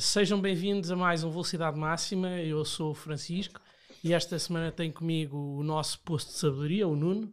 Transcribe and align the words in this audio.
Sejam 0.00 0.40
bem-vindos 0.40 0.90
a 0.90 0.96
mais 0.96 1.24
um 1.24 1.30
Velocidade 1.30 1.78
Máxima. 1.78 2.40
Eu 2.40 2.64
sou 2.64 2.90
o 2.90 2.94
Francisco 2.94 3.60
e 4.02 4.12
esta 4.12 4.38
semana 4.38 4.70
tenho 4.70 4.92
comigo 4.92 5.38
o 5.38 5.62
nosso 5.62 6.00
posto 6.00 6.32
de 6.32 6.38
sabedoria, 6.38 6.86
o 6.86 6.96
Nuno, 6.96 7.32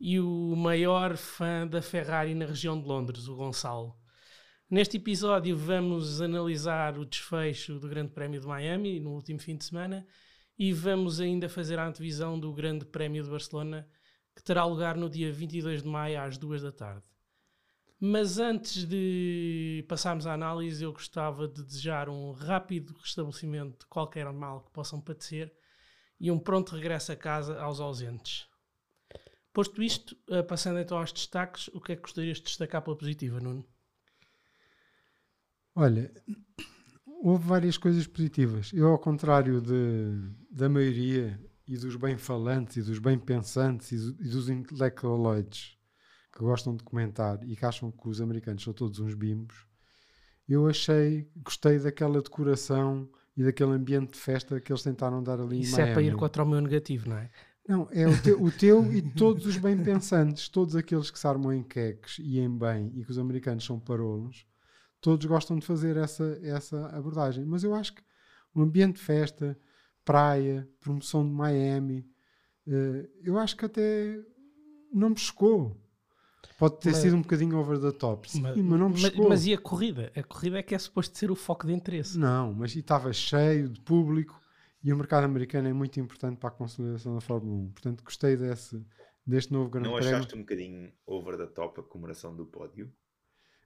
e 0.00 0.18
o 0.18 0.56
maior 0.56 1.16
fã 1.16 1.66
da 1.66 1.80
Ferrari 1.82 2.34
na 2.34 2.46
região 2.46 2.80
de 2.80 2.88
Londres, 2.88 3.28
o 3.28 3.36
Gonçalo. 3.36 3.94
Neste 4.68 4.96
episódio 4.96 5.56
vamos 5.56 6.20
analisar 6.20 6.98
o 6.98 7.04
desfecho 7.04 7.78
do 7.78 7.88
Grande 7.88 8.12
Prémio 8.12 8.40
de 8.40 8.46
Miami 8.46 8.98
no 8.98 9.10
último 9.10 9.38
fim 9.38 9.56
de 9.56 9.64
semana 9.64 10.06
e 10.58 10.72
vamos 10.72 11.20
ainda 11.20 11.48
fazer 11.48 11.78
a 11.78 11.86
antevisão 11.86 12.40
do 12.40 12.52
Grande 12.52 12.84
Prémio 12.86 13.22
de 13.22 13.30
Barcelona 13.30 13.86
que 14.34 14.42
terá 14.42 14.64
lugar 14.64 14.96
no 14.96 15.08
dia 15.08 15.30
22 15.30 15.82
de 15.82 15.88
maio 15.88 16.20
às 16.20 16.38
2 16.38 16.62
da 16.62 16.72
tarde. 16.72 17.13
Mas 18.06 18.38
antes 18.38 18.84
de 18.84 19.82
passarmos 19.88 20.26
à 20.26 20.34
análise, 20.34 20.84
eu 20.84 20.92
gostava 20.92 21.48
de 21.48 21.64
desejar 21.64 22.10
um 22.10 22.32
rápido 22.32 22.94
restabelecimento 23.00 23.78
de 23.78 23.86
qualquer 23.86 24.30
mal 24.30 24.60
que 24.60 24.70
possam 24.72 25.00
padecer 25.00 25.50
e 26.20 26.30
um 26.30 26.38
pronto 26.38 26.74
regresso 26.76 27.12
a 27.12 27.16
casa 27.16 27.58
aos 27.58 27.80
ausentes. 27.80 28.46
Posto 29.54 29.82
isto, 29.82 30.14
eh, 30.28 30.42
passando 30.42 30.80
então 30.80 30.98
aos 30.98 31.14
destaques, 31.14 31.68
o 31.68 31.80
que 31.80 31.92
é 31.92 31.96
que 31.96 32.02
gostarias 32.02 32.36
de 32.36 32.44
destacar 32.44 32.82
pela 32.82 32.94
positiva, 32.94 33.40
Nuno? 33.40 33.66
Olha, 35.74 36.12
houve 37.06 37.48
várias 37.48 37.78
coisas 37.78 38.06
positivas. 38.06 38.70
Eu, 38.74 38.88
ao 38.88 38.98
contrário 38.98 39.62
de, 39.62 40.30
da 40.50 40.68
maioria 40.68 41.40
e 41.66 41.78
dos 41.78 41.96
bem-falantes 41.96 42.76
e 42.76 42.82
dos 42.82 42.98
bem-pensantes 42.98 43.92
e, 43.92 43.96
e 44.20 44.28
dos 44.28 44.50
intelectualoides 44.50 45.78
que 46.34 46.40
gostam 46.40 46.74
de 46.74 46.82
comentar 46.82 47.38
e 47.44 47.54
que 47.54 47.64
acham 47.64 47.92
que 47.92 48.08
os 48.08 48.20
americanos 48.20 48.62
são 48.62 48.72
todos 48.72 48.98
uns 48.98 49.14
bimbos, 49.14 49.66
eu 50.48 50.66
achei, 50.66 51.30
gostei 51.36 51.78
daquela 51.78 52.20
decoração 52.20 53.08
e 53.36 53.44
daquele 53.44 53.72
ambiente 53.72 54.12
de 54.12 54.18
festa 54.18 54.60
que 54.60 54.72
eles 54.72 54.82
tentaram 54.82 55.22
dar 55.22 55.40
ali 55.40 55.60
Isso 55.60 55.76
em 55.76 55.78
Miami. 55.78 55.90
é 55.90 55.94
para 55.94 56.02
ir 56.02 56.16
contra 56.16 56.42
o 56.42 56.46
meu 56.46 56.60
negativo, 56.60 57.08
não 57.08 57.16
é? 57.16 57.30
Não, 57.66 57.88
é 57.92 58.06
o 58.06 58.22
teu, 58.22 58.42
o 58.42 58.50
teu 58.50 58.92
e 58.92 59.00
todos 59.00 59.46
os 59.46 59.56
bem-pensantes, 59.56 60.48
todos 60.48 60.76
aqueles 60.76 61.10
que 61.10 61.18
se 61.18 61.26
armam 61.26 61.52
em 61.52 61.62
queques 61.62 62.18
e 62.18 62.38
em 62.38 62.58
bem 62.58 62.92
e 62.94 63.04
que 63.04 63.10
os 63.10 63.18
americanos 63.18 63.64
são 63.64 63.80
parolos, 63.80 64.46
todos 65.00 65.24
gostam 65.24 65.58
de 65.58 65.64
fazer 65.64 65.96
essa, 65.96 66.38
essa 66.42 66.88
abordagem. 66.88 67.44
Mas 67.46 67.64
eu 67.64 67.74
acho 67.74 67.94
que 67.94 68.02
o 68.54 68.60
ambiente 68.60 68.96
de 68.96 69.02
festa, 69.02 69.58
praia, 70.04 70.68
promoção 70.78 71.26
de 71.26 71.32
Miami, 71.32 72.06
uh, 72.66 73.08
eu 73.22 73.38
acho 73.38 73.56
que 73.56 73.64
até 73.64 74.22
não 74.92 75.10
me 75.10 75.18
chocou. 75.18 75.74
Pode 76.58 76.78
ter 76.80 76.90
Mas- 76.90 76.98
sido 76.98 77.16
um 77.16 77.22
bocadinho 77.22 77.58
over 77.58 77.78
the 77.78 77.92
top, 77.92 78.30
sim, 78.30 78.40
mas, 78.40 78.56
não 78.56 78.88
me 78.88 79.00
mas, 79.00 79.14
mas 79.16 79.46
e 79.46 79.52
a 79.54 79.58
corrida? 79.58 80.12
A 80.16 80.22
corrida 80.22 80.58
é 80.58 80.62
que 80.62 80.74
é 80.74 80.78
suposto 80.78 81.16
ser 81.18 81.30
o 81.30 81.34
foco 81.34 81.66
de 81.66 81.72
interesse. 81.72 82.18
Não, 82.18 82.52
mas 82.52 82.74
estava 82.74 83.12
cheio 83.12 83.68
de 83.68 83.80
público 83.80 84.40
e 84.82 84.92
o 84.92 84.96
mercado 84.96 85.24
americano 85.24 85.68
é 85.68 85.72
muito 85.72 85.98
importante 86.00 86.36
para 86.38 86.48
a 86.48 86.52
consolidação 86.52 87.14
da 87.14 87.20
Fórmula 87.20 87.56
1. 87.64 87.70
Portanto, 87.72 88.04
gostei 88.04 88.36
desse, 88.36 88.80
deste 89.26 89.52
novo 89.52 89.70
grande 89.70 89.88
Não 89.88 89.96
prémio. 89.96 90.16
achaste 90.16 90.34
um 90.34 90.40
bocadinho 90.40 90.92
over 91.06 91.36
the 91.36 91.46
top 91.46 91.80
a 91.80 91.82
comemoração 91.82 92.34
do 92.36 92.44
pódio? 92.46 92.92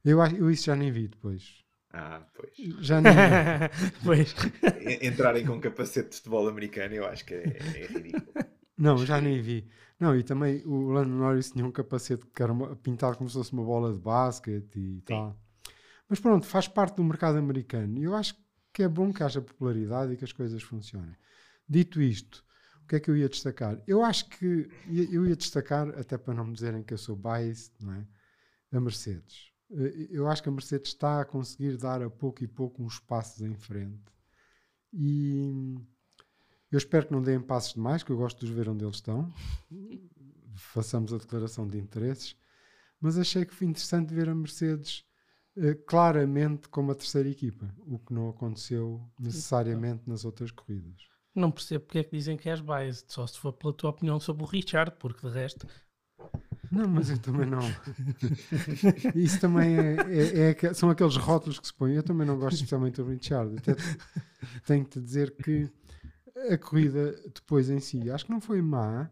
Eu, 0.04 0.20
eu 0.24 0.50
isso 0.50 0.66
já 0.66 0.76
nem 0.76 0.90
vi 0.92 1.08
depois. 1.08 1.64
Ah, 1.92 2.22
pois. 2.34 2.52
Já 2.84 3.00
nem 3.00 3.12
vi. 3.12 3.92
pois. 4.04 4.34
Entrarem 5.02 5.44
com 5.44 5.60
capacete 5.60 6.10
de 6.10 6.16
futebol 6.16 6.46
americano 6.48 6.94
eu 6.94 7.06
acho 7.06 7.24
que 7.24 7.34
é, 7.34 7.56
é 7.76 7.86
ridículo. 7.86 8.32
Não, 8.78 8.98
já 9.04 9.20
nem 9.20 9.40
vi. 9.42 9.68
Não, 9.98 10.14
e 10.16 10.22
também 10.22 10.62
o 10.64 10.90
Lando 10.90 11.10
Norris 11.10 11.50
tinha 11.50 11.66
um 11.66 11.72
capacete 11.72 12.24
que 12.34 12.42
era 12.42 12.52
uma- 12.52 12.76
pintado 12.76 13.16
como 13.18 13.28
se 13.28 13.34
fosse 13.36 13.52
uma 13.52 13.64
bola 13.64 13.92
de 13.92 13.98
basquete 13.98 14.78
e 14.78 15.00
tal. 15.02 15.36
Mas 16.08 16.20
pronto, 16.20 16.46
faz 16.46 16.68
parte 16.68 16.96
do 16.96 17.04
mercado 17.04 17.36
americano. 17.38 17.98
E 17.98 18.04
eu 18.04 18.14
acho 18.14 18.34
que 18.72 18.82
é 18.82 18.88
bom 18.88 19.12
que 19.12 19.22
haja 19.22 19.42
popularidade 19.42 20.12
e 20.12 20.16
que 20.16 20.24
as 20.24 20.32
coisas 20.32 20.62
funcionem. 20.62 21.14
Dito 21.68 22.00
isto, 22.00 22.44
o 22.82 22.86
que 22.86 22.96
é 22.96 23.00
que 23.00 23.10
eu 23.10 23.16
ia 23.16 23.28
destacar? 23.28 23.82
Eu 23.86 24.02
acho 24.04 24.28
que 24.30 24.68
eu 24.88 25.26
ia 25.26 25.36
destacar, 25.36 25.88
até 25.98 26.16
para 26.16 26.32
não 26.34 26.46
me 26.46 26.54
dizerem 26.54 26.82
que 26.82 26.94
eu 26.94 26.98
sou 26.98 27.16
biased, 27.16 27.72
não 27.80 27.92
é? 27.92 28.06
A 28.72 28.80
Mercedes. 28.80 29.50
Eh, 29.70 30.06
Eu 30.10 30.28
acho 30.28 30.42
que 30.42 30.48
a 30.48 30.52
Mercedes 30.52 30.92
está 30.92 31.20
a 31.20 31.24
conseguir 31.24 31.76
dar 31.76 32.00
a 32.02 32.08
pouco 32.08 32.42
e 32.44 32.46
pouco 32.48 32.82
uns 32.82 32.98
passos 33.00 33.42
em 33.42 33.54
frente. 33.54 34.00
E 34.92 35.76
eu 36.70 36.78
espero 36.78 37.06
que 37.06 37.12
não 37.12 37.22
deem 37.22 37.40
passos 37.40 37.74
demais, 37.74 38.02
que 38.02 38.10
eu 38.12 38.16
gosto 38.16 38.38
de 38.38 38.50
os 38.50 38.50
ver 38.56 38.68
onde 38.68 38.84
eles 38.84 38.96
estão. 38.96 39.32
Façamos 40.54 41.12
a 41.12 41.18
declaração 41.18 41.66
de 41.66 41.78
interesses. 41.78 42.36
Mas 43.00 43.16
achei 43.18 43.44
que 43.44 43.54
foi 43.54 43.66
interessante 43.68 44.12
ver 44.12 44.28
a 44.28 44.34
Mercedes 44.34 45.04
eh, 45.56 45.74
claramente 45.86 46.68
como 46.68 46.90
a 46.90 46.94
terceira 46.94 47.28
equipa, 47.28 47.72
o 47.86 47.98
que 47.98 48.12
não 48.12 48.28
aconteceu 48.28 49.00
necessariamente 49.20 50.02
nas 50.08 50.24
outras 50.24 50.50
corridas. 50.50 50.96
Não 51.34 51.50
percebo 51.52 51.84
porque 51.84 51.98
é 52.00 52.04
que 52.04 52.16
dizem 52.16 52.36
que 52.36 52.48
és 52.48 52.60
biased, 52.60 53.04
só 53.12 53.24
se 53.26 53.38
for 53.38 53.52
pela 53.52 53.72
tua 53.72 53.90
opinião 53.90 54.18
sobre 54.18 54.42
o 54.42 54.46
Richard, 54.46 54.96
porque 54.98 55.26
de 55.28 55.32
resto. 55.32 55.66
Não, 56.72 56.88
mas 56.88 57.08
eu 57.08 57.18
também 57.18 57.46
não. 57.46 57.60
Isso 59.14 59.40
também 59.40 59.76
é, 59.78 59.96
é- 60.50 60.66
é 60.66 60.74
são 60.74 60.90
aqueles 60.90 61.16
rótulos 61.16 61.60
que 61.60 61.66
se 61.68 61.72
põem. 61.74 61.94
Eu 61.94 62.02
também 62.02 62.26
não 62.26 62.36
gosto 62.38 62.56
especialmente 62.56 62.96
do 63.00 63.08
Richard. 63.08 63.56
Até 63.56 63.74
te- 63.74 63.98
tenho 64.66 64.84
que 64.84 64.90
te 64.90 65.00
dizer 65.00 65.30
que 65.36 65.70
a 66.50 66.58
corrida 66.58 67.12
depois 67.34 67.70
em 67.70 67.80
si, 67.80 68.10
acho 68.10 68.26
que 68.26 68.30
não 68.30 68.40
foi 68.40 68.62
má. 68.62 69.10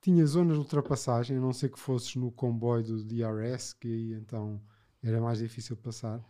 Tinha 0.00 0.24
zonas 0.24 0.54
de 0.54 0.60
ultrapassagem, 0.60 1.36
a 1.36 1.40
não 1.40 1.52
ser 1.52 1.68
que 1.68 1.78
fosses 1.78 2.16
no 2.16 2.32
comboio 2.32 2.82
do 2.82 3.04
DRS, 3.04 3.74
que 3.74 3.88
aí 3.88 4.12
então 4.14 4.60
era 5.02 5.20
mais 5.20 5.38
difícil 5.38 5.76
de 5.76 5.82
passar. 5.82 6.24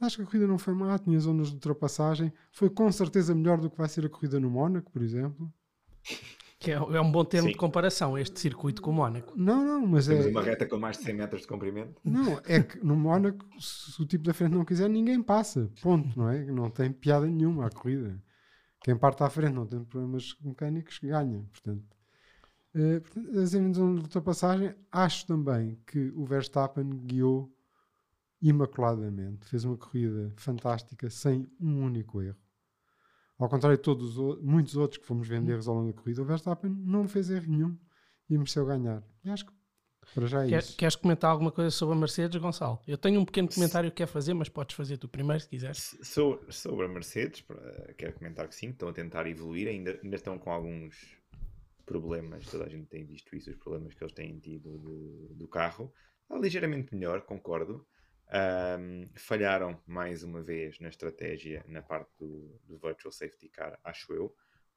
Acho 0.00 0.16
que 0.16 0.22
a 0.22 0.26
corrida 0.26 0.46
não 0.46 0.58
foi 0.58 0.74
má, 0.74 0.98
tinha 0.98 1.18
zonas 1.18 1.48
de 1.48 1.54
ultrapassagem. 1.54 2.32
Foi 2.52 2.68
com 2.68 2.90
certeza 2.92 3.34
melhor 3.34 3.58
do 3.58 3.70
que 3.70 3.78
vai 3.78 3.88
ser 3.88 4.04
a 4.04 4.08
corrida 4.08 4.38
no 4.38 4.50
Mónaco, 4.50 4.90
por 4.90 5.00
exemplo. 5.00 5.50
Que 6.58 6.72
é, 6.72 6.74
é 6.74 7.00
um 7.00 7.10
bom 7.10 7.24
termo 7.24 7.48
Sim. 7.48 7.52
de 7.52 7.58
comparação, 7.58 8.16
este 8.16 8.40
circuito 8.40 8.82
com 8.82 8.90
o 8.90 8.94
Mónaco. 8.94 9.32
Não, 9.36 9.64
não, 9.64 9.86
mas 9.86 10.06
Temos 10.06 10.26
é. 10.26 10.28
uma 10.28 10.42
reta 10.42 10.66
com 10.66 10.78
mais 10.78 10.98
de 10.98 11.04
100 11.04 11.14
metros 11.14 11.42
de 11.42 11.48
comprimento. 11.48 12.00
Não, 12.04 12.40
é 12.44 12.62
que 12.62 12.84
no 12.84 12.96
Mónaco, 12.96 13.44
se 13.60 14.00
o 14.00 14.06
tipo 14.06 14.24
da 14.24 14.34
frente 14.34 14.52
não 14.52 14.64
quiser, 14.64 14.88
ninguém 14.88 15.22
passa. 15.22 15.70
Ponto, 15.82 16.18
não 16.18 16.28
é? 16.28 16.44
Não 16.44 16.70
tem 16.70 16.92
piada 16.92 17.26
nenhuma 17.26 17.66
a 17.66 17.70
corrida. 17.70 18.22
Quem 18.86 18.96
parte 18.96 19.20
à 19.24 19.28
frente 19.28 19.52
não 19.52 19.66
tem 19.66 19.82
problemas 19.82 20.36
mecânicos, 20.40 21.00
ganha. 21.00 21.42
Portanto, 21.50 21.96
eh, 22.72 23.00
portanto, 23.00 23.36
as 23.36 23.52
invenções 23.52 23.96
de 23.96 24.02
ultrapassagem, 24.02 24.76
acho 24.92 25.26
também 25.26 25.76
que 25.84 26.12
o 26.14 26.24
Verstappen 26.24 26.88
guiou 27.04 27.52
imaculadamente. 28.40 29.44
Fez 29.48 29.64
uma 29.64 29.76
corrida 29.76 30.32
fantástica, 30.36 31.10
sem 31.10 31.50
um 31.58 31.82
único 31.82 32.22
erro. 32.22 32.38
Ao 33.36 33.48
contrário 33.48 33.76
de 33.76 33.82
todos 33.82 34.16
muitos 34.40 34.76
outros 34.76 35.00
que 35.00 35.06
fomos 35.06 35.26
vendo 35.26 35.50
erros 35.50 35.66
ao 35.66 35.74
longo 35.74 35.92
da 35.92 36.00
corrida, 36.00 36.22
o 36.22 36.24
Verstappen 36.24 36.70
não 36.70 37.08
fez 37.08 37.28
erro 37.28 37.50
nenhum 37.50 37.76
e 38.30 38.38
mereceu 38.38 38.64
ganhar. 38.64 39.02
E 39.24 39.30
acho 39.30 39.46
que 39.46 39.52
para 40.14 40.26
já 40.26 40.44
é 40.44 40.48
Quer- 40.48 40.58
isso. 40.60 40.76
queres 40.76 40.96
comentar 40.96 41.30
alguma 41.30 41.52
coisa 41.52 41.70
sobre 41.70 41.94
a 41.94 41.98
Mercedes, 41.98 42.40
Gonçalo? 42.40 42.80
Eu 42.86 42.96
tenho 42.98 43.20
um 43.20 43.24
pequeno 43.24 43.48
comentário 43.48 43.90
que 43.90 43.96
quer 43.98 44.06
fazer, 44.06 44.34
mas 44.34 44.48
podes 44.48 44.74
fazer 44.76 44.96
tu 44.98 45.08
primeiro 45.08 45.40
se 45.42 45.48
quiseres. 45.48 45.96
So- 46.02 46.40
Sobre 46.50 46.86
a 46.86 46.88
Mercedes, 46.88 47.44
quero 47.98 48.12
comentar 48.14 48.48
que 48.48 48.54
sim, 48.54 48.70
estão 48.70 48.88
a 48.88 48.92
tentar 48.92 49.26
evoluir, 49.26 49.68
ainda, 49.68 49.98
ainda 50.02 50.16
estão 50.16 50.38
com 50.38 50.50
alguns 50.50 51.16
problemas, 51.84 52.46
toda 52.46 52.64
a 52.64 52.68
gente 52.68 52.86
tem 52.86 53.04
visto 53.04 53.34
isso, 53.36 53.50
os 53.50 53.56
problemas 53.56 53.94
que 53.94 54.02
eles 54.02 54.12
têm 54.14 54.38
tido 54.38 54.78
do, 54.78 55.34
do 55.34 55.48
carro. 55.48 55.92
Está 56.22 56.36
ligeiramente 56.38 56.94
melhor, 56.94 57.20
concordo. 57.22 57.86
Ahm, 58.28 59.04
falharam 59.14 59.80
mais 59.86 60.24
uma 60.24 60.42
vez 60.42 60.80
na 60.80 60.88
estratégia 60.88 61.64
na 61.68 61.80
parte 61.80 62.10
do, 62.18 62.58
do 62.64 62.76
Virtual 62.76 63.12
Safety 63.12 63.48
Car, 63.48 63.78
acho 63.84 64.12
eu, 64.12 64.34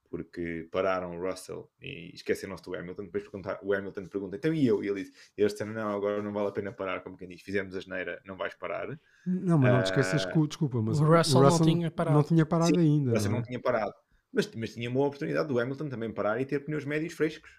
porque 0.09 0.67
pararam 0.71 1.17
o 1.17 1.21
Russell 1.29 1.69
e 1.81 2.11
esqueceram-se 2.13 2.63
do 2.63 2.75
Hamilton. 2.75 3.03
Depois 3.05 3.23
perguntar, 3.23 3.59
o 3.61 3.73
Hamilton 3.73 4.05
pergunta, 4.07 4.35
então 4.35 4.53
e 4.53 4.65
eu? 4.65 4.83
E 4.83 4.87
ele 4.87 5.03
disse, 5.03 5.13
eles 5.37 5.51
disseram, 5.51 5.71
não, 5.73 5.95
agora 5.95 6.21
não 6.21 6.33
vale 6.33 6.49
a 6.49 6.51
pena 6.51 6.71
parar, 6.71 7.01
como 7.01 7.15
quem 7.15 7.27
diz, 7.27 7.41
fizemos 7.41 7.75
a 7.75 7.79
geneira, 7.79 8.21
não 8.25 8.35
vais 8.35 8.55
parar. 8.55 8.87
Não, 9.25 9.57
mas 9.57 9.71
não 9.71 9.81
te 9.83 9.85
esqueças 9.85 10.25
Ah, 10.25 10.31
que, 10.31 10.39
o- 10.39 10.47
desculpa, 10.47 10.81
mas 10.81 10.99
o 10.99 11.05
Russell 11.05 11.41
não 11.41 11.59
tinha 11.61 11.91
parado. 11.91 12.15
não 12.17 12.23
tinha 12.23 12.45
parado 12.45 12.71
Sim, 12.75 12.79
ainda. 12.79 13.11
O 13.11 13.13
Russell 13.13 13.29
não 13.31 13.37
é? 13.37 13.41
não 13.41 13.45
tinha 13.47 13.59
parado. 13.61 13.93
Mas, 14.33 14.51
mas 14.55 14.73
tinha 14.73 14.89
uma 14.89 15.05
oportunidade 15.05 15.47
do 15.47 15.59
Hamilton 15.59 15.89
também 15.89 16.11
parar 16.11 16.39
e 16.41 16.45
ter 16.45 16.59
pneus 16.61 16.85
médios 16.85 17.13
frescos. 17.13 17.51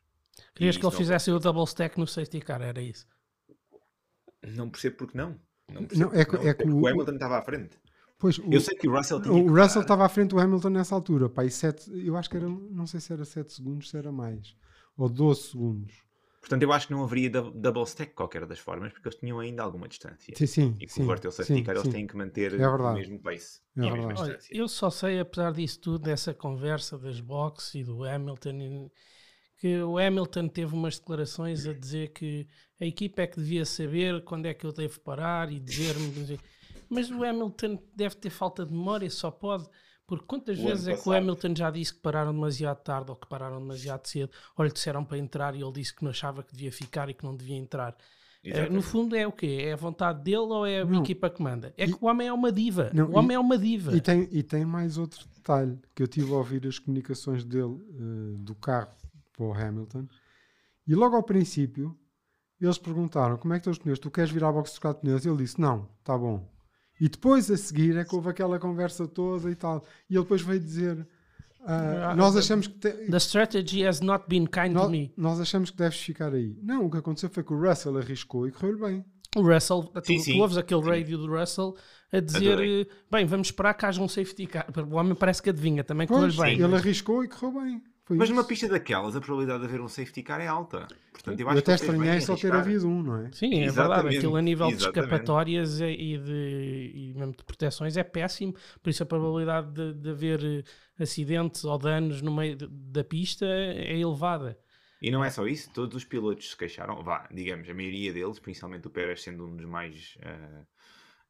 Querias 0.54 0.76
que 0.76 0.84
ele 0.86 0.94
fizesse 0.96 1.30
o 1.30 1.38
double 1.38 1.64
stack 1.64 1.98
no 1.98 2.06
safety 2.06 2.40
car, 2.40 2.62
era 2.62 2.80
isso. 2.80 3.06
Não, 4.42 4.64
não 4.64 4.70
percebo 4.70 4.96
porque 4.96 5.16
não. 5.16 5.38
Não, 5.68 5.82
Não, 5.82 5.86
percebo 5.88 6.14
é 6.16 6.24
porque 6.24 6.38
que- 6.42 6.48
é 6.48 6.54
que 6.54 6.68
o- 6.68 6.80
o 6.80 6.86
Hamilton 6.86 7.12
estava 7.12 7.38
à 7.38 7.42
frente. 7.42 7.76
Pois, 8.20 8.38
o, 8.38 8.44
Eu 8.52 8.60
sei 8.60 8.76
que 8.76 8.86
o 8.86 8.92
Russell 8.94 9.20
tinha 9.22 9.34
o 9.34 9.44
que 9.46 9.50
Russell 9.50 9.82
estava 9.82 10.04
à 10.04 10.08
frente 10.08 10.28
do 10.30 10.38
Hamilton 10.38 10.68
nessa 10.70 10.94
altura. 10.94 11.28
Pá, 11.28 11.44
e 11.44 11.50
sete, 11.50 11.90
eu 12.06 12.16
acho 12.16 12.28
que 12.30 12.36
era, 12.36 12.48
não 12.48 12.86
sei 12.86 13.00
se 13.00 13.12
era 13.12 13.24
7 13.24 13.52
segundos, 13.52 13.88
se 13.88 13.96
era 13.96 14.12
mais. 14.12 14.54
Ou 14.96 15.08
12 15.08 15.40
segundos. 15.50 15.92
Portanto, 16.40 16.62
eu 16.62 16.72
acho 16.72 16.86
que 16.86 16.92
não 16.94 17.02
haveria 17.02 17.30
dou- 17.30 17.50
double 17.50 17.82
stack 17.84 18.10
de 18.10 18.16
qualquer 18.16 18.46
das 18.46 18.58
formas, 18.58 18.92
porque 18.92 19.08
eles 19.08 19.18
tinham 19.18 19.38
ainda 19.40 19.62
alguma 19.62 19.88
distância. 19.88 20.34
Sim, 20.36 20.46
sim. 20.46 20.76
E 20.80 20.86
com 20.86 21.02
o 21.02 21.06
Vertel 21.06 21.30
Safety 21.32 21.62
Car 21.62 21.76
eles 21.76 21.88
têm 21.88 22.06
que 22.06 22.16
manter 22.16 22.58
É 22.58 22.68
o 22.68 22.94
mesmo 22.94 23.18
pace 23.20 23.60
É 23.76 23.80
e 23.80 23.88
a 23.88 23.92
mesma 23.92 23.96
verdade. 24.08 24.20
Olha, 24.20 24.36
distância. 24.38 24.58
eu 24.58 24.68
só 24.68 24.90
sei, 24.90 25.20
apesar 25.20 25.52
disso 25.52 25.80
tudo, 25.80 25.98
dessa 25.98 26.32
conversa 26.32 26.98
das 26.98 27.20
boxes 27.20 27.74
e 27.74 27.84
do 27.84 28.04
Hamilton, 28.04 28.90
que 29.58 29.82
o 29.82 29.98
Hamilton 29.98 30.48
teve 30.48 30.74
umas 30.74 30.98
declarações 30.98 31.66
a 31.66 31.74
dizer 31.74 32.08
que 32.12 32.46
a 32.80 32.86
equipa 32.86 33.22
é 33.22 33.26
que 33.26 33.38
devia 33.38 33.66
saber 33.66 34.24
quando 34.24 34.46
é 34.46 34.54
que 34.54 34.64
eu 34.64 34.72
devo 34.72 34.98
parar 35.00 35.52
e 35.52 35.58
dizer-me. 35.60 36.38
Mas 36.90 37.10
o 37.10 37.24
Hamilton 37.24 37.78
deve 37.94 38.16
ter 38.16 38.30
falta 38.30 38.66
de 38.66 38.72
memória, 38.72 39.08
só 39.08 39.30
pode. 39.30 39.66
Porque 40.06 40.24
quantas 40.26 40.58
O 40.58 40.62
vezes 40.64 40.88
é 40.88 40.96
que 40.96 41.08
o. 41.08 41.12
Hamilton 41.12 41.54
já 41.56 41.70
disse 41.70 41.94
que 41.94 42.00
pararam 42.00 42.32
demasiado 42.32 42.82
tarde 42.82 43.10
ou 43.12 43.16
que 43.16 43.28
pararam 43.28 43.60
demasiado 43.60 44.06
cedo, 44.08 44.32
ou 44.56 44.64
lhe 44.64 44.72
disseram 44.72 45.04
para 45.04 45.16
entrar 45.16 45.54
e 45.54 45.62
ele 45.62 45.70
disse 45.72 45.94
que 45.94 46.02
não 46.02 46.10
achava 46.10 46.42
que 46.42 46.52
devia 46.52 46.72
ficar 46.72 47.08
e 47.08 47.14
que 47.14 47.24
não 47.24 47.36
devia 47.36 47.56
entrar. 47.56 47.96
Eh, 48.42 48.68
no 48.70 48.80
fundo 48.82 49.14
é 49.14 49.24
o 49.26 49.30
quê? 49.30 49.58
É 49.66 49.72
a 49.74 49.76
vontade 49.76 50.22
dele 50.24 50.38
ou 50.38 50.66
é 50.66 50.80
a 50.80 50.84
Não. 50.84 51.00
equipa 51.02 51.28
que 51.30 51.40
manda? 51.42 51.72
É 51.76 51.84
E- 51.84 51.92
que 51.94 52.04
o 52.04 52.08
homem 52.08 52.26
é 52.26 52.32
uma 52.32 52.50
diva. 52.50 52.90
Não, 52.92 53.06
o 53.10 53.16
homem 53.18 53.32
e- 53.32 53.34
é 53.34 53.38
uma 53.38 53.56
diva. 53.58 53.94
E 53.96 54.00
tem, 54.00 54.26
e 54.32 54.42
tem 54.42 54.64
mais 54.64 54.96
outro 54.98 55.24
detalhe 55.36 55.78
que 55.94 56.02
eu 56.02 56.08
tive 56.08 56.32
a 56.32 56.36
ouvir 56.38 56.66
as 56.66 56.78
comunicações 56.78 57.44
dele 57.44 57.78
eh, 57.92 58.36
do 58.38 58.54
carro 58.56 58.90
para 59.32 59.44
o 59.44 59.52
Hamilton 59.52 60.08
e 60.88 60.94
logo 60.94 61.14
ao 61.14 61.22
princípio 61.22 61.96
eles 62.60 62.78
perguntaram 62.78 63.36
como 63.36 63.54
é 63.54 63.58
que 63.58 63.60
estão 63.60 63.70
os 63.72 63.78
pneus, 63.78 63.98
tu 63.98 64.10
queres 64.10 64.30
vir 64.30 64.42
à 64.42 64.50
box 64.50 64.72
trocar 64.72 64.94
de 64.94 65.00
pneus? 65.00 65.24
Ele 65.24 65.36
disse 65.36 65.60
não, 65.60 65.88
está 66.00 66.16
bom. 66.18 66.46
E 67.00 67.08
depois 67.08 67.50
a 67.50 67.56
seguir 67.56 67.96
é 67.96 68.04
que 68.04 68.14
houve 68.14 68.28
aquela 68.28 68.58
conversa 68.58 69.08
toda 69.08 69.50
e 69.50 69.54
tal. 69.54 69.84
E 70.08 70.14
ele 70.14 70.22
depois 70.22 70.42
veio 70.42 70.60
dizer 70.60 71.06
Ah, 71.64 72.14
nós 72.16 72.36
ah, 72.36 72.38
achamos 72.40 72.66
que 72.66 72.74
te- 72.78 73.10
The 73.10 73.16
strategy 73.18 73.86
has 73.86 74.00
not 74.00 74.24
been 74.28 74.46
kind 74.46 74.68
to 74.72 74.80
nós, 74.80 74.90
me. 74.90 75.12
nós 75.16 75.40
achamos 75.40 75.70
que 75.70 75.76
deves 75.76 75.98
ficar 76.00 76.32
aí. 76.32 76.56
Não, 76.62 76.86
o 76.86 76.90
que 76.90 76.96
aconteceu 76.98 77.28
foi 77.30 77.42
que 77.44 77.52
o 77.52 77.60
Russell 77.60 77.98
arriscou 77.98 78.46
e 78.46 78.52
correu-lhe 78.52 78.80
bem. 78.80 79.04
O 79.36 79.42
Russell, 79.42 79.84
tu, 79.84 80.02
Sim, 80.06 80.32
tu 80.34 80.38
ouves 80.40 80.56
aquele 80.56 80.80
radio 80.82 81.16
do 81.18 81.26
Russell 81.28 81.76
a 82.12 82.18
dizer: 82.18 82.52
Adorei. 82.54 82.88
bem, 83.10 83.26
vamos 83.26 83.48
esperar 83.48 83.74
que 83.74 83.86
haja 83.86 84.02
um 84.02 84.08
safety 84.08 84.46
car. 84.46 84.66
O 84.90 84.96
homem 84.96 85.14
parece 85.14 85.40
que 85.42 85.50
adivinha, 85.50 85.84
também 85.84 86.06
Pois, 86.06 86.34
correu 86.34 86.56
bem. 86.56 86.64
ele 86.64 86.74
arriscou 86.74 87.22
e 87.22 87.28
correu 87.28 87.62
bem. 87.62 87.82
Foi 88.10 88.16
Mas 88.16 88.28
isso. 88.28 88.34
numa 88.34 88.44
pista 88.44 88.66
daquelas, 88.68 89.14
a 89.14 89.20
probabilidade 89.20 89.60
de 89.60 89.66
haver 89.68 89.80
um 89.80 89.86
safety 89.86 90.20
car 90.24 90.40
é 90.40 90.46
alta. 90.48 90.88
Portanto, 91.12 91.38
eu 91.38 91.46
eu 91.46 91.50
acho 91.50 91.62
que 91.62 91.70
até 91.70 91.74
estranhei 91.76 92.20
só 92.20 92.34
ter 92.34 92.52
havido 92.52 92.88
um, 92.88 93.04
não 93.04 93.16
é? 93.24 93.30
Sim, 93.30 93.54
é 93.54 93.70
verdade. 93.70 93.70
Exatamente, 93.70 94.16
Aquilo 94.16 94.34
a 94.36 94.42
nível 94.42 94.66
de 94.66 94.74
exatamente. 94.74 94.98
escapatórias 95.04 95.80
é- 95.80 95.92
e, 95.92 96.18
de, 96.18 96.92
e 96.92 97.14
mesmo 97.14 97.36
de 97.36 97.44
proteções 97.44 97.96
é 97.96 98.02
péssimo. 98.02 98.52
Por 98.82 98.90
isso 98.90 99.04
a 99.04 99.06
probabilidade 99.06 99.70
de, 99.72 99.94
de 99.94 100.10
haver 100.10 100.44
eh, 100.44 100.64
acidentes 101.00 101.62
ou 101.64 101.78
danos 101.78 102.20
no 102.20 102.34
meio 102.34 102.56
de- 102.56 102.66
da 102.66 103.04
pista 103.04 103.46
é 103.46 103.96
elevada. 103.96 104.58
E 105.00 105.08
não 105.12 105.24
é 105.24 105.30
só 105.30 105.46
isso, 105.46 105.70
todos 105.72 105.94
os 105.94 106.04
pilotos 106.04 106.50
se 106.50 106.56
queixaram, 106.56 107.00
vá, 107.04 107.28
digamos, 107.32 107.70
a 107.70 107.74
maioria 107.74 108.12
deles, 108.12 108.40
principalmente 108.40 108.88
o 108.88 108.90
Pérez 108.90 109.22
sendo 109.22 109.46
um 109.46 109.54
dos 109.54 109.66
mais 109.66 110.18
ah, 110.24 110.64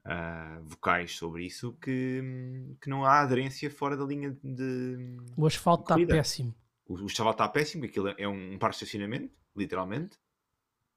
ah, 0.06 0.60
vocais 0.64 1.14
sobre 1.16 1.44
isso, 1.44 1.74
que, 1.74 2.22
que 2.80 2.88
não 2.88 3.04
há 3.04 3.20
aderência 3.20 3.70
fora 3.70 3.98
da 3.98 4.04
linha 4.04 4.34
de. 4.42 5.18
O 5.36 5.46
asfalto 5.46 5.82
está 5.84 6.06
péssimo. 6.06 6.54
O, 6.90 6.94
o 7.04 7.08
chaval 7.08 7.30
está 7.32 7.48
péssimo, 7.48 7.84
aquilo 7.84 8.08
é 8.18 8.26
um 8.26 8.58
parque 8.58 8.78
de 8.78 8.84
estacionamento, 8.84 9.32
literalmente. 9.56 10.18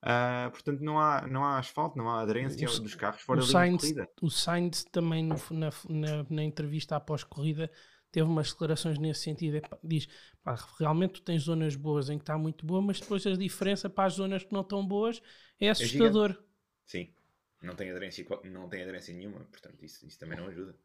Ah, 0.01 0.49
portanto, 0.51 0.81
não 0.81 0.99
há, 0.99 1.27
não 1.27 1.45
há 1.45 1.59
asfalto, 1.59 1.97
não 1.97 2.09
há 2.09 2.21
aderência 2.21 2.67
O- 2.67 2.79
dos 2.79 2.95
carros 2.95 3.21
fora 3.21 3.39
O 3.39 3.45
da 3.45 3.51
Sainz, 3.51 3.81
corrida. 3.81 4.09
o 4.21 4.29
Sainz 4.29 4.83
também 4.85 5.23
no- 5.23 5.35
na, 5.51 5.69
na- 5.87 6.25
na 6.29 6.43
entrevista 6.43 6.95
após 6.95 7.23
corrida 7.23 7.71
teve 8.11 8.27
umas 8.27 8.49
declarações 8.51 8.97
nesse 8.97 9.21
sentido. 9.21 9.61
Diz, 9.83 10.07
pá, 10.43 10.55
realmente 10.79 11.13
tu 11.13 11.21
tens 11.21 11.43
zonas 11.43 11.75
boas 11.75 12.09
em 12.09 12.17
que 12.17 12.23
está 12.23 12.37
muito 12.37 12.65
boa, 12.65 12.81
mas 12.81 12.99
depois 12.99 13.25
a 13.27 13.33
diferença 13.35 13.89
para 13.89 14.05
as 14.05 14.13
zonas 14.13 14.43
que 14.43 14.51
não 14.51 14.61
estão 14.61 14.85
boas 14.85 15.21
é 15.59 15.69
assustador. 15.69 16.35
Sim, 16.85 17.13
não 17.61 17.75
tem 17.75 17.89
aderência, 17.91 18.25
não 18.43 18.67
tem 18.67 18.81
aderência 18.83 19.13
nenhuma, 19.15 19.39
portanto, 19.45 19.83
isso, 19.85 20.05
isso 20.05 20.19
também 20.19 20.37
não 20.37 20.47
ajuda. 20.47 20.75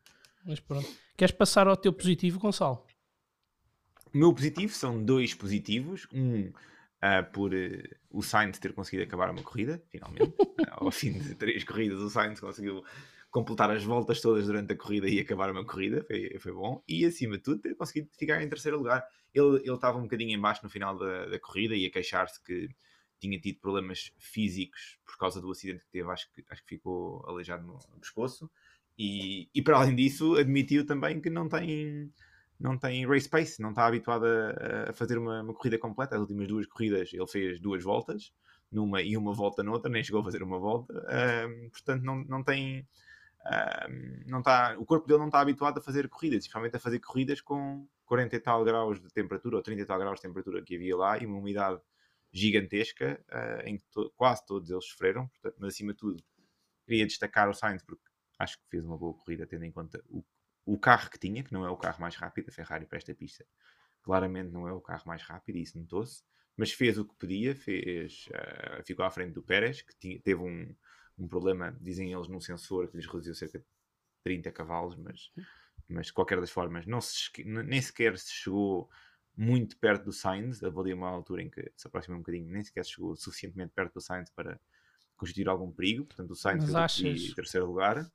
Mas 0.45 0.61
pronto. 0.61 0.89
Queres 1.17 1.35
passar 1.35 1.67
ao 1.67 1.77
teu 1.77 1.93
positivo, 1.93 2.39
Gonçalo? 2.39 2.87
O 4.13 4.19
meu 4.19 4.33
positivo 4.33 4.73
são 4.73 5.03
dois 5.03 5.35
positivos. 5.35 6.07
Um 6.13 6.53
ah, 7.01 7.23
por 7.23 7.55
eh, 7.55 7.89
o 8.11 8.23
Sainz 8.23 8.59
ter 8.59 8.73
conseguido 8.73 9.05
acabar 9.05 9.31
uma 9.31 9.43
corrida, 9.43 9.83
finalmente. 9.89 10.35
Ah, 10.67 10.79
Ao 10.85 10.91
fim 10.91 11.13
de 11.13 11.35
três 11.37 11.63
corridas, 11.63 12.01
o 12.01 12.11
Sainz 12.11 12.41
conseguiu 12.41 12.85
completar 13.31 13.71
as 13.71 13.85
voltas 13.85 14.21
todas 14.21 14.47
durante 14.47 14.73
a 14.73 14.77
corrida 14.77 15.09
e 15.09 15.21
acabar 15.21 15.51
uma 15.51 15.65
corrida, 15.65 16.05
foi, 16.05 16.37
foi 16.41 16.53
bom. 16.53 16.83
E 16.89 17.05
acima 17.05 17.37
de 17.37 17.43
tudo, 17.45 17.61
ter 17.61 17.75
conseguido 17.77 18.09
ficar 18.19 18.43
em 18.43 18.49
terceiro 18.49 18.79
lugar. 18.79 19.07
Ele 19.33 19.59
ele 19.59 19.75
estava 19.75 19.99
um 19.99 20.03
bocadinho 20.03 20.37
em 20.37 20.41
baixo 20.41 20.63
no 20.65 20.71
final 20.71 20.97
da, 20.99 21.27
da 21.27 21.39
corrida 21.39 21.77
e 21.77 21.87
a 21.87 21.91
queixar-se 21.91 22.43
que 22.43 22.69
tinha 23.21 23.39
tido 23.39 23.61
problemas 23.61 24.13
físicos 24.19 24.99
por 25.05 25.19
causa 25.19 25.41
do 25.41 25.51
acidente 25.51 25.85
que 25.85 25.91
teve, 25.91 26.11
acho 26.11 26.33
que, 26.33 26.45
acho 26.49 26.63
que 26.63 26.77
ficou 26.77 27.25
aleijado 27.27 27.65
no, 27.65 27.75
no 27.75 28.01
pescoço. 28.01 28.51
E, 28.99 29.49
e 29.55 29.63
para 29.63 29.77
além 29.77 29.95
disso, 29.95 30.35
admitiu 30.37 30.85
também 30.85 31.21
que 31.21 31.31
não 31.31 31.49
tem 31.49 32.13
não 32.59 32.79
tem 32.79 33.07
race 33.07 33.29
pace, 33.29 33.61
não 33.63 33.71
está 33.71 33.87
habituado 33.87 34.25
a, 34.27 34.91
a 34.91 34.93
fazer 34.93 35.19
uma, 35.19 35.43
uma 35.43 35.55
corrida 35.55 35.79
completa. 35.79 36.15
As 36.17 36.21
últimas 36.21 36.49
duas 36.49 36.67
corridas 36.67 37.13
ele 37.13 37.27
fez 37.27 37.61
duas 37.61 37.83
voltas, 37.85 38.33
numa 38.71 39.03
e 39.03 39.17
uma 39.17 39.33
volta 39.33 39.63
noutra, 39.63 39.91
nem 39.91 40.03
chegou 40.05 40.21
a 40.21 40.25
fazer 40.25 40.43
uma 40.43 40.59
volta. 40.59 40.93
Portanto, 41.73 42.03
não, 42.05 42.17
não 42.25 42.43
tem. 42.45 42.87
não 44.27 44.41
está, 44.41 44.77
o 44.79 44.85
corpo 44.85 45.07
dele 45.07 45.19
não 45.21 45.27
está 45.27 45.41
habituado 45.41 45.79
a 45.79 45.83
fazer 45.83 46.09
corridas, 46.09 46.39
principalmente 46.39 46.77
a 46.77 46.81
fazer 46.81 47.01
corridas 47.01 47.41
com 47.41 47.87
40 48.05 48.37
e 48.37 48.41
tal 48.41 48.65
graus 48.65 49.01
de 49.01 49.09
temperatura 49.09 49.57
ou 49.57 49.63
30 49.63 49.83
e 49.83 49.87
tal 49.87 49.99
graus 49.99 50.17
de 50.17 50.23
temperatura 50.23 50.63
que 50.63 50.77
havia 50.77 50.97
lá 50.97 51.19
e 51.19 51.27
uma 51.27 51.39
umidade 51.39 51.81
gigantesca 52.33 53.23
ah, 53.31 53.63
em 53.65 53.79
que 53.79 53.85
to- 53.91 54.13
quase 54.17 54.45
todos 54.47 54.71
eles 54.71 54.85
sofreram. 54.87 55.29
Portanto, 55.29 55.57
mas 55.59 55.75
acima 55.75 55.93
de 55.93 55.99
tudo, 55.99 56.23
queria 56.87 57.07
destacar 57.07 57.49
o 57.49 57.55
Sainz 57.55 57.83
porque 57.83 58.05
acho 58.39 58.59
que 58.59 58.65
fez 58.71 58.85
uma 58.85 58.99
boa 58.99 59.15
corrida, 59.15 59.47
tendo 59.47 59.65
em 59.65 59.73
conta 59.73 60.03
o 60.09 60.25
o 60.75 60.79
carro 60.79 61.11
que 61.11 61.19
tinha, 61.19 61.43
que 61.43 61.53
não 61.53 61.65
é 61.65 61.71
o 61.71 61.77
carro 61.77 62.01
mais 62.01 62.17
rápido, 62.17 62.49
a 62.49 62.53
Ferrari 62.53 62.87
para 62.87 62.99
esta 62.99 63.15
pista, 63.15 63.47
claramente 64.03 64.51
não 64.53 64.69
é 64.69 64.73
o 64.73 64.81
carro 64.81 65.05
mais 65.07 65.23
rápido, 65.23 65.57
e 65.57 65.63
isso 65.63 65.79
notou-se, 65.79 66.23
mas 66.57 66.73
fez 66.73 66.99
o 66.99 67.05
que 67.07 67.15
podia, 67.17 67.55
fez, 67.55 68.29
ah, 68.35 68.83
ficou 68.85 69.05
à 69.05 69.11
frente 69.11 69.33
do 69.35 69.43
Pérez, 69.43 69.83
que 69.83 69.95
tinha- 69.99 70.21
teve 70.21 70.43
um, 70.43 70.75
um 71.19 71.29
problema, 71.29 71.77
dizem 71.81 72.13
eles, 72.13 72.29
num 72.29 72.41
sensor 72.41 72.89
que 72.89 72.97
lhes 72.97 73.07
reduziu 73.07 73.35
cerca 73.35 73.59
de 73.59 73.65
30 74.25 74.53
cavalos, 74.53 74.97
mas, 74.97 75.31
mas 75.89 76.07
de 76.07 76.13
qualquer 76.13 76.41
das 76.41 76.51
formas, 76.51 76.87
não 76.87 77.01
se, 77.01 77.31
nem 77.45 77.81
sequer 77.81 78.19
se 78.19 78.33
chegou 78.33 78.91
muito 79.37 79.79
perto 79.79 80.05
do 80.07 80.13
Sainz, 80.13 80.63
avalia 80.63 80.95
uma 80.95 81.09
altura 81.09 81.43
em 81.43 81.51
que 81.51 81.73
se 81.77 81.87
aproxima 81.87 82.17
um 82.17 82.21
bocadinho, 82.21 82.51
nem 82.51 82.65
sequer 82.65 82.85
se 82.85 82.93
chegou 82.93 83.15
suficientemente 83.17 83.73
perto 83.73 83.95
do 83.95 84.01
Sainz 84.01 84.31
para 84.31 84.61
constituir 85.17 85.49
algum 85.49 85.73
perigo, 85.73 86.05
portanto 86.07 86.31
o 86.33 86.37
Sainz 86.37 86.65
fez 86.65 86.77
achas- 86.77 87.03
em 87.05 87.33
terceiro 87.33 87.67
lugar. 87.67 88.11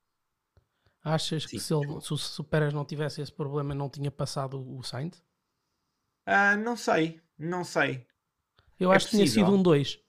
Achas 1.03 1.45
que 1.45 1.59
Sim, 1.59 1.59
se, 1.61 1.73
ele, 1.73 2.01
se, 2.01 2.13
o- 2.13 2.17
Pérez 2.44 2.73
não 2.73 2.85
tivesse 2.85 3.21
esse 3.21 3.31
problema, 3.31 3.75
não 3.75 3.89
tinha 3.89 4.09
passado 4.11 4.59
o, 4.59 4.81
Sainz? 4.83 5.23
Ah, 6.25 6.55
não 6.57 6.75
sei, 6.75 7.21
não 7.38 7.63
sei. 7.63 8.05
Eu 8.79 8.91
É 8.91 8.91
acho 8.91 9.07
que 9.07 9.11
tinha 9.15 9.27
possível. 9.27 9.27
sido 9.27 9.53
um 9.53 9.61
2. 9.61 10.00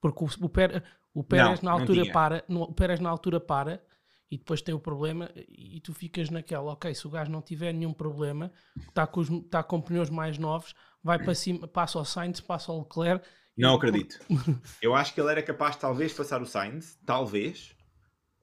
Porque 0.00 0.24
o, 0.24 0.28
o, 0.46 0.48
Pérez, 0.48 0.82
o 1.14 1.24
Pérez 1.24 1.60
Não, 1.60 1.62
na 1.62 1.72
altura 1.72 2.06
para, 2.06 2.44
no- 2.48 2.62
o 2.64 2.74
Pérez 2.74 3.00
na 3.00 3.10
altura 3.10 3.40
para 3.40 3.82
e 4.30 4.38
depois 4.38 4.62
tem 4.62 4.74
o 4.74 4.80
problema 4.80 5.30
e 5.48 5.80
tu 5.80 5.94
ficas 5.94 6.30
naquela, 6.30 6.72
ok, 6.72 6.94
se 6.94 7.06
o 7.06 7.10
gajo 7.10 7.30
não 7.30 7.42
tiver 7.42 7.72
nenhum 7.72 7.92
problema, 7.92 8.52
está 8.88 9.06
com, 9.06 9.20
os- 9.20 9.30
está 9.30 9.62
com 9.62 9.80
pneus 9.80 10.10
mais 10.10 10.38
novos, 10.38 10.74
vai 11.02 11.18
para 11.18 11.34
cima, 11.34 11.68
passa 11.68 11.98
ao 11.98 12.04
Sainz, 12.04 12.40
passa 12.40 12.72
ao 12.72 12.80
Leclerc. 12.80 13.26
Não 13.58 13.74
acredito. 13.74 14.18
Eu 14.80 14.94
acho 14.94 15.14
que 15.14 15.20
ele 15.20 15.30
era 15.30 15.42
capaz, 15.42 15.76
talvez, 15.76 16.10
de 16.12 16.16
passar 16.16 16.42
o 16.42 16.46
Sainz, 16.46 16.96
talvez. 17.06 17.76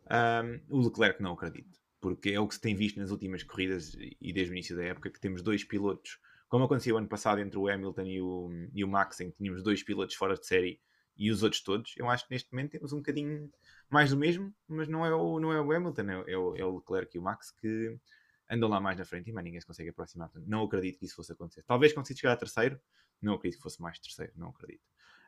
Ahm, 0.09 0.61
o 0.69 0.79
Leclerc 0.81 1.21
não 1.23 1.33
acredito. 1.33 1.79
Porque 2.05 2.29
é 2.29 2.39
o 2.39 2.47
que 2.47 2.53
se 2.53 2.61
tem 2.61 2.75
visto 2.75 2.99
nas 2.99 3.09
últimas 3.09 3.41
corridas 3.41 3.97
e 4.21 4.31
desde 4.31 4.51
o 4.51 4.53
início 4.53 4.75
da 4.75 4.83
época, 4.83 5.09
que 5.09 5.19
temos 5.19 5.41
dois 5.41 5.63
pilotos, 5.63 6.19
como 6.47 6.65
aconteceu 6.65 6.95
ano 6.99 7.07
passado 7.07 7.39
entre 7.41 7.57
o 7.57 7.67
Hamilton 7.67 8.03
e 8.03 8.21
o, 8.21 8.49
e 8.75 8.83
o 8.83 8.87
Max, 8.87 9.21
em 9.21 9.31
que 9.31 9.37
tínhamos 9.37 9.63
dois 9.63 9.81
pilotos 9.81 10.13
fora 10.13 10.35
de 10.35 10.45
série 10.45 10.79
e 11.17 11.31
os 11.31 11.41
outros 11.41 11.63
todos. 11.63 11.95
Eu 11.97 12.07
acho 12.07 12.27
que 12.27 12.31
neste 12.31 12.53
momento 12.53 12.73
temos 12.73 12.93
um 12.93 12.97
bocadinho 12.97 13.51
mais 13.89 14.11
do 14.11 14.17
mesmo, 14.17 14.53
mas 14.67 14.87
não 14.87 15.03
é 15.03 15.15
o, 15.15 15.39
não 15.39 15.51
é 15.51 15.59
o 15.59 15.71
Hamilton, 15.71 16.03
é, 16.03 16.33
é 16.33 16.37
o, 16.37 16.55
é 16.55 16.63
o 16.63 16.75
Leclerc 16.75 17.17
e 17.17 17.19
o 17.19 17.23
Max 17.23 17.49
que 17.49 17.97
andam 18.51 18.69
lá 18.69 18.79
mais 18.79 18.99
na 18.99 19.03
frente 19.03 19.31
e 19.31 19.33
mais 19.33 19.43
ninguém 19.43 19.59
se 19.59 19.65
consegue 19.65 19.89
aproximar. 19.89 20.29
Portanto, 20.29 20.47
não 20.47 20.61
acredito 20.61 20.99
que 20.99 21.05
isso 21.05 21.15
fosse 21.15 21.31
acontecer. 21.31 21.63
Talvez 21.63 21.91
consiga 21.91 22.19
chegar 22.19 22.33
a 22.33 22.37
terceiro, 22.37 22.79
não 23.19 23.33
acredito 23.33 23.57
que 23.57 23.63
fosse 23.63 23.81
mais 23.81 23.97
terceiro, 23.97 24.31
não 24.35 24.49
acredito. 24.49 24.83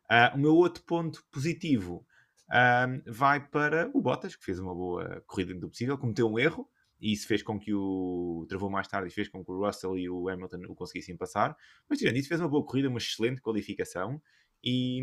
Ah, 0.08 0.32
o 0.36 0.38
meu 0.38 0.54
outro 0.54 0.84
ponto 0.84 1.26
positivo 1.32 2.06
ahm, 2.50 3.02
vai 3.06 3.46
para 3.46 3.90
o 3.94 4.02
Bottas, 4.02 4.36
que 4.36 4.44
fez 4.44 4.60
uma 4.60 4.74
boa 4.74 5.24
corrida 5.28 5.54
do 5.54 5.70
possível, 5.70 5.98
cometeu 5.98 6.30
um 6.30 6.40
erro 6.40 6.70
e 7.00 7.14
isso 7.14 7.28
fez 7.28 7.44
com 7.44 7.60
que 7.60 7.74
o 7.74 8.46
travou 8.50 8.70
mais 8.70 8.88
tarde 8.88 9.10
e 9.10 9.14
fez 9.14 9.30
com 9.30 9.44
que 9.44 9.52
o 9.52 9.66
Russell 9.66 9.98
e 9.98 10.10
o 10.10 10.30
Hamilton 10.30 10.62
o 10.68 10.76
conseguissem 10.76 11.16
passar. 11.16 11.56
Mas 11.88 12.00
tirando 12.00 12.18
isso, 12.18 12.28
fez 12.28 12.42
uma 12.42 12.50
boa 12.50 12.66
corrida, 12.66 12.90
uma 12.90 12.98
excelente 12.98 13.42
qualificação 13.42 14.22
e, 14.64 15.02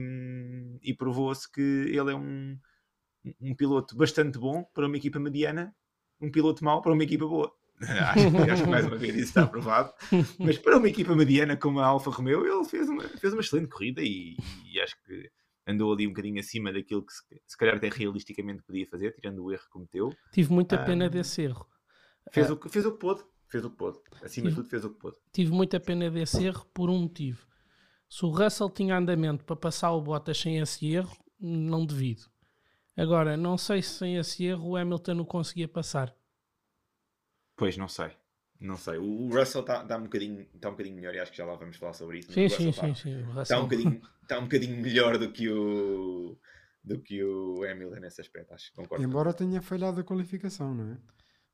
e 0.82 0.92
provou-se 0.94 1.50
que 1.50 1.60
ele 1.60 2.10
é 2.10 2.16
um, 2.16 2.58
um 3.40 3.54
piloto 3.54 3.96
bastante 3.96 4.38
bom 4.38 4.64
para 4.74 4.86
uma 4.86 4.96
equipa 4.96 5.20
mediana, 5.20 5.74
um 6.20 6.30
piloto 6.30 6.64
mau 6.64 6.82
para 6.82 6.92
uma 6.92 7.04
equipa 7.04 7.26
boa. 7.26 7.52
acho, 7.80 8.52
acho 8.52 8.62
que 8.64 8.70
mais 8.70 8.86
uma 8.86 8.96
vez 8.96 9.14
isso 9.14 9.24
está 9.26 9.42
aprovado. 9.44 9.92
Mas 10.38 10.58
para 10.58 10.78
uma 10.78 10.88
equipa 10.88 11.14
mediana 11.14 11.56
como 11.56 11.80
a 11.80 11.86
Alfa 11.86 12.10
Romeo, 12.10 12.44
ele 12.44 12.68
fez 12.68 12.88
uma, 12.88 13.02
fez 13.02 13.32
uma 13.32 13.40
excelente 13.40 13.68
corrida 13.68 14.02
e, 14.02 14.36
e 14.72 14.80
acho 14.80 14.96
que 15.04 15.30
andou 15.66 15.92
ali 15.92 16.06
um 16.06 16.10
bocadinho 16.10 16.38
acima 16.40 16.72
daquilo 16.72 17.04
que 17.04 17.12
se, 17.12 17.22
se 17.46 17.56
calhar 17.56 17.76
até 17.76 17.88
realisticamente 17.88 18.62
podia 18.62 18.86
fazer, 18.86 19.12
tirando 19.14 19.42
o 19.44 19.52
erro 19.52 19.62
que 19.62 19.68
cometeu. 19.70 20.14
Tive 20.32 20.52
muita 20.52 20.76
pena 20.84 21.06
Ah. 21.06 21.08
desse 21.08 21.42
erro. 21.42 21.66
Fez, 22.32 22.50
Ah. 22.50 22.52
o, 22.54 22.56
que- 22.56 22.68
fez 22.68 22.84
o 22.86 22.92
que 22.92 22.98
pôde. 22.98 23.22
Fez 23.48 23.64
o 23.64 23.70
que 23.70 23.76
pôde. 23.76 23.98
Acima 24.22 24.48
de 24.48 24.54
Sim. 24.54 24.60
tudo, 24.62 24.68
fez 24.70 24.84
o 24.84 24.90
que 24.90 24.98
pôde. 24.98 25.16
Tive 25.32 25.52
muita 25.52 25.78
pena 25.80 26.10
desse 26.10 26.44
erro 26.44 26.66
por 26.74 26.90
um 26.90 27.02
motivo. 27.02 27.46
Se 28.08 28.24
o 28.24 28.28
Russell 28.30 28.70
tinha 28.70 28.96
andamento 28.96 29.44
para 29.44 29.56
passar 29.56 29.92
o 29.92 30.00
Bottas 30.00 30.38
sem 30.38 30.58
esse 30.58 30.86
erro, 30.92 31.16
não 31.38 31.84
devido. 31.86 32.22
Agora, 32.96 33.36
não 33.36 33.58
sei 33.58 33.82
se 33.82 33.90
sem 33.98 34.16
esse 34.16 34.44
erro 34.44 34.70
o 34.70 34.76
Hamilton 34.76 35.20
o 35.20 35.26
conseguia 35.26 35.66
passar. 35.68 36.14
Pois, 37.56 37.76
não 37.76 37.88
sei. 37.88 38.10
Não 38.60 38.76
sei. 38.76 38.98
O 38.98 39.28
Russell 39.28 39.60
está 39.60 39.84
tá 39.84 39.96
um, 39.96 40.04
bocadinho, 40.04 40.46
tá 40.60 40.68
um 40.68 40.72
bocadinho 40.72 40.96
melhor 40.96 41.14
e 41.14 41.20
acho 41.20 41.30
que 41.30 41.36
já 41.38 41.44
lá 41.44 41.54
vamos 41.54 41.76
falar 41.76 41.92
sobre 41.92 42.18
isso. 42.20 42.32
Sim, 42.32 42.48
sim, 42.48 42.72
sim, 42.72 42.94
sim. 42.94 43.24
Está 43.42 43.58
um, 43.58 43.62
bocadinho, 43.64 44.00
tá 44.26 44.38
um 44.38 44.42
bocadinho 44.44 44.76
melhor 44.80 45.18
do 45.18 45.30
que 45.30 45.48
o 45.50 46.36
do 46.82 46.98
que 47.00 47.24
o 47.24 47.64
Hamilton 47.64 48.00
nesse 48.00 48.20
aspecto, 48.20 48.52
acho 48.52 48.70
que 48.70 48.76
concordo. 48.76 49.04
Embora 49.04 49.32
tenha 49.32 49.62
falhado 49.62 50.00
a 50.00 50.04
qualificação, 50.04 50.74
não 50.74 50.92
é? 50.92 50.96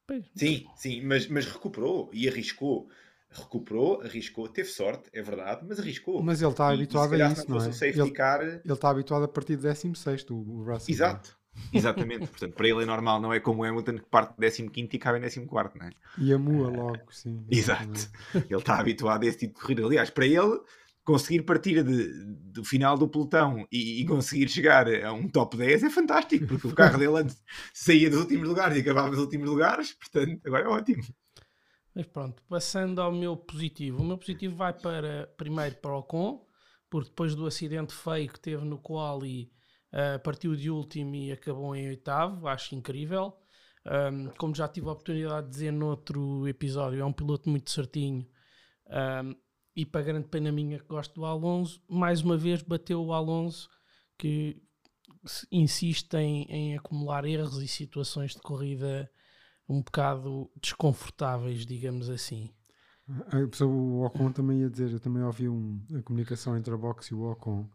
Pois. 0.06 0.26
Sim, 0.34 0.66
sim, 0.76 1.02
mas, 1.02 1.28
mas 1.28 1.46
recuperou 1.46 2.10
e 2.12 2.28
arriscou. 2.28 2.88
Recuperou, 3.30 4.02
arriscou, 4.02 4.48
teve 4.48 4.68
sorte, 4.68 5.08
é 5.12 5.22
verdade, 5.22 5.64
mas 5.68 5.78
arriscou. 5.78 6.20
Mas 6.20 6.42
ele 6.42 6.50
está 6.50 6.68
E- 6.68 6.72
e 6.72 6.74
habituado 6.74 7.04
se 7.04 7.10
calhar 7.10 7.28
a 7.30 7.32
isso, 7.32 7.48
não 7.48 7.58
não 7.58 7.64
é? 7.64 7.68
Ele, 7.84 8.10
car, 8.10 8.42
ele 8.42 8.60
está 8.72 8.90
habituado 8.90 9.22
a 9.22 9.28
partir 9.28 9.54
do 9.56 9.62
16, 9.62 10.26
o 10.30 10.34
o 10.34 10.64
Russell. 10.64 10.92
Exato, 10.94 11.38
exatamente. 11.72 12.26
Portanto, 12.26 12.54
para 12.54 12.68
ele 12.68 12.82
é 12.82 12.86
normal, 12.86 13.20
não 13.20 13.32
é 13.32 13.40
como 13.40 13.62
o 13.62 13.64
Hamilton 13.64 13.98
que 13.98 14.06
parte 14.06 14.34
de 14.38 14.50
15 14.50 14.88
e 14.92 14.98
cabe 14.98 15.18
em 15.18 15.22
14, 15.22 15.78
não 15.78 15.86
é? 15.86 15.90
E 16.18 16.32
a 16.32 16.38
Mua 16.38 16.68
logo, 16.68 17.12
sim. 17.12 17.44
Exato. 17.50 18.10
Ele 18.34 18.56
está 18.56 18.78
habituado 18.78 19.22
a 19.24 19.26
esse 19.26 19.38
tipo 19.38 19.54
de 19.54 19.60
corrida. 19.60 19.84
Aliás, 19.84 20.10
para 20.10 20.26
ele, 20.26 20.60
conseguir 21.04 21.42
partir 21.42 21.82
de- 21.82 22.24
do 22.52 22.64
final 22.64 22.96
do 22.96 23.08
pelotão 23.08 23.66
e, 23.70 24.00
e 24.00 24.06
conseguir 24.06 24.48
chegar 24.48 24.86
a 24.88 25.12
um 25.12 25.28
top 25.28 25.56
10 25.56 25.84
é 25.84 25.90
fantástico, 25.90 26.46
porque 26.46 26.68
o 26.68 26.74
carro 26.74 26.98
dele 26.98 27.18
antes 27.20 27.42
saía 27.72 28.10
dos 28.10 28.20
últimos 28.20 28.48
lugares 28.48 28.76
e 28.76 28.80
acabava 28.80 29.10
nos 29.10 29.18
últimos 29.18 29.48
lugares, 29.48 29.92
portanto, 29.92 30.40
agora 30.46 30.64
é 30.64 30.68
ótimo. 30.68 31.02
Mas 31.94 32.06
pronto, 32.06 32.42
passando 32.48 33.00
ao 33.02 33.12
meu 33.12 33.36
positivo. 33.36 34.02
O 34.02 34.06
meu 34.06 34.16
positivo 34.16 34.54
vai 34.54 34.72
para, 34.72 35.26
primeiro 35.36 35.74
para 35.76 35.92
o 35.92 35.98
Ocon, 35.98 36.46
porque 36.88 37.08
depois 37.10 37.34
do 37.34 37.46
acidente 37.46 37.92
feio 37.94 38.32
que 38.32 38.38
teve 38.40 38.64
no 38.64 38.78
quali, 38.78 39.50
uh, 39.92 40.18
partiu 40.22 40.54
de 40.56 40.70
último 40.70 41.14
e 41.14 41.32
acabou 41.32 41.74
em 41.74 41.88
oitavo, 41.88 42.46
acho 42.48 42.74
incrível. 42.74 43.36
Um, 43.86 44.28
como 44.36 44.54
já 44.54 44.68
tive 44.68 44.88
a 44.88 44.92
oportunidade 44.92 45.46
de 45.46 45.52
dizer 45.52 45.72
noutro 45.72 46.46
episódio, 46.46 47.00
é 47.00 47.04
um 47.04 47.12
piloto 47.12 47.48
muito 47.48 47.70
certinho. 47.70 48.26
Um, 48.88 49.34
e 49.74 49.86
para 49.86 50.02
grande 50.02 50.28
pena 50.28 50.52
minha 50.52 50.78
que 50.78 50.86
gosto 50.86 51.14
do 51.14 51.24
Alonso, 51.24 51.82
mais 51.88 52.20
uma 52.22 52.36
vez 52.36 52.62
bateu 52.62 53.02
o 53.02 53.12
Alonso 53.12 53.68
que 54.18 54.60
insiste 55.50 56.14
em, 56.14 56.42
em 56.50 56.76
acumular 56.76 57.24
erros 57.24 57.62
e 57.62 57.68
situações 57.68 58.34
de 58.34 58.40
corrida 58.42 59.10
um 59.68 59.82
bocado 59.82 60.50
desconfortáveis, 60.60 61.64
digamos 61.64 62.10
assim. 62.10 62.50
A 63.28 63.46
pessoa, 63.48 63.72
o 63.72 64.04
Ocon 64.04 64.32
também 64.32 64.60
ia 64.60 64.70
dizer, 64.70 64.90
eu 64.92 65.00
também 65.00 65.22
ouvi 65.22 65.48
um- 65.48 65.80
a 65.96 66.02
comunicação 66.02 66.56
entre 66.56 66.72
a 66.74 66.76
box 66.76 67.08
e 67.08 67.14
o 67.14 67.30
Ocon. 67.30 67.68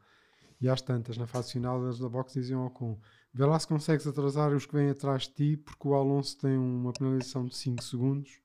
E 0.66 0.70
às 0.70 0.82
tantas, 0.82 1.16
na 1.16 1.28
fase 1.28 1.52
final, 1.52 1.84
eles 1.84 2.00
da 2.00 2.10
box 2.10 2.34
diziam 2.34 2.62
ao 2.62 2.68
Ocon: 2.70 3.00
vê 3.32 3.46
lá 3.46 3.60
se 3.60 3.68
consegues 3.68 4.08
atrasar 4.08 4.52
os 4.52 4.66
que 4.66 4.74
vêm 4.74 4.90
atrás 4.90 5.28
de 5.28 5.34
ti, 5.34 5.58
porque 5.58 5.88
o 5.88 5.94
Alonso 5.94 6.36
tem 6.40 6.58
uma 6.58 6.92
penalização 6.92 7.46
de 7.46 7.56
5 7.56 7.84
segundos 7.84 8.42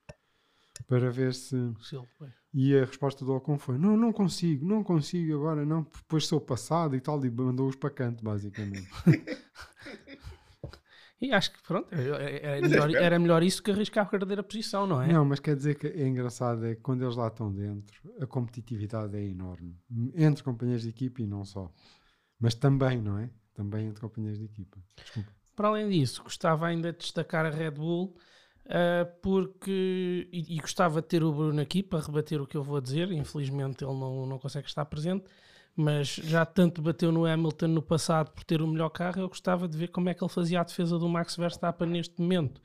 para 0.87 1.11
ver 1.11 1.33
se. 1.33 1.57
E 2.53 2.77
a 2.77 2.85
resposta 2.85 3.25
do 3.25 3.33
Ocon 3.33 3.59
foi: 3.59 3.79
não, 3.79 3.97
não 3.97 4.12
consigo, 4.12 4.67
não 4.67 4.85
consigo 4.85 5.35
agora, 5.35 5.65
não, 5.65 5.83
porque 5.83 6.03
depois 6.03 6.27
sou 6.27 6.39
passado 6.39 6.95
e 6.95 7.00
tal, 7.00 7.25
e 7.25 7.31
mandou-os 7.31 7.77
para 7.77 7.89
canto, 7.89 8.23
basicamente. 8.23 8.87
E 11.21 11.33
acho 11.33 11.53
que 11.53 11.62
pronto, 11.62 11.87
era, 11.95 12.31
era 12.31 12.61
Mas 12.62 12.73
é 12.73 12.75
melhor, 12.75 12.95
era 12.95 13.19
melhor 13.19 13.43
isso 13.43 13.62
que 13.62 13.71
arriscar 13.71 14.09
perder 14.09 14.39
a 14.39 14.43
posição, 14.43 14.87
não 14.87 15.03
é? 15.03 15.12
Não, 15.12 15.23
mas 15.23 15.39
quer 15.39 15.55
dizer 15.55 15.75
que 15.75 15.87
é 15.87 16.09
engraçado 16.09 16.65
é 16.65 16.75
que 16.75 16.81
quando 16.81 17.05
eles 17.05 17.15
lá 17.15 17.27
estão 17.27 17.53
dentro, 17.53 18.00
a 18.19 18.27
competitividade 18.27 19.15
é 19.15 19.23
enorme. 19.23 19.77
Entre 20.15 20.43
companheiros 20.43 20.85
de 20.85 20.89
equipa 20.89 21.21
e 21.21 21.27
não 21.27 21.45
só. 21.45 21.71
Mas 22.40 22.54
também, 22.54 23.00
não 23.00 23.18
é? 23.18 23.30
Também 23.54 23.87
entre 23.88 24.00
companheiros 24.00 24.38
de 24.38 24.47
equipa. 24.47 24.78
Desculpa. 25.02 25.32
Para 25.54 25.68
além 25.68 25.88
disso, 25.90 26.23
gostava 26.23 26.66
ainda 26.66 26.92
de 26.92 26.99
destacar 26.99 27.44
a 27.47 27.50
Red 27.50 27.73
Bull, 27.73 28.16
ah, 28.68 29.04
porque 29.23 30.28
e, 30.32 30.56
e 30.56 30.61
gostava 30.61 31.02
de 31.02 31.09
ter 31.09 31.23
o 31.23 31.32
Bruno 31.32 31.61
aqui 31.61 31.82
para 31.82 32.00
rebater 32.04 32.40
o 32.40 32.47
que 32.47 32.56
eu 32.56 32.62
vou 32.64 32.80
dizer. 32.80 33.11
Infelizmente 33.12 33.85
ele 33.85 33.92
não, 33.94 34.26
não 34.26 34.38
consegue 34.38 34.68
estar 34.68 34.85
presente, 34.87 35.25
mas 35.76 36.09
já 36.09 36.47
tanto 36.47 36.80
bateu 36.82 37.12
no 37.12 37.26
Hamilton 37.26 37.68
no 37.68 37.82
passado 37.82 38.30
por 38.32 38.44
ter 38.44 38.62
o 38.62 38.66
melhor 38.66 38.90
carro, 38.90 39.20
eu 39.20 39.28
gostava 39.28 39.68
de 39.68 39.76
ver 39.76 39.88
como 39.88 40.09
é 40.09 40.14
que 40.14 40.23
ele 40.25 40.32
fazia 40.32 40.61
a 40.61 40.64
defesa 40.64 40.99
do 40.99 41.09
Max 41.09 41.37
Verstappen 41.37 41.88
neste 41.88 42.20
momento, 42.20 42.61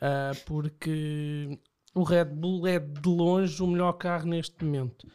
Ah, 0.00 0.32
porque 0.46 1.58
o 1.94 2.02
Red 2.02 2.26
Bull 2.26 2.66
é 2.66 2.78
de 2.78 3.08
longe 3.08 3.62
o 3.62 3.66
melhor 3.66 3.92
carro 3.94 4.26
neste 4.26 4.64
momento. 4.64 5.06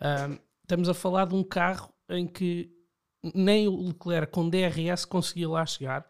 Ah, 0.00 0.30
estamos 0.62 0.88
a 0.88 0.94
falar 0.94 1.26
de 1.26 1.34
um 1.34 1.44
carro 1.44 1.92
em 2.08 2.26
que 2.26 2.70
nem 3.34 3.68
o 3.68 3.88
Leclerc 3.88 4.32
com 4.32 4.48
DRS 4.48 5.04
conseguia 5.04 5.48
lá 5.48 5.64
chegar, 5.66 6.06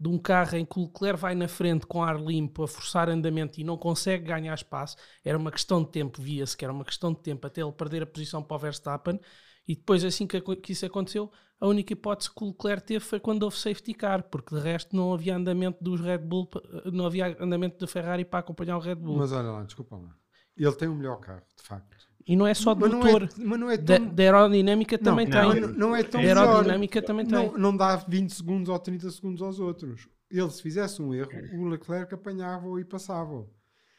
de 0.00 0.08
um 0.08 0.18
carro 0.18 0.56
em 0.56 0.64
que 0.64 0.78
o 0.78 0.84
Leclerc 0.84 1.20
vai 1.20 1.34
na 1.34 1.48
frente 1.48 1.86
com 1.86 2.02
ar 2.02 2.20
limpo 2.20 2.62
a 2.62 2.68
forçar 2.68 3.08
andamento 3.08 3.60
e 3.60 3.64
não 3.64 3.76
consegue 3.76 4.26
ganhar 4.26 4.54
espaço, 4.54 4.96
era 5.24 5.36
uma 5.36 5.50
questão 5.50 5.82
de 5.82 5.90
tempo, 5.90 6.22
via-se 6.22 6.56
que 6.56 6.64
era 6.64 6.72
uma 6.72 6.84
questão 6.84 7.12
de 7.12 7.20
tempo 7.20 7.46
até 7.46 7.60
ele 7.60 7.72
perder 7.72 8.02
a 8.02 8.06
posição 8.06 8.42
para 8.42 8.56
o 8.56 8.60
Verstappen, 8.60 9.20
e 9.66 9.74
depois 9.74 10.04
assim 10.04 10.26
que, 10.26 10.42
isso 10.68 10.86
aconteceu, 10.86 11.30
a 11.60 11.66
única 11.66 11.92
hipótese 11.92 12.30
que 12.32 12.44
o 12.44 12.48
Leclerc 12.48 12.86
teve 12.86 13.04
foi 13.04 13.18
quando 13.18 13.42
houve 13.42 13.56
safety 13.56 13.92
car, 13.92 14.22
porque 14.22 14.54
de 14.54 14.60
resto 14.60 14.94
não 14.94 15.12
havia 15.12 15.34
andamento 15.34 15.82
dos 15.82 16.00
Red 16.00 16.18
Bull, 16.18 16.48
não 16.92 17.06
havia 17.06 17.36
andamento 17.42 17.78
da 17.78 17.86
Ferrari 17.86 18.24
para 18.24 18.38
acompanhar 18.38 18.76
o 18.76 18.80
Red 18.80 18.94
Bull. 18.94 19.16
Mas 19.16 19.32
olha 19.32 19.50
lá, 19.50 19.64
desculpa 19.64 19.96
lá. 19.96 20.14
Ele 20.56 20.72
tem 20.72 20.88
o 20.88 20.94
melhor 20.94 21.18
carro, 21.18 21.42
de 21.56 21.62
facto. 21.62 22.07
E 22.28 22.36
não 22.36 22.46
é 22.46 22.54
só 22.54 22.74
não 22.74 22.88
motor, 23.00 23.22
é, 23.24 23.28
mas 23.38 23.58
não 23.58 23.70
é 23.70 23.76
da, 23.76 23.98
tão. 23.98 24.14
da 24.14 24.22
aerodinâmica 24.22 24.98
também 24.98 25.26
não, 25.26 25.50
tem. 25.52 25.60
não, 25.62 25.68
não 25.68 25.96
é 25.96 26.02
tão 26.02 26.20
A 26.20 26.22
melhor. 26.22 26.48
aerodinâmica 26.48 27.02
também 27.02 27.26
tem. 27.26 27.46
Não, 27.48 27.58
não 27.58 27.76
dá 27.76 27.96
20 27.96 28.30
segundos 28.32 28.68
ou 28.68 28.78
30 28.78 29.10
segundos 29.10 29.42
aos 29.42 29.58
outros. 29.58 30.08
Ele, 30.30 30.50
se 30.50 30.62
fizesse 30.62 31.00
um 31.00 31.14
erro, 31.14 31.30
o 31.54 31.64
Leclerc 31.66 32.14
apanhava-o 32.14 32.78
e 32.78 32.84
passava-o. 32.84 33.48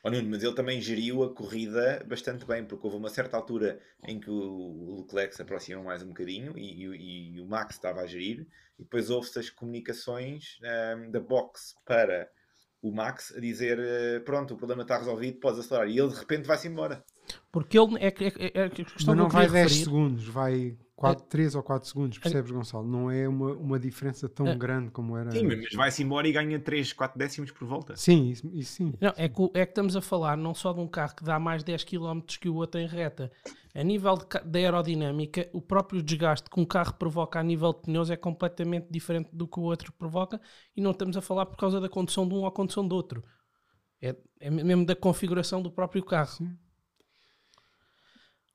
Oh, 0.03 0.09
Nuno, 0.09 0.29
mas 0.29 0.43
ele 0.43 0.53
também 0.55 0.79
geriu 0.79 1.23
a 1.23 1.33
corrida 1.33 2.05
bastante 2.07 2.45
bem, 2.45 2.63
porque 2.63 2.85
houve 2.85 2.97
uma 2.97 3.09
certa 3.09 3.35
altura 3.35 3.81
em 4.07 4.17
que 4.19 4.29
o 4.29 5.01
Leclerc 5.01 5.35
se 5.35 5.41
aproximou 5.41 5.83
mais 5.83 6.01
um 6.03 6.07
bocadinho 6.07 6.57
e, 6.57 6.85
e- 6.85 7.35
e 7.35 7.41
o 7.41 7.45
Max 7.45 7.75
estava 7.75 7.99
a 8.01 8.07
gerir, 8.07 8.47
e 8.77 8.83
depois 8.83 9.09
houve-se 9.09 9.37
as 9.39 9.49
comunicações 9.49 10.57
ahm, 10.63 11.11
da 11.11 11.19
box 11.19 11.75
para 11.85 12.29
o 12.81 12.93
Max 12.93 13.33
a 13.35 13.41
dizer: 13.41 13.77
eh, 13.77 14.19
Pronto, 14.21 14.53
o 14.53 14.57
problema 14.57 14.83
está 14.83 14.97
resolvido, 14.97 15.37
podes 15.39 15.59
acelerar. 15.59 15.89
E 15.89 15.99
ele 15.99 16.07
de 16.09 16.15
repente 16.19 16.47
vai-se 16.47 16.67
embora. 16.69 17.03
Porque 17.51 17.77
ele 17.79 17.95
é, 17.99 18.11
que- 18.11 18.25
é, 18.25 18.31
que- 18.31 18.51
é, 18.57 18.63
a 18.65 18.69
questão 18.69 18.93
Mas 18.95 19.03
que 19.05 19.15
não 19.15 19.29
vai 19.29 19.45
queria 19.45 19.49
10 19.61 19.63
referir. 19.71 19.83
segundos, 19.85 20.27
vai 20.27 20.77
4, 20.95 21.25
3 21.27 21.55
ou 21.55 21.63
4 21.63 21.87
segundos, 21.87 22.17
percebes, 22.17 22.51
Gonçalo? 22.51 22.85
Não 22.85 23.09
é 23.09 23.25
uma, 23.27 23.53
uma 23.53 23.79
diferença 23.79 24.27
tão 24.27 24.47
É. 24.47 24.55
grande 24.55 24.91
como 24.91 25.15
era. 25.15 25.31
Sim, 25.31 25.47
mas 25.47 25.73
vai-se 25.73 26.03
embora 26.03 26.27
e 26.27 26.31
ganha 26.33 26.59
3, 26.59 26.91
4 26.91 27.17
décimos 27.17 27.51
por 27.51 27.65
volta. 27.65 27.95
Sim, 27.95 28.29
isso, 28.29 28.49
isso 28.53 28.73
sim. 28.73 28.93
Não, 28.99 29.13
é, 29.15 29.29
que, 29.29 29.43
é 29.53 29.65
que 29.65 29.71
estamos 29.71 29.95
a 29.95 30.01
falar 30.01 30.35
não 30.35 30.53
só 30.53 30.73
de 30.73 30.81
um 30.81 30.87
carro 30.87 31.15
que 31.15 31.23
dá 31.23 31.39
mais 31.39 31.63
10 31.63 31.83
km 31.85 32.21
que 32.39 32.49
o 32.49 32.55
outro 32.55 32.81
em 32.81 32.85
reta. 32.87 33.31
A 33.73 33.83
nível 33.83 34.17
da 34.43 34.59
aerodinâmica, 34.59 35.47
o 35.53 35.61
próprio 35.61 36.01
desgaste 36.03 36.49
que 36.49 36.59
um 36.59 36.65
carro 36.65 36.93
provoca 36.95 37.39
a 37.39 37.43
nível 37.43 37.71
de 37.71 37.81
pneus 37.83 38.09
é 38.09 38.17
completamente 38.17 38.87
diferente 38.91 39.29
do 39.31 39.47
que 39.47 39.59
o 39.59 39.63
outro 39.63 39.93
provoca 39.93 40.41
e 40.75 40.81
não 40.81 40.91
estamos 40.91 41.15
a 41.15 41.21
falar 41.21 41.45
por 41.45 41.55
causa 41.55 41.79
da 41.79 41.87
condução 41.87 42.27
de 42.27 42.33
um 42.33 42.39
ou 42.39 42.45
a 42.47 42.51
condução 42.51 42.85
do 42.85 42.93
outro. 42.95 43.23
É, 44.01 44.15
é 44.39 44.49
mesmo 44.49 44.85
da 44.85 44.95
configuração 44.95 45.61
do 45.61 45.71
próprio 45.71 46.03
carro. 46.03 46.27
Sim. 46.31 46.57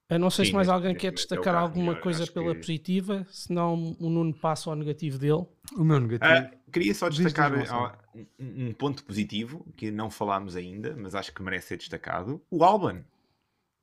Eu 0.09 0.19
não 0.19 0.31
sei 0.31 0.45
Sim, 0.45 0.51
se 0.51 0.57
mais 0.57 0.69
alguém 0.69 0.95
quer 0.95 1.09
é 1.09 1.11
destacar 1.11 1.55
alguma 1.55 1.95
coisa 1.97 2.27
pela 2.27 2.53
que- 2.55 2.61
positiva, 2.61 3.27
senão 3.31 3.97
o 3.99 4.11
Nuno 4.11 4.35
passa 4.35 4.69
ao 4.71 4.77
negativo 4.77 5.19
dele. 5.19 5.47
O 5.77 5.83
meu 5.85 5.99
negativo. 5.99 6.31
Ah, 6.31 6.51
queria 6.71 6.95
só 6.95 7.09
destacar 7.09 7.53
ah, 7.71 7.99
um, 8.15 8.69
um 8.69 8.73
ponto 8.75 9.03
positivo 9.05 9.67
que 9.77 9.91
não 9.91 10.11
falámos 10.11 10.57
ainda, 10.57 10.95
mas 10.97 11.15
acho 11.15 11.33
que 11.33 11.43
merece 11.43 11.69
ser 11.69 11.77
destacado: 11.79 12.43
o 12.51 12.63
Albon. 12.63 13.03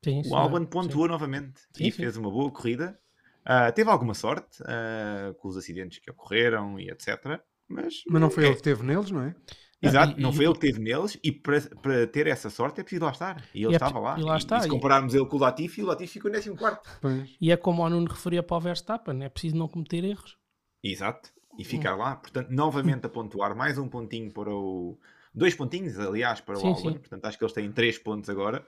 Sim, 0.03 0.19
O 0.19 0.23
sim, 0.23 0.35
Albon 0.35 0.59
sim. 0.59 0.65
pontuou 0.67 1.07
novamente 1.07 1.61
Sim, 1.75 1.87
e 1.87 1.91
sim. 1.91 1.97
fez 1.97 2.17
uma 2.17 2.29
boa 2.29 2.51
corrida. 2.51 2.99
Ah, 3.43 3.71
teve 3.71 3.89
alguma 3.89 4.13
sorte 4.13 4.61
ah, 4.65 5.33
com 5.39 5.47
os 5.47 5.57
acidentes 5.57 5.99
que 5.99 6.11
ocorreram 6.11 6.79
e 6.79 6.89
etc. 6.89 7.41
Mas, 7.67 8.03
Mas 8.07 8.21
não 8.21 8.29
foi 8.29 8.43
é- 8.43 8.47
ele 8.47 8.55
que 8.55 8.61
teve 8.63 8.83
neles, 8.83 9.09
não 9.11 9.21
é? 9.23 9.35
Exato, 9.81 10.19
e- 10.19 10.21
não 10.21 10.29
e- 10.29 10.33
foi 10.35 10.45
ele 10.45 10.53
que 10.53 10.59
teve 10.59 10.79
neles 10.79 11.17
e 11.23 11.31
para, 11.31 11.59
para 11.81 12.05
ter 12.07 12.27
essa 12.27 12.49
sorte 12.49 12.79
é 12.79 12.83
preciso 12.83 13.03
lá 13.05 13.11
estar. 13.11 13.43
E 13.53 13.63
ele 13.63 13.71
E 13.71 13.73
é 13.73 13.77
estava 13.77 13.93
pre- 13.93 14.01
lá. 14.01 14.19
e 14.19 14.23
lá 14.23 14.37
está, 14.37 14.59
se 14.59 14.67
e- 14.67 14.69
compararmos 14.69 15.13
ele 15.15 15.25
com 15.25 15.37
o 15.37 15.39
Latifi, 15.39 15.81
o 15.81 15.85
Latifi 15.87 16.13
ficou 16.13 16.29
em 16.29 16.33
14. 16.33 16.81
Pois. 17.01 17.35
E 17.41 17.51
é 17.51 17.57
como 17.57 17.83
o 17.83 17.89
Nuno 17.89 18.07
referia 18.07 18.43
para 18.43 18.57
o 18.57 18.59
Verstappen, 18.59 19.23
é 19.23 19.29
preciso 19.29 19.55
não 19.57 19.67
cometer 19.67 20.03
erros. 20.03 20.37
Exato. 20.83 21.29
E 21.57 21.63
Hum. 21.63 21.65
ficar 21.65 21.95
lá. 21.95 22.15
Portanto, 22.15 22.49
novamente 22.49 23.05
a 23.05 23.09
pontuar 23.09 23.55
mais 23.55 23.77
um 23.77 23.87
pontinho 23.89 24.31
para 24.31 24.49
o. 24.53 24.97
Dois 25.33 25.55
pontinhos, 25.55 25.97
aliás, 25.99 26.41
para 26.41 26.57
o 26.59 26.65
Albon. 26.67 26.93
Portanto, 26.93 27.25
acho 27.25 27.37
que 27.37 27.43
eles 27.43 27.53
têm 27.53 27.71
três 27.71 27.97
pontos 27.97 28.29
agora. 28.29 28.65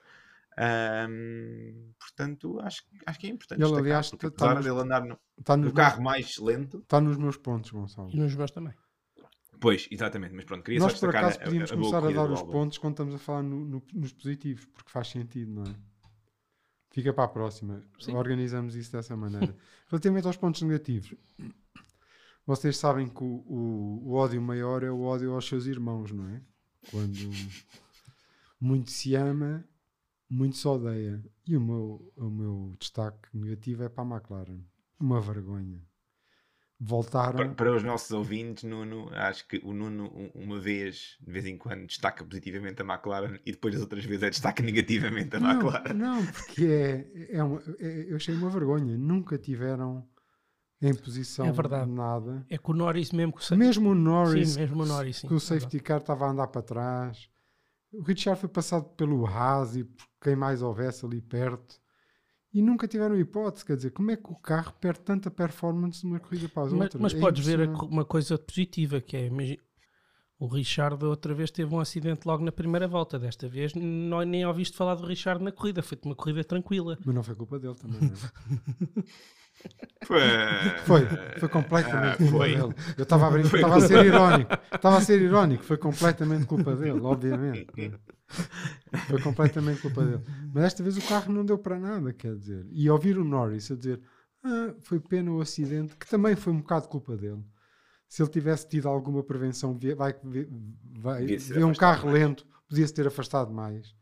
Portanto, 1.99 2.59
acho, 2.61 2.83
acho 3.05 3.19
que 3.19 3.27
é 3.27 3.29
importante. 3.29 3.59
Ele, 3.59 3.63
destacar, 3.63 3.83
aliás, 3.85 4.11
tá- 4.11 4.31
tá 4.31 4.53
dele 4.55 4.69
andar 4.79 5.03
no, 5.03 5.17
Está 5.37 5.57
no 5.57 5.73
carro 5.73 6.01
mais 6.03 6.37
lento. 6.37 6.79
está 6.79 6.99
nos 7.01 7.17
meus 7.17 7.37
pontos, 7.37 7.71
Gonçalo. 7.71 8.09
E 8.11 8.17
nos 8.17 8.35
meus 8.35 8.51
também. 8.51 8.73
Pois, 9.63 9.87
exatamente. 9.89 10.33
Mas 10.35 10.43
pronto, 10.43 10.61
queria 10.63 10.79
Nós, 10.81 10.91
só 10.91 10.99
por 10.99 11.13
destacar 11.13 11.23
acaso, 11.31 11.39
a- 11.39 11.41
a- 11.41 11.45
podíamos 11.45 11.71
a 11.71 11.75
boa 11.77 11.89
começar 11.89 12.07
a 12.07 12.11
dar 12.27 12.33
os 12.33 12.41
pontos 12.51 12.77
quando 12.77 12.93
estamos 12.93 13.15
a 13.15 13.17
falar 13.17 13.43
no- 13.43 13.63
no- 13.65 13.83
nos 13.93 14.11
positivos, 14.11 14.65
porque 14.65 14.91
faz 14.91 15.07
sentido, 15.07 15.51
não 15.53 15.63
é? 15.63 15.75
Fica 16.91 17.13
para 17.13 17.23
a 17.23 17.27
próxima. 17.29 17.81
Sim. 17.97 18.13
Organizamos 18.13 18.75
isso 18.75 18.91
dessa 18.91 19.15
maneira. 19.15 19.55
Relativamente 19.87 20.27
aos 20.27 20.35
pontos 20.35 20.61
negativos, 20.63 21.15
vocês 22.45 22.75
sabem 22.75 23.07
que 23.07 23.23
o, 23.23 23.43
o, 23.47 24.01
o 24.09 24.13
ódio 24.15 24.41
maior 24.41 24.83
é 24.83 24.91
o 24.91 25.01
ódio 25.01 25.33
aos 25.33 25.47
seus 25.47 25.65
irmãos, 25.65 26.11
não 26.11 26.27
é? 26.29 26.41
Quando 26.91 27.15
muito 28.59 28.91
se 28.91 29.15
ama, 29.15 29.63
muito 30.29 30.57
se 30.57 30.67
odeia. 30.67 31.23
E 31.47 31.55
o 31.55 31.61
meu, 31.61 32.11
o 32.17 32.29
meu 32.29 32.73
destaque 32.77 33.29
negativo 33.33 33.83
é 33.83 33.89
para 33.89 34.03
a 34.03 34.15
McLaren. 34.17 34.59
Uma 34.99 35.21
vergonha. 35.21 35.81
Voltaram. 36.85 37.37
Para, 37.37 37.49
para 37.49 37.75
os 37.75 37.81
nossos 37.83 38.11
ouvintes, 38.11 38.63
Nuno, 38.65 39.09
acho 39.13 39.47
que 39.47 39.61
o 39.63 39.71
Nuno, 39.73 40.05
um- 40.13 40.31
uma 40.43 40.59
vez, 40.59 41.17
de 41.21 41.31
vez 41.31 41.45
em 41.45 41.57
quando, 41.57 41.87
destaca 41.87 42.23
positivamente 42.25 42.81
a 42.81 42.85
McLaren 42.85 43.39
e 43.45 43.51
depois, 43.53 43.73
as 43.75 43.81
outras 43.81 44.03
vezes, 44.03 44.23
é 44.23 44.29
destaca 44.29 44.61
negativamente 44.61 45.35
a 45.35 45.39
Não, 45.39 45.51
McLaren. 45.51 45.93
não, 45.93 46.25
porque 46.25 46.65
é, 46.65 47.37
é, 47.37 47.43
uma, 47.43 47.61
é- 47.79 48.07
eu 48.11 48.15
achei 48.17 48.35
uma 48.35 48.49
vergonha. 48.49 48.97
Nunca 48.97 49.37
tiveram 49.37 50.05
em 50.81 50.93
posição 50.93 51.45
É 51.45 51.51
verdade. 51.53 51.89
de 51.89 51.95
nada. 51.95 52.45
É 52.49 52.57
que 52.57 52.69
o 52.69 52.73
Norris 52.73 53.11
mesmo 53.13 53.31
que 53.33 53.53
o 53.53 53.57
Mesmo 53.57 53.91
o 53.91 53.95
Norris, 53.95 54.49
Sim, 54.49 54.59
mesmo 54.59 54.83
o 54.83 54.85
Norris, 54.85 55.17
sim. 55.17 55.27
que 55.29 55.33
o 55.33 55.39
safety 55.39 55.79
car 55.79 56.01
estava 56.01 56.25
a 56.25 56.31
andar 56.31 56.47
para 56.47 56.61
trás. 56.61 57.29
O 57.93 58.01
Richard 58.01 58.39
foi 58.41 58.49
passado 58.49 58.85
pelo 58.97 59.25
Haas 59.25 59.77
e 59.77 59.85
por 59.85 60.05
quem 60.21 60.35
mais 60.35 60.61
houvesse 60.61 61.05
ali 61.05 61.21
perto. 61.21 61.81
E 62.53 62.61
nunca 62.61 62.87
tiveram 62.87 63.17
hipótese. 63.19 63.65
Quer 63.65 63.75
dizer, 63.77 63.91
como 63.91 64.11
é 64.11 64.15
que 64.15 64.31
o 64.31 64.35
carro 64.35 64.73
perde 64.79 64.99
tanta 64.99 65.31
performance 65.31 66.01
de 66.01 66.05
uma 66.07 66.19
corrida 66.19 66.47
para 66.49 66.63
as 66.63 66.71
Mas, 66.71 66.81
outras? 66.83 67.01
mas 67.01 67.13
É 67.13 67.19
podes 67.19 67.45
ver 67.45 67.67
uma 67.67 68.05
coisa 68.05 68.37
positiva 68.37 69.01
que 69.01 69.17
é 69.17 69.25
imagi- 69.25 69.59
o 70.39 70.45
Richard 70.47 71.03
outra 71.05 71.33
vez 71.33 71.49
teve 71.49 71.73
um 71.73 71.79
acidente 71.79 72.27
logo 72.27 72.43
na 72.43 72.51
primeira 72.51 72.87
volta. 72.87 73.17
Desta 73.17 73.47
vez 73.47 73.73
não, 73.73 74.21
nem 74.23 74.45
ouviste 74.45 74.75
falar 74.77 74.95
do 74.95 75.05
Richard 75.07 75.43
na 75.43 75.51
corrida. 75.51 75.81
Foi 75.81 75.97
uma 76.05 76.15
corrida 76.15 76.43
tranquila. 76.43 76.97
Mas 77.03 77.15
não 77.15 77.23
foi 77.23 77.33
culpa 77.35 77.57
dele 77.57 77.75
também. 77.75 77.99
não 78.01 78.07
é? 78.09 79.03
Foi, 80.05 80.19
Foi, 80.85 81.07
foi 81.39 81.47
completamente 81.47 82.15
Ah, 82.15 82.17
culpa 82.17 82.31
foi. 82.37 82.55
dele. 82.55 82.73
Eu 82.97 83.03
estava 83.03 83.27
a, 83.27 83.31
brincar, 83.31 83.55
estava 83.55 83.75
a 83.77 83.79
ser 83.81 84.05
irónico. 84.05 84.51
Estava 84.73 84.97
a 84.97 85.01
ser 85.01 85.21
irónico, 85.21 85.63
foi 85.63 85.77
completamente 85.77 86.45
culpa 86.45 86.75
dele, 86.75 86.99
obviamente. 86.99 87.67
Foi 89.07 89.21
completamente 89.21 89.79
culpa 89.81 90.03
dele. 90.03 90.23
Mas 90.53 90.65
desta 90.65 90.83
vez 90.83 90.95
o 90.95 91.07
carro 91.07 91.33
não 91.33 91.43
deu 91.43 91.57
para 91.57 91.79
nada, 91.79 92.13
quer 92.13 92.35
dizer. 92.35 92.67
E 92.69 92.87
ouvir 92.87 93.17
o 93.17 93.23
Norris 93.23 93.71
a 93.71 93.75
dizer 93.75 93.99
ah, 94.43 94.75
foi 94.81 94.99
pena 94.99 95.31
o 95.31 95.41
acidente, 95.41 95.95
que 95.97 96.07
também 96.07 96.35
foi 96.35 96.53
um 96.53 96.59
bocado 96.59 96.87
culpa 96.87 97.17
dele. 97.17 97.43
Se 98.07 98.21
ele 98.21 98.29
tivesse 98.29 98.69
tido 98.69 98.87
alguma 98.87 99.23
prevenção, 99.23 99.75
vai, 99.97 100.15
vai, 100.99 101.25
ver 101.25 101.65
um 101.65 101.73
carro 101.73 102.11
mais. 102.11 102.21
lento, 102.21 102.45
podia-se 102.69 102.93
ter 102.93 103.07
afastado 103.07 103.51
mais. 103.51 103.95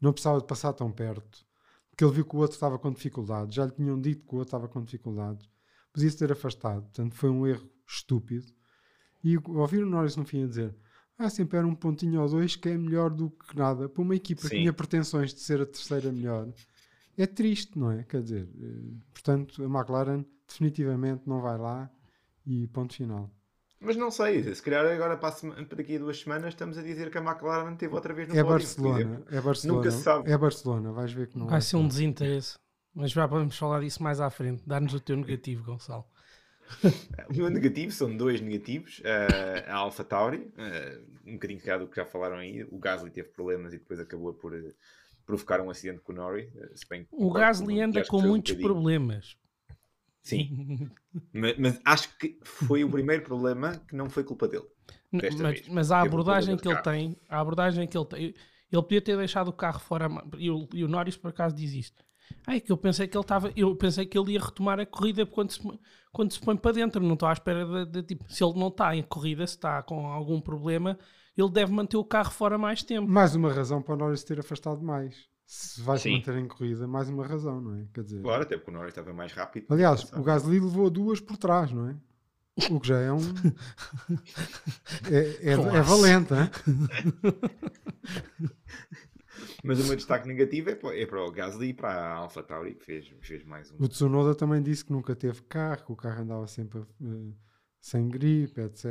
Não 0.00 0.12
precisava 0.12 0.40
de 0.40 0.46
passar 0.46 0.72
tão 0.72 0.90
perto. 0.90 1.46
Porque 1.88 2.02
ele 2.02 2.12
viu 2.12 2.24
que 2.24 2.34
o 2.34 2.40
outro 2.40 2.54
estava 2.54 2.80
com 2.80 2.90
dificuldades. 2.90 3.54
Já 3.54 3.66
lhe 3.66 3.70
tinham 3.70 4.00
dito 4.00 4.26
que 4.26 4.34
o 4.34 4.38
outro 4.38 4.48
estava 4.48 4.66
com 4.66 4.82
dificuldades. 4.82 5.48
Podia-se 5.92 6.18
ter 6.18 6.32
afastado. 6.32 6.82
Portanto, 6.82 7.14
foi 7.14 7.30
um 7.30 7.46
erro 7.46 7.70
estúpido. 7.86 8.52
E 9.22 9.36
ouvir 9.36 9.84
o 9.84 9.86
Norris 9.86 10.16
no 10.16 10.24
fim 10.24 10.42
a 10.42 10.48
dizer 10.48 10.74
ah, 11.18 11.30
sempre 11.30 11.58
era 11.58 11.66
um 11.66 11.74
pontinho 11.74 12.20
ou 12.20 12.28
dois 12.28 12.56
que 12.56 12.68
é 12.68 12.76
melhor 12.76 13.10
do 13.10 13.30
que 13.30 13.56
nada. 13.56 13.88
Para 13.88 14.02
uma 14.02 14.14
equipa 14.16 14.42
que 14.42 14.48
Sim. 14.48 14.56
tinha 14.58 14.72
pretensões 14.72 15.32
de 15.32 15.40
ser 15.40 15.60
a 15.60 15.66
terceira 15.66 16.10
melhor, 16.12 16.48
é 17.16 17.26
triste, 17.26 17.78
não 17.78 17.90
é? 17.90 18.02
Quer 18.04 18.22
dizer, 18.22 18.48
eh, 18.60 18.94
portanto, 19.12 19.62
a 19.62 19.66
McLaren 19.66 20.24
definitivamente 20.46 21.22
não 21.26 21.40
vai 21.40 21.58
lá 21.58 21.90
e 22.46 22.66
ponto 22.68 22.94
final. 22.94 23.30
Mas 23.80 23.96
não 23.96 24.10
sei, 24.12 24.42
se 24.54 24.62
calhar 24.62 24.86
agora 24.86 25.16
para, 25.16 25.34
daqui 25.76 25.96
a 25.96 25.98
duas 25.98 26.20
semanas 26.20 26.54
estamos 26.54 26.78
a 26.78 26.82
dizer 26.82 27.10
que 27.10 27.18
a 27.18 27.20
McLaren 27.20 27.74
teve 27.74 27.92
outra 27.94 28.14
vez 28.14 28.28
no 28.28 28.34
É 28.34 28.38
pódio, 28.42 28.50
Barcelona, 28.52 29.22
é 29.28 29.40
Barcelona, 29.40 29.78
Nunca 29.78 29.90
se 29.90 30.02
sabe. 30.02 30.30
é 30.30 30.38
Barcelona, 30.38 30.92
vais 30.92 31.12
ver 31.12 31.26
que 31.28 31.36
não 31.38 31.48
Vai 31.48 31.60
ser 31.60 31.76
um 31.76 31.82
ser. 31.82 31.88
desinteresse. 31.88 32.56
Mas 32.94 33.10
já 33.10 33.26
vamos 33.26 33.56
falar 33.56 33.80
disso 33.80 34.02
mais 34.02 34.20
à 34.20 34.28
frente. 34.30 34.62
Dá-nos 34.66 34.92
o 34.94 35.00
teu 35.00 35.16
negativo, 35.16 35.64
Gonçalo. 35.64 36.04
O 37.28 37.34
meu 37.34 37.50
negativo 37.50 37.92
são 37.92 38.14
dois 38.16 38.40
negativos. 38.40 39.00
eh, 39.04 39.64
a 39.68 39.74
Alpha 39.76 40.04
Tauri, 40.04 40.50
eh, 40.56 41.00
um 41.26 41.34
bocadinho 41.34 41.60
que 41.60 41.66
do 41.78 41.86
que 41.86 41.96
já 41.96 42.04
falaram 42.04 42.36
aí. 42.36 42.64
O 42.64 42.78
Gasly 42.78 43.10
teve 43.10 43.28
problemas 43.28 43.72
e 43.72 43.78
depois 43.78 43.98
acabou 44.00 44.34
por 44.34 44.52
provocar 45.24 45.60
um 45.60 45.70
acidente 45.70 46.00
com 46.00 46.12
o 46.12 46.14
que 47.04 47.10
O 47.10 47.30
Gasly 47.32 47.80
anda 47.80 48.04
com 48.04 48.18
um 48.18 48.28
muitos 48.28 48.52
bocadinho- 48.52 48.74
problemas. 48.74 49.36
Sim, 50.22 50.90
mas, 51.32 51.58
mas 51.58 51.80
acho 51.84 52.16
que 52.16 52.38
foi 52.44 52.84
o 52.84 52.90
primeiro 52.90 53.22
problema 53.24 53.76
que 53.88 53.96
não 53.96 54.08
foi 54.08 54.22
culpa 54.24 54.46
dele. 54.46 54.66
Mas, 55.10 55.34
vez. 55.34 55.68
mas 55.68 55.90
a 55.90 56.02
um 56.02 56.06
abordagem 56.06 56.56
que 56.56 56.68
ele 56.68 56.74
carro. 56.76 56.84
tem, 56.84 57.16
a 57.28 57.40
abordagem 57.40 57.86
que 57.88 57.96
ele 57.98 58.06
tem, 58.06 58.22
ele 58.24 58.82
podia 58.82 59.02
ter 59.02 59.16
deixado 59.16 59.48
o 59.48 59.52
carro 59.52 59.80
fora 59.80 60.08
e 60.38 60.50
o, 60.50 60.68
e 60.72 60.84
o 60.84 60.88
Norris 60.88 61.16
por 61.16 61.28
acaso 61.30 61.54
diz 61.54 61.72
isto. 61.72 62.04
Ai, 62.46 62.60
que 62.60 62.70
eu 62.72 62.76
pensei 62.76 63.06
que 63.06 63.16
ele 63.16 63.22
estava, 63.24 63.52
eu 63.56 63.74
pensei 63.76 64.06
que 64.06 64.18
ele 64.18 64.32
ia 64.32 64.40
retomar 64.40 64.78
a 64.80 64.86
corrida 64.86 65.24
quando 65.26 65.50
se, 65.50 65.60
quando 66.12 66.32
se 66.32 66.40
põe 66.40 66.56
para 66.56 66.72
dentro, 66.72 67.02
não 67.02 67.14
estou 67.14 67.28
à 67.28 67.32
espera 67.32 67.64
de, 67.64 67.92
de, 67.92 68.02
tipo, 68.02 68.24
se 68.32 68.42
ele 68.44 68.58
não 68.58 68.68
está 68.68 68.94
em 68.94 69.02
corrida, 69.02 69.46
se 69.46 69.54
está 69.54 69.82
com 69.82 70.06
algum 70.06 70.40
problema, 70.40 70.98
ele 71.36 71.50
deve 71.50 71.72
manter 71.72 71.96
o 71.96 72.04
carro 72.04 72.30
fora 72.30 72.58
mais 72.58 72.82
tempo. 72.82 73.08
Mais 73.10 73.34
uma 73.34 73.52
razão 73.52 73.80
para 73.80 73.94
o 73.94 73.96
Norris 73.96 74.22
ter 74.22 74.38
afastado 74.38 74.82
mais. 74.82 75.30
Se 75.46 75.80
vai 75.82 75.98
se 75.98 76.10
manter 76.10 76.36
em 76.36 76.48
corrida, 76.48 76.86
mais 76.86 77.08
uma 77.08 77.26
razão, 77.26 77.60
não 77.60 77.74
é? 77.76 77.84
Quer 77.92 78.04
dizer, 78.04 78.22
Claro, 78.22 78.42
até 78.42 78.56
porque 78.56 78.70
o 78.70 78.74
Norris 78.74 78.90
estava 78.90 79.12
mais 79.12 79.32
rápido. 79.32 79.66
aliás, 79.70 80.10
o 80.12 80.22
Gasly 80.22 80.60
levou 80.60 80.88
duas 80.88 81.20
por 81.20 81.36
trás, 81.36 81.70
não 81.72 81.88
é? 81.88 81.96
O 82.70 82.78
que 82.80 82.88
já 82.88 82.98
é 82.98 83.12
um. 83.12 83.18
É, 85.10 85.50
é, 85.50 85.52
é 85.52 85.82
valente, 85.82 86.32
hein? 86.34 86.50
Mas 89.62 89.78
o 89.80 89.84
meu 89.84 89.94
destaque 89.96 90.26
negativo 90.26 90.70
é 90.70 90.74
para, 90.74 90.98
é 90.98 91.06
para 91.06 91.22
o 91.24 91.30
Gasly 91.30 91.68
e 91.68 91.74
para 91.74 91.88
a 91.94 92.14
Alpha 92.14 92.42
Tauri, 92.42 92.74
que 92.74 92.84
fez, 92.84 93.06
fez 93.20 93.44
mais 93.44 93.70
um. 93.70 93.76
O 93.78 93.88
Tsunoda 93.88 94.34
também 94.34 94.60
disse 94.62 94.84
que 94.84 94.92
nunca 94.92 95.14
teve 95.14 95.40
carro, 95.42 95.84
que 95.84 95.92
o 95.92 95.96
carro 95.96 96.22
andava 96.22 96.46
sempre 96.48 96.80
eh, 96.80 97.32
sem 97.80 98.08
gripe, 98.08 98.60
etc. 98.60 98.84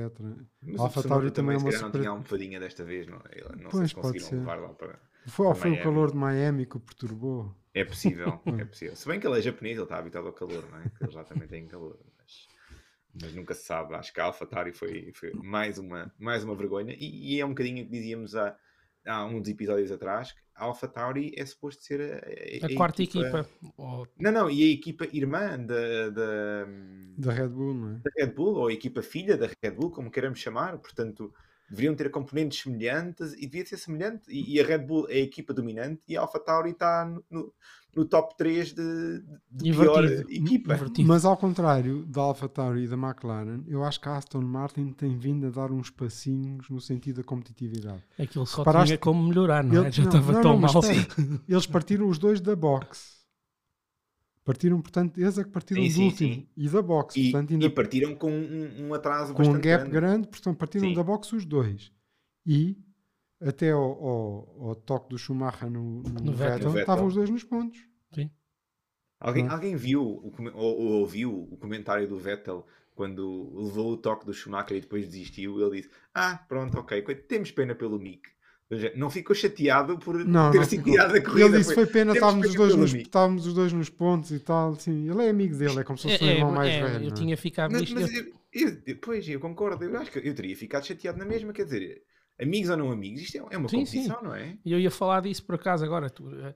Mas 0.61 0.79
a 0.79 0.83
Alpha 0.83 1.03
Tauri 1.03 1.29
também 1.31 1.55
é 1.55 1.59
se 1.59 1.65
uma 1.65 1.71
calhar 1.71 1.81
não 1.81 1.89
super- 1.89 1.99
tinha 1.99 2.09
almofadinha 2.09 2.59
desta 2.59 2.83
vez, 2.85 3.05
não, 3.07 3.17
é? 3.17 3.37
Ele- 3.39 3.61
não 3.63 3.69
Pois, 3.69 3.77
sei 3.79 3.87
se 3.87 3.95
conseguiram 3.95 4.39
levar 4.39 4.59
lá 4.61 4.69
para. 4.69 4.99
Foi, 5.27 5.45
ou 5.47 5.53
foi 5.55 5.71
o 5.71 5.83
calor 5.83 6.11
de 6.11 6.17
Miami 6.17 6.65
que 6.65 6.77
o 6.77 6.79
perturbou. 6.79 7.53
É 7.73 7.83
possível, 7.85 8.39
é 8.59 8.65
possível. 8.65 8.95
Se 8.95 9.07
bem 9.07 9.19
que 9.19 9.27
ele 9.27 9.39
é 9.39 9.41
japonês, 9.41 9.75
ele 9.75 9.83
está 9.83 9.97
habituado 9.97 10.27
ao 10.27 10.33
calor, 10.33 10.63
não 10.71 10.79
é? 10.79 10.83
Que 10.89 11.03
Eles 11.03 11.15
lá 11.15 11.23
também 11.25 11.47
têm 11.47 11.67
calor, 11.67 11.99
mas, 12.17 12.47
mas 13.21 13.33
nunca 13.35 13.53
se 13.53 13.63
sabe. 13.65 13.93
Acho 13.95 14.13
que 14.13 14.19
a 14.21 14.25
Alpha 14.25 14.45
Tauri 14.45 14.71
foi, 14.71 15.11
foi 15.13 15.31
mais, 15.33 15.77
uma, 15.77 16.13
mais 16.17 16.43
uma 16.45 16.55
vergonha. 16.55 16.93
E, 16.97 17.35
e 17.35 17.39
é 17.41 17.45
um 17.45 17.49
bocadinho 17.49 17.83
o 17.83 17.85
que 17.85 17.91
dizíamos 17.91 18.35
há, 18.35 18.57
há 19.05 19.25
uns 19.25 19.47
episódios 19.47 19.91
atrás: 19.91 20.31
que 20.31 20.39
a 20.55 20.65
Alpha 20.65 20.87
Tauri 20.87 21.33
é 21.35 21.45
suposto 21.45 21.83
ser 21.83 22.01
a, 22.01 22.65
A, 22.65 22.75
quarta 22.75 23.03
equipa. 23.03 23.47
Oh, 23.77 24.05
Não, 24.19 24.31
não, 24.31 24.49
e 24.49 24.63
a 24.63 24.73
equipa 24.73 25.07
irmã 25.11 25.57
da, 25.57 26.09
da, 26.09 26.65
Da 27.17 27.33
Red 27.33 27.49
Bull, 27.49 27.73
não 27.73 27.89
é? 27.95 27.99
da 27.99 28.11
Red 28.17 28.33
Bull, 28.33 28.55
ou 28.55 28.67
a 28.67 28.73
equipa 28.73 29.01
filha 29.01 29.37
da 29.37 29.49
Red 29.63 29.71
Bull, 29.71 29.91
como 29.91 30.11
queiramos 30.11 30.39
chamar, 30.39 30.77
portanto, 30.77 31.33
deveriam 31.71 31.95
ter 31.95 32.11
componentes 32.11 32.61
semelhantes 32.61 33.33
e 33.33 33.47
devia 33.47 33.65
ser 33.65 33.77
semelhante. 33.77 34.23
E, 34.29 34.55
e 34.55 34.59
a 34.59 34.65
Red 34.65 34.79
Bull 34.79 35.07
é 35.09 35.15
a 35.15 35.19
equipa 35.19 35.53
dominante 35.53 36.01
e 36.07 36.17
a 36.17 36.21
Alpha 36.21 36.37
Tauri 36.37 36.71
está 36.71 37.05
no, 37.29 37.53
no, 37.95 38.05
top 38.05 38.37
3 38.37 38.73
de, 38.73 39.23
de 39.49 39.71
pior 39.71 40.03
equipa. 40.03 40.73
Invertido. 40.73 41.07
Mas 41.07 41.23
ao 41.23 41.37
contrário 41.37 42.05
da 42.05 42.21
Alpha 42.21 42.49
Tauri 42.49 42.83
e 42.83 42.87
da 42.87 42.97
McLaren, 42.97 43.63
eu 43.67 43.83
acho 43.85 44.01
que 44.01 44.09
a 44.09 44.17
Aston 44.17 44.41
Martin 44.41 44.91
tem 44.91 45.17
vindo 45.17 45.47
a 45.47 45.49
dar 45.49 45.71
uns 45.71 45.89
passinhos 45.89 46.69
no 46.69 46.81
sentido 46.81 47.17
da 47.17 47.23
competitividade. 47.23 48.03
Aquilo 48.19 48.45
só 48.45 48.59
Reparaste 48.59 48.87
tinha 48.87 48.97
como 48.97 49.25
melhorar, 49.25 49.63
não 49.63 49.83
é? 49.83 49.85
Ele- 49.85 49.91
Já 49.91 50.03
não, 50.03 50.09
estava 50.09 50.33
não, 50.33 50.41
tão 50.41 50.53
não, 50.53 50.59
mal. 50.59 50.81
Eles 51.47 51.65
partiram 51.65 52.09
os 52.09 52.19
dois 52.19 52.41
da 52.41 52.55
box. 52.55 53.20
Partiram, 54.53 54.81
portanto, 54.81 55.17
eles 55.19 55.37
é 55.37 55.43
que 55.43 55.49
partiram 55.49 55.81
Sim, 55.83 55.87
do 55.89 55.93
sim, 55.93 56.05
último 56.05 56.33
sim. 56.33 56.47
e 56.57 56.69
da 56.69 56.81
box. 56.81 57.15
E, 57.17 57.31
portanto, 57.31 57.51
e 57.51 57.53
ainda 57.53 57.69
partiram 57.69 58.15
com 58.15 58.31
um, 58.31 58.87
um 58.87 58.93
atraso 58.93 59.33
com 59.33 59.43
um 59.43 59.53
gap 59.53 59.61
grande. 59.63 59.89
grande, 59.91 60.27
portanto, 60.27 60.57
partiram 60.57 60.87
Sim. 60.89 60.93
da 60.95 61.03
box 61.03 61.31
os 61.33 61.45
dois. 61.45 61.91
E 62.45 62.77
até 63.39 63.71
ao, 63.71 63.81
ao- 63.81 64.67
ao 64.69 64.75
toque 64.75 65.09
do 65.09 65.17
Schumacher 65.17 65.69
no, 65.69 66.01
no, 66.03 66.09
No 66.21 66.33
Vettel. 66.33 66.77
Estavam 66.77 67.07
os 67.07 67.13
dois 67.15 67.29
nos 67.29 67.43
pontos. 67.43 67.79
Alguém, 69.19 69.45
Hum. 69.45 69.51
alguém 69.51 69.75
viu 69.75 70.01
o 70.03 70.33
ou, 70.55 70.79
ou 70.79 70.91
ouviu 71.01 71.31
o 71.51 71.55
comentário 71.57 72.07
do 72.07 72.17
Vettel 72.17 72.65
quando 72.95 73.51
levou 73.55 73.91
o 73.93 73.97
toque 73.97 74.25
do 74.25 74.33
Schumacher 74.33 74.75
e 74.77 74.81
depois 74.81 75.05
desistiu? 75.07 75.59
Ele 75.61 75.79
disse: 75.81 75.91
Ah, 76.13 76.43
pronto, 76.47 76.77
ok, 76.79 77.01
temos 77.27 77.51
pena 77.51 77.75
pelo 77.75 77.99
Mick. 77.99 78.29
Não 78.95 79.09
ficou 79.09 79.35
chateado 79.35 79.97
por 79.99 80.23
Não, 80.25 80.49
ter 80.51 80.65
sido 80.65 80.83
tirado 80.85 81.11
da 81.13 81.21
corrida. 81.21 81.45
Ele 81.47 81.57
disse: 81.57 81.73
foi 81.73 81.85
pena, 81.85 82.13
"Temos 82.13 82.15
estávamos 82.15 82.47
os, 82.47 82.53
pena 82.53 82.65
dois 82.65 82.75
nos, 82.77 82.93
Mick." 82.93 83.05
estávamos 83.07 83.45
os 83.47 83.53
dois 83.53 83.73
nos 83.73 83.89
pontos 83.89 84.31
e 84.31 84.39
tal. 84.39 84.75
Sim, 84.75 85.09
ele 85.09 85.25
é 85.25 85.29
amigo 85.29 85.57
dele, 85.57 85.79
é 85.79 85.83
como 85.83 85.97
se 85.97 86.09
fosse 86.09 86.23
o 86.23 86.27
É, 86.27 86.33
irmão 86.35 86.51
é, 86.51 86.55
mais 86.55 86.69
é, 86.73 86.81
velho. 86.83 86.95
eu 86.95 87.01
não 87.01 87.07
é? 87.07 87.11
tinha 87.11 87.35
ficado 87.37 87.71
Mas, 87.71 87.81
nisto. 87.81 87.95
mas 87.99 88.13
eu- 88.13 88.33
eu, 88.85 88.97
pois, 89.01 89.27
eu 89.27 89.39
concordo. 89.39 89.83
Eu 89.83 89.97
acho 89.99 90.11
que 90.11 90.19
eu 90.19 90.33
teria 90.33 90.55
ficado 90.55 90.85
chateado 90.85 91.17
na 91.17 91.25
mesma. 91.25 91.51
Quer 91.51 91.65
dizer, 91.65 92.01
amigos 92.41 92.69
ou 92.69 92.77
não 92.77 92.91
amigos, 92.91 93.21
isto 93.21 93.35
é, 93.37 93.55
é 93.55 93.57
uma 93.57 93.67
Sim, 93.67 93.85
sim. 93.85 94.03
competição, 94.03 94.23
não 94.23 94.33
é? 94.35 94.57
E 94.63 94.71
eu 94.71 94.79
ia 94.79 94.91
falar 94.91 95.21
disso 95.21 95.43
por 95.45 95.55
acaso 95.55 95.83
agora, 95.83 96.07
eh, 96.07 96.55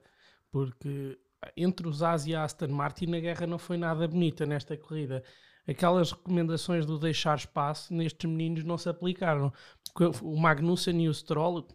porque 0.50 1.18
entre 1.56 1.86
os 1.86 2.02
As 2.02 2.26
e 2.26 2.34
a 2.34 2.44
Aston 2.44 2.68
Martin 2.68 3.14
a 3.14 3.20
guerra 3.20 3.46
não 3.46 3.58
foi 3.58 3.76
nada 3.76 4.08
bonita 4.08 4.46
nesta 4.46 4.74
corrida. 4.76 5.22
Aquelas 5.68 6.12
recomendações 6.12 6.86
do 6.86 6.96
deixar 6.98 7.36
espaço 7.36 7.92
nestes 7.92 8.28
meninos 8.30 8.62
não 8.64 8.78
se 8.78 8.88
aplicaram. 8.88 9.52
O 10.22 10.36
Magnussen 10.38 11.02
e 11.02 11.08
o 11.08 11.14
Stroll, 11.14 11.66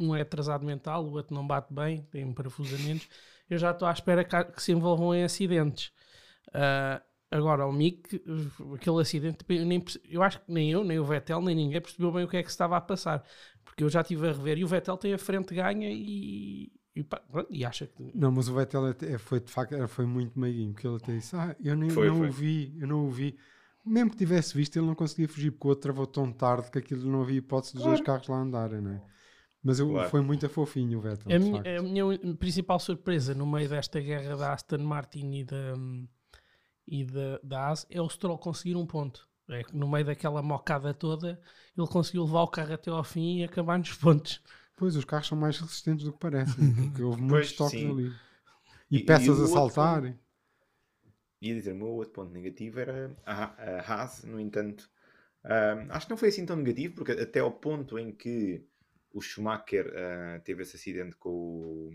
um 0.00 0.14
é 0.14 0.20
atrasado 0.22 0.64
mental, 0.64 1.04
o 1.04 1.12
outro 1.12 1.34
não 1.34 1.46
bate 1.46 1.72
bem, 1.72 2.02
tem 2.10 2.32
parafusamentos. 2.32 3.08
Eu 3.48 3.58
já 3.58 3.70
estou 3.70 3.86
à 3.86 3.92
espera 3.92 4.24
que, 4.24 4.62
se 4.62 4.72
envolvam 4.72 5.14
em 5.14 5.24
acidentes. 5.24 5.92
Ah, 6.52 7.02
Agora, 7.30 7.66
o 7.66 7.72
Mick, 7.72 8.22
aquele 8.74 9.00
acidente, 9.00 9.44
eu, 9.48 9.66
nem, 9.66 9.84
eu 10.08 10.22
acho 10.22 10.40
que 10.40 10.52
nem 10.52 10.70
eu, 10.70 10.84
nem 10.84 10.98
o 10.98 11.04
Vettel, 11.04 11.40
nem 11.42 11.56
ninguém 11.56 11.80
percebeu 11.80 12.12
bem 12.12 12.24
o 12.24 12.28
que 12.28 12.36
é 12.36 12.42
que 12.42 12.48
se 12.48 12.54
estava 12.54 12.76
a 12.76 12.80
passar. 12.80 13.24
Porque 13.64 13.82
eu 13.82 13.88
já 13.88 14.00
estive 14.00 14.28
a 14.28 14.32
rever 14.32 14.58
e 14.58 14.64
o 14.64 14.68
Vettel 14.68 14.96
tem 14.96 15.12
a 15.12 15.18
frente 15.18 15.52
ganha 15.52 15.90
e, 15.90 16.72
e, 16.94 17.02
pá, 17.02 17.20
e 17.50 17.64
acha 17.64 17.86
que. 17.86 18.12
Não, 18.14 18.30
mas 18.30 18.48
o 18.48 18.54
Vettel 18.54 18.86
até 18.86 19.18
foi 19.18 19.40
de 19.40 19.50
facto 19.50 19.76
foi 19.88 20.06
muito 20.06 20.38
meiguinho, 20.38 20.72
porque 20.72 20.86
ele 20.86 20.96
até 20.96 21.12
disse: 21.14 21.34
Ah, 21.34 21.56
eu 21.62 21.74
nem, 21.76 21.90
Foi, 21.90 22.06
não 22.06 22.18
foi. 22.18 22.28
o 22.28 22.32
vi, 22.32 22.76
eu 22.78 22.86
não 22.86 23.06
o 23.06 23.10
vi. 23.10 23.36
Mesmo 23.84 24.10
que 24.10 24.16
tivesse 24.16 24.56
visto, 24.56 24.76
ele 24.76 24.86
não 24.86 24.94
conseguia 24.94 25.28
fugir, 25.28 25.50
porque 25.50 25.66
o 25.66 25.70
outro 25.70 25.82
travou 25.82 26.06
tão 26.06 26.32
tarde 26.32 26.70
que 26.70 26.78
aquilo 26.78 27.10
não 27.10 27.22
havia 27.22 27.38
hipótese 27.38 27.74
dos 27.74 27.84
dois 27.84 28.00
carros 28.00 28.26
lá 28.28 28.38
andarem, 28.38 28.80
não 28.80 28.92
é? 28.92 29.02
Mas 29.66 29.78
eu, 29.80 29.88
Claro. 29.92 30.10
foi 30.10 30.20
muito 30.22 30.48
fofinho 30.48 30.98
o 30.98 31.02
Vettel. 31.02 31.34
A 31.34 31.38
de 31.38 31.44
minha, 31.44 31.60
facto. 31.62 31.78
a 31.78 31.82
minha 31.82 32.04
principal 32.36 32.78
surpresa 32.80 33.34
no 33.34 33.46
meio 33.46 33.68
desta 33.68 34.00
guerra 34.00 34.36
da 34.36 34.52
Aston 34.54 34.78
Martin 34.78 35.32
e 35.34 35.44
da, 35.44 35.74
e 36.86 37.04
da, 37.04 37.38
da 37.42 37.68
AS 37.70 37.86
é 37.90 38.00
o 38.00 38.08
Stroll 38.08 38.38
conseguir 38.38 38.76
um 38.76 38.86
ponto. 38.86 39.28
É 39.48 39.62
no 39.72 39.88
meio 39.88 40.04
daquela 40.04 40.42
mocada 40.42 40.92
toda, 40.92 41.40
ele 41.76 41.86
conseguiu 41.86 42.24
levar 42.24 42.42
o 42.42 42.48
carro 42.48 42.74
até 42.74 42.90
ao 42.90 43.04
fim 43.04 43.38
e 43.38 43.44
acabar 43.44 43.78
nos 43.78 43.92
pontos. 43.94 44.42
Pois, 44.76 44.96
os 44.96 45.04
carros 45.04 45.26
são 45.28 45.36
mais 45.38 45.58
resistentes 45.58 46.04
do 46.04 46.12
que 46.12 46.18
parecem, 46.18 46.70
porque 46.72 47.02
houve 47.02 47.20
muitos 47.20 47.52
Pois, 47.52 47.52
toques 47.52 47.82
sim. 47.82 47.90
ali. 47.90 48.18
E, 48.90 48.98
E- 48.98 49.00
e 49.00 49.00
peças 49.00 49.38
o 49.40 49.44
a 49.44 49.46
outro 49.46 49.72
saltarem. 49.74 50.18
Ia 51.40 51.54
dizer, 51.54 51.72
o 51.72 51.76
meu 51.76 51.88
outro 51.88 52.12
ponto 52.14 52.32
negativo 52.32 52.80
era 52.80 53.14
a, 53.24 53.44
a 53.44 53.80
Haas, 53.80 54.24
no 54.24 54.40
entanto, 54.40 54.90
ah, 55.44 55.86
acho 55.90 56.06
que 56.06 56.10
não 56.10 56.16
foi 56.18 56.28
assim 56.30 56.46
tão 56.46 56.56
negativo, 56.56 56.94
porque 56.94 57.12
até 57.12 57.40
ao 57.40 57.52
ponto 57.52 57.98
em 57.98 58.12
que 58.12 58.64
o 59.16 59.20
Schumacher 59.22 59.90
ah, 59.96 60.40
teve 60.44 60.62
esse 60.62 60.76
acidente 60.76 61.16
com 61.16 61.30
o, 61.30 61.90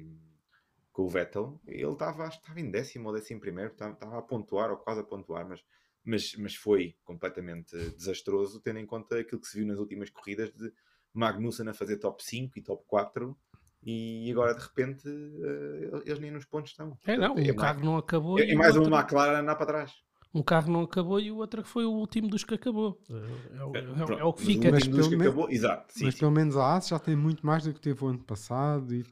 com 0.92 1.04
o 1.04 1.08
Vettel, 1.08 1.62
ele 1.68 1.86
estava, 1.86 2.28
estava 2.28 2.60
em 2.60 2.72
décimo 2.72 3.10
ou 3.10 3.14
décimo 3.14 3.40
primeiro, 3.40 3.72
estava, 3.74 3.94
estava 3.94 4.18
a 4.18 4.22
pontuar 4.24 4.72
ou 4.72 4.78
quase 4.78 5.02
a 5.02 5.04
pontuar, 5.04 5.48
mas, 5.48 5.64
mas, 6.04 6.36
mas 6.36 6.56
foi 6.56 6.96
completamente 7.04 7.78
desastroso, 7.92 8.60
tendo 8.60 8.80
em 8.80 8.88
conta 8.88 9.20
aquilo 9.20 9.40
que 9.40 9.48
se 9.48 9.60
viu 9.60 9.68
nas 9.68 9.78
últimas 9.78 10.10
corridas 10.10 10.52
de 10.52 10.74
Magnussen 11.14 11.70
a 11.70 11.76
fazer 11.76 11.98
top 11.98 12.24
5 12.24 12.58
e 12.58 12.62
top 12.64 12.84
4. 12.88 13.38
E 13.84 14.30
agora 14.32 14.56
de 14.56 14.62
repente 14.62 15.08
ah, 15.08 16.02
eles 16.06 16.20
nem 16.20 16.32
nos 16.32 16.46
pontos 16.46 16.72
estão. 16.72 16.98
É, 17.06 17.18
não, 17.18 17.34
um 17.34 17.36
mais- 17.36 17.56
carro 17.56 17.86
não 17.86 17.98
acabou. 17.98 18.40
é, 18.40 18.46
e 18.46 18.52
é 18.52 18.56
o 18.56 18.58
mais 18.58 18.76
uma 18.76 19.00
McLaren 19.00 19.42
andar 19.42 19.56
para 19.56 19.66
trás. 19.68 19.94
Um 20.34 20.42
carro 20.42 20.72
não 20.72 20.82
acabou 20.82 21.20
e 21.20 21.30
o 21.32 21.38
outro 21.38 21.62
que 21.64 21.68
foi 21.70 21.86
o 21.86 21.92
último 21.92 22.28
dos 22.30 22.44
que 22.44 22.54
acabou. 22.54 23.02
É, 23.10 23.14
o- 23.14 23.18
é 23.58 23.66
o- 23.66 23.72
Pronto, 24.06 24.14
é 24.14 24.24
o 24.24 24.34
que 24.34 24.46
fica. 24.46 24.70
O 24.70 24.72
Mas 24.72 24.88
pelo 24.88 25.22
acabou, 25.22 25.50
exato. 25.50 25.94
Sim, 25.94 26.06
Mas 26.06 26.14
sim. 26.14 26.20
pelo 26.22 26.32
menos 26.32 26.56
a 26.58 26.76
AS 26.78 26.88
já 26.88 27.00
tem 27.00 27.16
muito 27.16 27.46
mais 27.46 27.64
do 27.64 27.74
que 27.74 27.80
teve 27.82 28.04
o 28.04 28.08
ano 28.08 28.20
passado 28.20 28.94
e, 28.96 29.06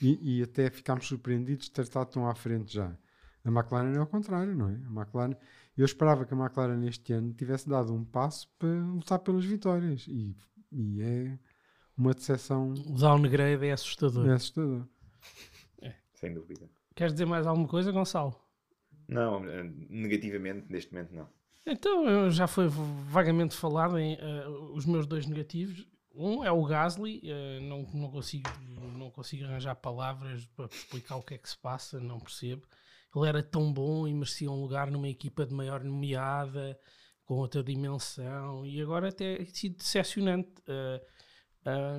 e, 0.00 0.38
e 0.38 0.42
até 0.42 0.70
ficámos 0.70 1.06
surpreendidos 1.08 1.66
de 1.66 1.72
ter 1.72 1.82
estado 1.82 2.08
tão 2.10 2.28
à 2.28 2.34
frente 2.34 2.72
já. 2.74 2.96
A 3.44 3.48
McLaren 3.50 3.94
é 3.94 3.98
ao 3.98 4.06
contrário, 4.06 4.54
não 4.54 4.68
é? 4.68 4.74
A 4.74 5.00
McLaren, 5.02 5.34
eu 5.76 5.84
esperava 5.84 6.24
que 6.24 6.34
a 6.34 6.36
McLaren 6.36 6.86
este 6.86 7.12
ano 7.14 7.32
tivesse 7.32 7.68
dado 7.68 7.92
um 7.94 8.04
passo 8.04 8.46
para 8.58 8.68
lutar 8.68 9.18
pelas 9.20 9.44
vitórias 9.44 10.04
e, 10.06 10.36
e 10.70 11.00
é 11.02 11.38
uma 11.96 12.12
decepção 12.14 12.72
O 12.86 12.94
downgrade 12.98 13.66
é 13.66 13.72
assustador. 13.72 14.28
é 14.28 14.34
assustador. 14.34 14.86
Sem 16.14 16.34
dúvida. 16.34 16.68
Queres 16.94 17.14
dizer 17.14 17.24
mais 17.24 17.46
alguma 17.46 17.66
coisa, 17.66 17.90
Gonçalo? 17.90 18.34
Não, 19.10 19.44
eh, 19.44 19.64
negativamente, 19.88 20.70
neste 20.70 20.92
momento, 20.92 21.14
não. 21.14 21.28
Então, 21.66 22.30
já 22.30 22.46
foi 22.46 22.68
vagamente 22.68 23.54
falado 23.56 23.98
em 23.98 24.14
eh, 24.14 24.48
os 24.72 24.86
meus 24.86 25.06
dois 25.06 25.26
negativos. 25.26 25.86
Um 26.14 26.44
é 26.44 26.50
o 26.50 26.64
Gasly, 26.64 27.20
eh, 27.24 27.60
não, 27.60 27.82
não, 27.92 28.10
consigo, 28.10 28.48
não 28.96 29.10
consigo 29.10 29.44
arranjar 29.44 29.74
palavras 29.76 30.46
para 30.56 30.66
explicar 30.66 31.16
o 31.16 31.22
que 31.22 31.34
é 31.34 31.38
que 31.38 31.48
se 31.48 31.58
passa, 31.58 32.00
não 32.00 32.18
percebo. 32.18 32.62
Ele 33.14 33.28
era 33.28 33.42
tão 33.42 33.72
bom 33.72 34.06
e 34.06 34.14
merecia 34.14 34.50
um 34.50 34.60
lugar 34.62 34.90
numa 34.90 35.08
equipa 35.08 35.44
de 35.44 35.52
maior 35.52 35.82
nomeada, 35.82 36.78
com 37.24 37.34
outra 37.34 37.62
dimensão, 37.62 38.64
e 38.66 38.80
agora 38.80 39.08
até 39.08 39.36
tem 39.36 39.46
sido 39.46 39.76
decepcionante. 39.76 40.50
Eh, 40.66 41.00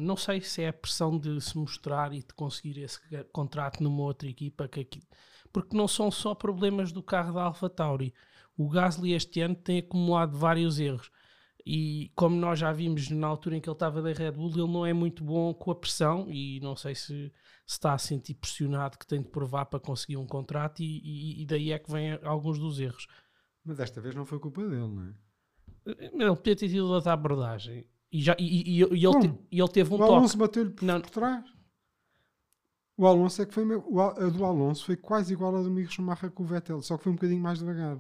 não 0.02 0.17
sei 0.17 0.41
se 0.41 0.63
é 0.63 0.69
a 0.69 0.74
pressão 0.74 1.17
de 1.19 1.39
se 1.39 1.56
mostrar 1.58 2.13
e 2.13 2.19
de 2.19 2.34
conseguir 2.34 2.80
esse 2.82 3.00
contrato 3.32 3.82
numa 3.84 4.02
outra 4.04 4.28
equipa, 4.28 4.67
que 4.67 4.80
aqui- 4.82 5.04
porque 5.52 5.76
não 5.76 5.88
são 5.88 6.10
só 6.12 6.34
problemas 6.36 6.92
do 6.92 7.02
carro 7.04 7.34
da 7.34 7.44
AlphaTauri. 7.44 8.14
O 8.58 8.70
Gasly 8.70 9.14
este 9.14 9.42
ano 9.42 9.56
tem 9.56 9.80
acumulado 9.80 10.38
vários 10.38 10.80
erros. 10.80 11.10
E 11.66 12.12
como 12.16 12.36
nós 12.36 12.58
já 12.58 12.72
vimos 12.72 13.10
na 13.10 13.28
altura 13.28 13.56
em 13.58 13.62
que 13.62 13.70
ele 13.70 13.76
estava 13.76 14.02
da 14.02 14.12
Red 14.12 14.32
Bull, 14.32 14.50
ele 14.52 14.68
não 14.72 14.86
é 14.86 14.94
muito 14.94 15.24
bom 15.24 15.54
com 15.54 15.70
a 15.72 15.76
pressão 15.76 16.26
e 16.30 16.60
não 16.60 16.76
sei 16.76 16.96
se, 16.96 17.06
se 17.06 17.32
está 17.68 17.94
a 17.94 17.98
sentir 18.00 18.34
pressionado 18.34 18.98
que 18.98 19.06
tem 19.06 19.22
de 19.22 19.30
provar 19.30 19.66
para 19.66 19.80
conseguir 19.80 20.18
um 20.18 20.26
contrato 20.26 20.80
e, 20.82 20.86
e- 21.04 21.42
e 21.44 21.46
daí 21.46 21.72
é 21.72 21.78
que 21.78 21.92
vêm 21.92 22.18
alguns 22.24 22.58
dos 22.58 22.80
erros. 22.80 23.06
Mas 23.64 23.78
desta 23.78 24.02
vez 24.02 24.16
não 24.16 24.26
foi 24.26 24.40
culpa 24.40 24.62
dele, 24.68 24.88
não 24.88 25.04
é? 25.04 25.14
Ele 25.86 26.36
podia 26.36 26.56
ter 26.56 26.68
tido 26.68 26.88
outra 26.92 27.14
abordagem 27.14 27.86
e, 28.12 28.22
já, 28.22 28.36
e, 28.40 28.44
e- 28.44 28.80
e 28.80 29.06
ele, 29.06 29.20
te- 29.20 29.40
ele 29.52 29.68
teve 29.70 29.92
um 29.92 29.96
o 29.96 30.00
toque. 30.00 30.14
Alonso 30.14 30.38
bateu-lhe 30.38 30.72
por, 30.72 30.84
Não. 30.86 31.00
por 31.00 31.10
trás. 31.12 31.46
O 33.02 33.08
Alonso 33.08 33.42
é 33.42 33.48
que 33.48 33.54
foi. 33.56 33.64
a 33.64 34.30
do 34.30 34.46
Alonso 34.46 34.86
foi 34.86 34.96
quase 34.96 35.34
igual 35.34 35.56
à 35.56 35.64
do 35.64 35.72
Mick 35.72 35.92
Schumacher 35.92 36.30
com 36.30 36.44
o 36.44 36.46
Vettel, 36.46 36.84
só 36.84 36.96
que 37.00 37.04
foi 37.04 37.12
um 37.12 37.16
bocadinho 37.16 37.42
mais 37.42 37.58
devagar. 37.58 38.00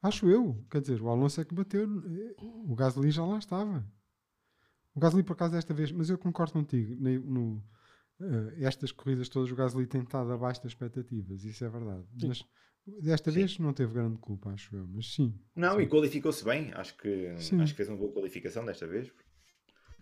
Acho 0.00 0.30
eu. 0.30 0.64
Quer 0.70 0.80
dizer, 0.80 1.02
o 1.02 1.08
Alonso 1.08 1.40
é 1.40 1.44
que 1.44 1.52
bateu. 1.52 1.82
eh, 1.82 2.36
O 2.68 2.72
Gasly 2.76 3.10
já 3.10 3.26
lá 3.26 3.36
estava. 3.36 3.84
O 4.94 5.00
Gasly, 5.00 5.24
por 5.24 5.32
acaso, 5.32 5.54
desta 5.54 5.74
vez, 5.74 5.90
mas 5.90 6.08
eu 6.08 6.16
concordo 6.16 6.52
contigo. 6.52 6.94
No, 7.00 7.60
eh, 8.20 8.54
estas 8.64 8.92
corridas 8.92 9.28
todas, 9.28 9.50
o 9.50 9.56
Gasly 9.56 9.88
tem 9.88 10.02
estado 10.02 10.30
abaixo 10.30 10.62
das 10.62 10.70
expectativas, 10.70 11.42
isso 11.44 11.64
é 11.64 11.68
verdade. 11.68 12.04
Sim. 12.16 12.28
Mas 12.28 12.44
desta 13.02 13.32
Sim. 13.32 13.38
vez 13.38 13.58
não 13.58 13.72
teve 13.72 13.92
grande 13.92 14.18
culpa, 14.18 14.50
acho 14.50 14.76
eu. 14.76 14.86
Mas 14.86 15.12
sim. 15.12 15.34
Não, 15.56 15.80
e 15.80 15.88
qualificou-se 15.88 16.44
bem. 16.44 16.72
Acho 16.74 16.96
que, 16.96 17.34
Sim. 17.38 17.60
acho 17.60 17.72
que 17.72 17.78
fez 17.78 17.88
uma 17.88 17.98
boa 17.98 18.12
qualificação 18.12 18.64
desta 18.64 18.86
vez. 18.86 19.10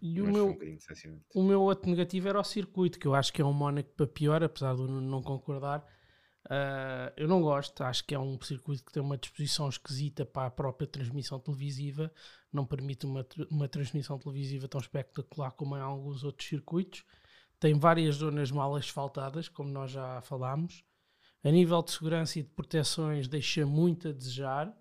E 0.03 0.21
o 0.21 0.27
meu, 0.27 0.49
um. 0.49 1.21
O 1.33 1.43
meu 1.45 1.63
outro 1.63 1.89
negativo 1.89 2.29
era 2.29 2.41
o 2.41 2.45
circuito, 2.45 2.99
que 2.99 3.07
eu 3.07 3.15
acho 3.15 3.33
que 3.33 3.41
é 3.41 3.45
um 3.45 3.53
Mónaco 3.53 3.91
para 3.97 4.07
pior, 4.07 4.43
apesar 4.43 4.75
de 4.75 4.83
eu 4.83 4.89
não 4.89 5.23
concordar. 5.23 5.87
Ah, 6.51 7.13
eu 7.17 7.29
não 7.29 7.41
gosto, 7.41 7.83
acho 7.83 8.05
que 8.05 8.15
é 8.15 8.19
um 8.19 8.41
circuito 8.41 8.85
que 8.85 8.93
tem 8.93 9.03
uma 9.03 9.17
disposição 9.17 9.69
esquisita 9.69 10.27
para 10.27 10.49
a 10.49 10.51
própria 10.51 10.87
transmissão 10.87 11.39
televisiva, 11.39 12.13
não 12.53 12.67
permite 12.67 13.07
uma, 13.07 13.27
uma 13.51 13.69
transmissão 13.69 14.19
televisiva 14.19 14.69
tão 14.69 14.81
espetacular 14.81 15.53
como 15.53 15.77
em 15.77 15.81
alguns 15.81 16.25
outros 16.25 16.49
circuitos. 16.49 17.05
Tem 17.61 17.79
várias 17.79 18.17
zonas 18.17 18.51
mal 18.51 18.75
asfaltadas, 18.75 19.49
como 19.49 19.71
nós 19.71 19.93
já 19.93 20.21
falámos. 20.23 20.85
A 21.45 21.51
nível 21.51 21.81
de 21.81 21.93
segurança 21.93 22.39
e 22.39 22.43
de 22.43 22.49
proteções, 22.51 23.29
deixa 23.29 23.65
muito 23.65 24.09
a 24.09 24.13
desejar. 24.13 24.77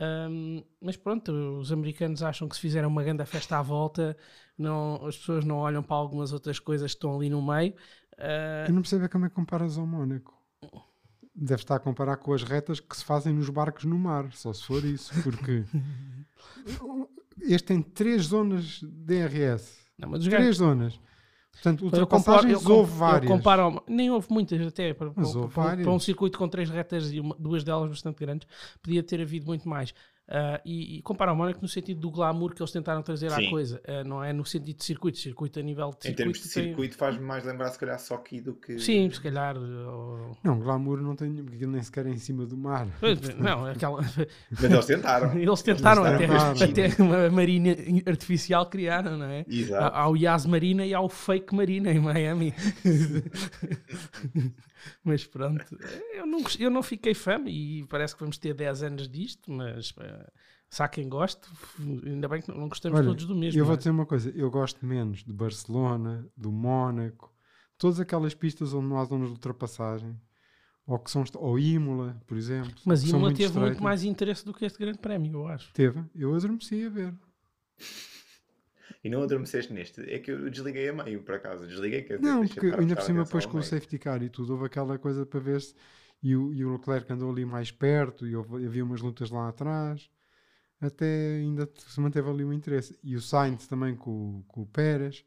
Ahm, 0.00 0.62
mas 0.80 0.96
pronto, 0.96 1.30
os 1.60 1.70
americanos 1.70 2.22
acham 2.22 2.48
que 2.48 2.54
se 2.56 2.60
fizerem 2.60 2.88
uma 2.88 3.02
grande 3.04 3.24
festa 3.26 3.58
à 3.58 3.62
volta, 3.62 4.16
não, 4.58 5.06
as 5.06 5.16
pessoas 5.16 5.44
não 5.44 5.56
olham 5.56 5.82
para 5.82 5.96
algumas 5.96 6.32
outras 6.32 6.58
coisas 6.58 6.92
que 6.92 6.96
estão 6.96 7.14
ali 7.16 7.30
no 7.30 7.40
meio. 7.40 7.74
Ah, 8.18 8.64
Eu 8.68 8.74
não 8.74 8.82
percebo 8.82 9.04
é 9.04 9.08
como 9.08 9.26
é 9.26 9.28
que 9.28 9.34
comparas 9.34 9.78
ao 9.78 9.86
Mónaco. 9.86 10.34
Deve 11.36 11.62
estar 11.62 11.76
a 11.76 11.80
comparar 11.80 12.16
com 12.18 12.32
as 12.32 12.42
retas 12.44 12.78
que 12.80 12.96
se 12.96 13.04
fazem 13.04 13.32
nos 13.32 13.48
barcos 13.50 13.84
no 13.84 13.98
mar, 13.98 14.32
só 14.32 14.52
se 14.52 14.64
for 14.64 14.84
isso, 14.84 15.12
porque 15.22 15.64
este 17.42 17.66
tem 17.68 17.82
três 17.82 18.26
zonas 18.26 18.80
de 18.80 18.86
DRS. 18.86 19.78
não, 19.98 20.10
os 20.12 20.26
gajos- 20.26 20.30
Três 20.30 20.56
zonas. 20.56 21.00
Portanto, 21.54 21.80
comparo- 21.84 22.02
ultrapassagens 22.02 22.52
eu 22.52 22.60
com- 22.60 22.72
houve 22.74 22.92
várias. 22.98 23.30
comparo 23.30 23.82
nem 23.88 24.10
houve 24.10 24.26
muitas 24.30 24.60
até 24.66 24.92
para, 24.92 25.10
para- 25.10 25.24
para- 25.48 25.52
para 25.84 25.92
um 25.92 25.98
circuito 26.00 26.36
com 26.38 26.48
três 26.48 26.68
retas 26.68 27.12
e 27.12 27.20
uma- 27.20 27.36
duas 27.38 27.64
delas 27.64 27.88
bastante 27.88 28.18
grandes, 28.18 28.46
podia 28.82 29.02
ter 29.02 29.20
havido 29.20 29.46
muito 29.46 29.68
mais. 29.68 29.94
Ah, 30.26 30.58
e, 30.64 30.96
e 30.98 31.02
compara 31.02 31.32
ao 31.32 31.36
Mónaco 31.36 31.60
no 31.60 31.68
sentido 31.68 32.00
do 32.00 32.10
glamour 32.10 32.54
que 32.54 32.62
eles 32.62 32.72
tentaram 32.72 33.02
trazer 33.02 33.26
à 33.30 33.36
Sim. 33.36 33.50
coisa, 33.50 33.78
Ah, 33.86 34.02
não 34.04 34.24
é 34.24 34.32
no 34.32 34.42
sentido 34.44 34.78
de 34.78 34.82
circuito. 34.84 35.18
Circuito 35.18 35.58
a 35.60 35.62
nível 35.62 35.90
de 35.90 35.96
Em 35.96 36.00
circuito. 36.00 36.16
termos 36.16 36.38
de 36.38 36.42
tem- 36.54 36.64
circuito, 36.64 36.96
faz-me 36.96 37.20
mais 37.22 37.44
lembrar, 37.44 37.68
se 37.70 37.78
calhar, 37.78 37.98
só 37.98 38.14
aqui 38.14 38.40
do 38.40 38.54
que. 38.54 38.78
Sim, 38.78 39.10
se 39.10 39.20
calhar. 39.20 39.54
ou- 39.58 40.34
Não, 40.42 40.58
glamour 40.58 41.02
não 41.02 41.14
tem, 41.14 41.30
porque 41.44 41.66
nem 41.66 41.82
sequer 41.82 42.06
é 42.06 42.10
em 42.10 42.16
cima 42.16 42.46
do 42.46 42.56
mar. 42.56 42.88
Pois, 43.00 43.20
Não, 43.36 43.66
aquela. 43.66 44.00
Mas 44.50 44.64
eles 44.64 44.86
tentaram. 44.86 45.38
Eles 45.38 45.62
tentaram 45.62 46.06
Eles 46.06 46.30
até, 46.42 46.66
tentaram. 46.66 46.92
até 46.92 47.02
uma 47.02 47.30
marina 47.30 47.76
artificial 48.06 48.64
criaram, 48.70 49.18
não 49.18 49.26
é? 49.26 49.44
Exato. 49.46 49.94
Há 49.94 50.00
há 50.00 50.08
o 50.08 50.16
Yas 50.16 50.46
Marina 50.46 50.86
e 50.86 50.94
há 50.94 51.00
o 51.02 51.08
Fake 51.10 51.54
Marina 51.54 51.90
em 51.92 52.00
Miami. 52.00 52.54
mas 55.02 55.26
pronto, 55.26 55.64
eu 56.12 56.26
não, 56.26 56.40
eu 56.58 56.70
não 56.70 56.82
fiquei 56.82 57.14
fã 57.14 57.42
e 57.46 57.84
parece 57.88 58.14
que 58.14 58.20
vamos 58.20 58.38
ter 58.38 58.54
10 58.54 58.82
anos 58.82 59.08
disto, 59.08 59.50
mas 59.50 59.92
eh, 59.98 60.32
se 60.70 60.82
há 60.82 60.88
quem 60.88 61.08
goste, 61.08 61.48
ainda 62.04 62.28
bem 62.28 62.42
que 62.42 62.48
não 62.50 62.68
gostamos 62.68 62.98
Olha, 62.98 63.08
todos 63.08 63.26
do 63.26 63.34
mesmo. 63.34 63.58
Eu 63.58 63.62
não 63.62 63.66
vou 63.66 63.74
é? 63.74 63.78
dizer 63.78 63.90
uma 63.90 64.06
coisa, 64.06 64.30
eu 64.30 64.50
gosto 64.50 64.84
menos 64.84 65.22
de 65.22 65.32
Barcelona, 65.32 66.26
do 66.36 66.50
Mónaco, 66.50 67.32
todas 67.78 68.00
aquelas 68.00 68.34
pistas 68.34 68.74
onde 68.74 68.88
não 68.88 68.98
há 68.98 69.04
zonas 69.04 69.28
de 69.28 69.34
ultrapassagem, 69.34 70.18
ou 70.86 70.98
que 70.98 71.10
são 71.10 71.24
ou 71.36 71.58
Imola, 71.58 72.20
por 72.26 72.36
exemplo. 72.36 72.74
Mas 72.84 73.02
Imola 73.04 73.28
teve 73.32 73.44
muito 73.44 73.54
estreitas. 73.54 73.80
mais 73.80 74.04
interesse 74.04 74.44
do 74.44 74.52
que 74.52 74.64
este 74.64 74.78
grande 74.78 74.98
prémio, 74.98 75.32
eu 75.32 75.46
acho. 75.46 75.72
Teve, 75.72 76.04
eu 76.14 76.34
adormeci 76.34 76.84
a 76.84 76.90
ver. 76.90 77.14
E 79.04 79.10
não 79.10 79.22
adormeceste 79.22 79.72
neste, 79.72 80.00
é 80.10 80.18
que 80.18 80.32
eu 80.32 80.50
desliguei 80.50 80.88
a 80.88 80.92
meio, 80.92 81.22
por 81.22 81.34
acaso. 81.34 81.66
Desliguei, 81.66 82.02
quer 82.02 82.16
dizer, 82.18 82.28
Não, 82.28 82.46
porque 82.46 82.66
ainda 82.66 82.96
por 82.96 83.02
cima, 83.04 83.22
depois 83.24 83.44
com 83.46 83.58
o 83.58 83.62
safety 83.62 83.98
car 83.98 84.22
e 84.22 84.28
tudo, 84.30 84.54
houve 84.54 84.64
aquela 84.66 84.98
coisa 84.98 85.24
para 85.26 85.38
ver 85.40 85.60
se. 85.60 85.74
E 86.22 86.34
o, 86.34 86.52
e 86.54 86.64
o 86.64 86.72
Leclerc 86.72 87.12
andou 87.12 87.30
ali 87.30 87.44
mais 87.44 87.70
perto 87.70 88.26
e 88.26 88.34
houve- 88.34 88.64
havia 88.64 88.82
umas 88.82 89.02
lutas 89.02 89.30
lá 89.30 89.48
atrás. 89.48 90.08
Até 90.80 91.36
ainda 91.36 91.68
se 91.76 92.00
manteve 92.00 92.28
ali 92.30 92.44
o 92.44 92.52
interesse. 92.52 92.98
E 93.02 93.14
o 93.14 93.20
Sainz 93.20 93.66
também 93.66 93.94
com, 93.94 94.38
o- 94.38 94.44
com 94.48 94.62
o 94.62 94.66
Pérez. 94.66 95.24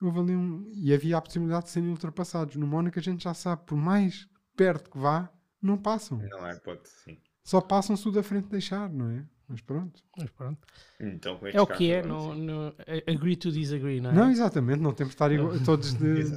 Houve 0.00 0.18
ali 0.20 0.36
um. 0.36 0.70
E 0.74 0.92
havia 0.94 1.16
a 1.16 1.20
possibilidade 1.20 1.64
de 1.66 1.70
serem 1.70 1.88
ultrapassados. 1.90 2.56
No 2.56 2.66
Mónaco 2.66 2.98
a 2.98 3.02
gente 3.02 3.24
já 3.24 3.34
sabe, 3.34 3.62
por 3.66 3.76
mais 3.76 4.28
perto 4.56 4.90
que 4.90 4.98
vá, 4.98 5.28
não 5.60 5.76
passam. 5.76 6.18
Não 6.18 6.44
há 6.44 6.52
hipótese, 6.52 6.94
sim. 7.04 7.18
Só 7.44 7.60
passam 7.60 7.96
se 7.96 8.08
o 8.08 8.12
da 8.12 8.22
frente 8.22 8.48
deixar, 8.48 8.88
não 8.92 9.10
é? 9.10 9.24
Mas 9.52 9.60
pronto. 9.60 10.02
Mas 10.18 10.30
pronto. 10.30 10.66
Então, 10.98 11.36
com 11.38 11.46
É 11.46 11.50
estes 11.50 11.62
o 11.62 11.66
que 11.66 11.92
é, 11.92 12.02
não, 12.02 12.34
sim. 12.34 12.42
não- 12.42 12.74
agree 13.06 13.36
to 13.36 13.52
disagree, 13.52 14.00
não 14.00 14.10
é? 14.10 14.14
Não, 14.14 14.30
exatamente, 14.30 14.80
não 14.80 14.92
temos 14.92 15.10
de 15.10 15.14
estar 15.14 15.30
igual- 15.30 15.52
todos 15.60 15.92
de, 15.94 16.24
de, 16.24 16.32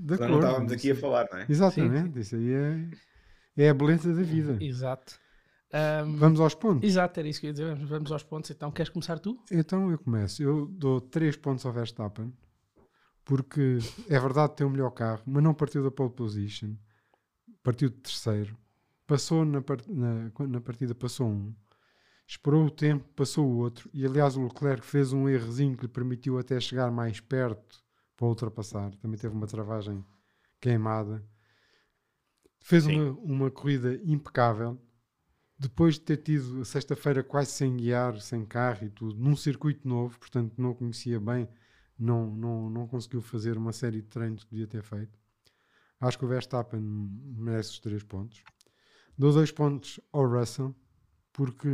de 0.00 0.14
acordo. 0.14 0.32
não 0.32 0.40
estávamos 0.40 0.72
aqui 0.72 0.90
a 0.90 0.96
falar, 0.96 1.28
não 1.32 1.38
é? 1.38 1.46
Exatamente, 1.48 2.18
isso 2.18 2.34
aí 2.34 2.52
é, 2.52 2.88
é 3.64 3.68
a 3.70 3.74
beleza 3.74 4.12
da 4.12 4.22
vida. 4.22 4.58
Exato. 4.60 5.18
Ahm, 5.72 6.16
Vamos 6.16 6.40
aos 6.40 6.54
pontos. 6.54 6.88
exato, 6.88 7.18
era 7.20 7.28
isso 7.28 7.40
que 7.40 7.46
eu 7.46 7.48
ia 7.48 7.52
dizer. 7.54 7.74
Vamos, 7.74 7.88
vamos 7.88 8.12
aos 8.12 8.22
pontos. 8.22 8.50
Então, 8.50 8.70
queres 8.70 8.88
começar 8.90 9.18
tu? 9.18 9.38
Então 9.50 9.90
eu 9.90 9.98
começo. 9.98 10.42
Eu 10.42 10.66
dou 10.66 11.00
3 11.00 11.36
pontos 11.36 11.64
ao 11.66 11.72
Verstappen, 11.72 12.32
porque 13.24 13.78
é 14.08 14.18
verdade 14.18 14.50
que 14.50 14.56
tem 14.58 14.66
o 14.66 14.70
melhor 14.70 14.90
carro, 14.90 15.22
mas 15.26 15.42
não 15.42 15.54
partiu 15.54 15.82
da 15.82 15.90
pole 15.90 16.10
position, 16.10 16.74
partiu 17.62 17.88
de 17.90 17.96
terceiro, 17.96 18.56
passou 19.06 19.44
na, 19.44 19.60
part- 19.60 19.86
na, 19.88 20.30
na 20.48 20.60
partida, 20.60 20.94
passou 20.94 21.28
um, 21.28 21.52
esperou 22.26 22.66
o 22.66 22.70
tempo, 22.70 23.04
passou 23.14 23.46
o 23.46 23.56
outro, 23.58 23.88
e 23.94 24.04
aliás 24.04 24.36
o 24.36 24.42
Leclerc 24.44 24.84
fez 24.84 25.12
um 25.12 25.28
errozinho 25.28 25.76
que 25.76 25.82
lhe 25.82 25.88
permitiu 25.88 26.38
até 26.38 26.58
chegar 26.58 26.90
mais 26.90 27.20
perto 27.20 27.84
para 28.16 28.26
ultrapassar. 28.26 28.94
Também 28.96 29.18
teve 29.18 29.34
uma 29.34 29.46
travagem 29.46 30.04
queimada. 30.60 31.24
Fez 32.60 32.84
Sim. 32.84 33.00
uma, 33.00 33.10
uma 33.20 33.50
corrida 33.50 33.94
impecável. 34.04 34.80
Depois 35.58 35.94
de 35.94 36.00
ter 36.00 36.18
tido 36.18 36.60
a 36.60 36.64
sexta-feira 36.64 37.22
quase 37.22 37.52
sem 37.52 37.76
guiar, 37.76 38.20
sem 38.20 38.44
carro 38.44 38.84
e 38.84 38.90
tudo, 38.90 39.18
num 39.18 39.36
circuito 39.36 39.88
novo, 39.88 40.18
portanto 40.18 40.54
não 40.58 40.74
conhecia 40.74 41.18
bem, 41.18 41.48
não, 41.98 42.30
não, 42.30 42.68
não 42.68 42.86
conseguiu 42.86 43.22
fazer 43.22 43.56
uma 43.56 43.72
série 43.72 44.02
de 44.02 44.08
treinos 44.08 44.44
que 44.44 44.50
devia 44.50 44.66
ter 44.66 44.82
feito. 44.82 45.18
Acho 45.98 46.18
que 46.18 46.26
o 46.26 46.28
Verstappen 46.28 46.80
merece 46.82 47.70
os 47.70 47.78
três 47.78 48.02
pontos. 48.02 48.42
Dou 49.16 49.32
dois 49.32 49.50
pontos 49.50 49.98
ao 50.12 50.28
Russell, 50.28 50.76
porque 51.32 51.68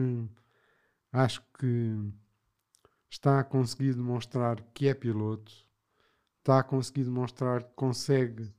acho 1.13 1.43
que 1.59 2.13
está 3.11 3.41
a 3.41 3.45
conseguir 3.45 3.95
demonstrar 3.95 4.61
que 4.75 4.89
é 4.89 4.95
piloto, 4.95 5.53
está 6.39 6.59
a 6.59 6.63
conseguir 6.63 7.05
demonstrar 7.05 7.63
que 7.63 7.75
consegue 7.75 8.51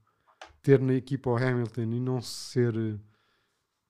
ter 0.61 0.79
na 0.79 0.93
equipa 0.93 1.29
o 1.29 1.35
Hamilton 1.35 1.81
e 1.81 1.99
não 1.99 2.21
ser 2.21 2.75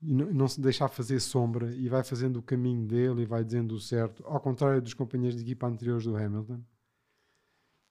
e 0.05 0.13
não, 0.13 0.33
não 0.33 0.47
se 0.47 0.59
deixar 0.59 0.89
fazer 0.89 1.19
sombra 1.19 1.73
e 1.73 1.87
vai 1.87 2.03
fazendo 2.03 2.37
o 2.37 2.43
caminho 2.43 2.85
dele 2.85 3.21
e 3.21 3.25
vai 3.25 3.43
dizendo 3.43 3.73
o 3.75 3.79
certo, 3.79 4.23
ao 4.25 4.39
contrário 4.39 4.81
dos 4.81 4.93
companheiros 4.93 5.37
de 5.37 5.43
equipa 5.43 5.67
anteriores 5.67 6.03
do 6.03 6.15
Hamilton. 6.15 6.61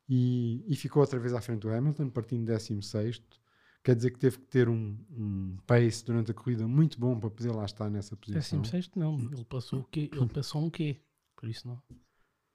E, 0.09 0.63
e 0.69 0.77
ficou 0.77 1.01
outra 1.01 1.19
vez 1.19 1.33
à 1.33 1.41
frente 1.41 1.61
do 1.61 1.71
Hamilton, 1.71 2.11
partindo 2.11 2.45
16. 2.45 3.23
Quer 3.85 3.97
dizer 3.97 4.11
que 4.13 4.19
teve 4.19 4.39
que 4.39 4.47
ter 4.47 4.69
um, 4.69 4.97
um 5.11 5.57
pace 5.67 6.05
durante 6.05 6.31
a 6.31 6.35
corrida 6.35 6.67
muito 6.69 6.99
bom 7.01 7.19
para 7.19 7.31
poder 7.31 7.51
lá 7.53 7.65
estar 7.65 7.91
nessa 7.91 8.17
posição. 8.17 8.61
16 8.63 8.91
não, 8.95 9.19
ele 9.33 9.45
passou 9.45 9.81
o 9.81 9.85
quê? 9.85 10.09
Ele 10.13 10.29
passou 10.29 10.63
um 10.65 10.71
quê? 10.71 11.01
Por 11.37 11.49
isso 11.49 11.67
não. 11.67 11.83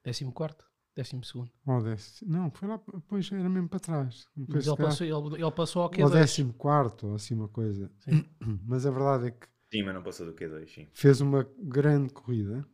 14 0.03 0.31
quarto? 0.31 0.65
12 0.95 1.19
segundo. 1.25 1.51
Ou 1.65 1.83
décimo- 1.83 2.31
não, 2.31 2.49
foi 2.49 2.67
lá, 2.69 2.79
pois 3.07 3.29
era 3.31 3.49
mesmo 3.49 3.67
para 3.69 3.79
trás. 3.79 4.25
Depois, 4.35 4.65
Mas 4.65 4.67
ele 4.67 4.77
passou, 4.87 5.05
ele, 5.05 5.41
ele 5.43 5.51
passou 5.51 5.81
ao 5.83 5.89
ou 5.89 5.93
Q2. 5.95 6.09
décimo 6.11 6.53
quarto, 6.53 7.07
ou 7.07 7.15
assim 7.15 7.35
uma 7.35 7.49
coisa. 7.49 7.91
Sim. 7.99 8.23
Mas 8.65 8.85
a 8.85 8.91
verdade 8.91 9.27
é 9.27 9.31
que 9.31 9.47
Sim, 9.69 9.83
mas 9.83 9.93
não 9.95 10.01
passou 10.01 10.25
do 10.25 10.33
Q2, 10.33 10.65
sim. 10.69 10.87
fez 10.93 11.19
uma 11.19 11.43
grande 11.59 12.13
corrida 12.13 12.65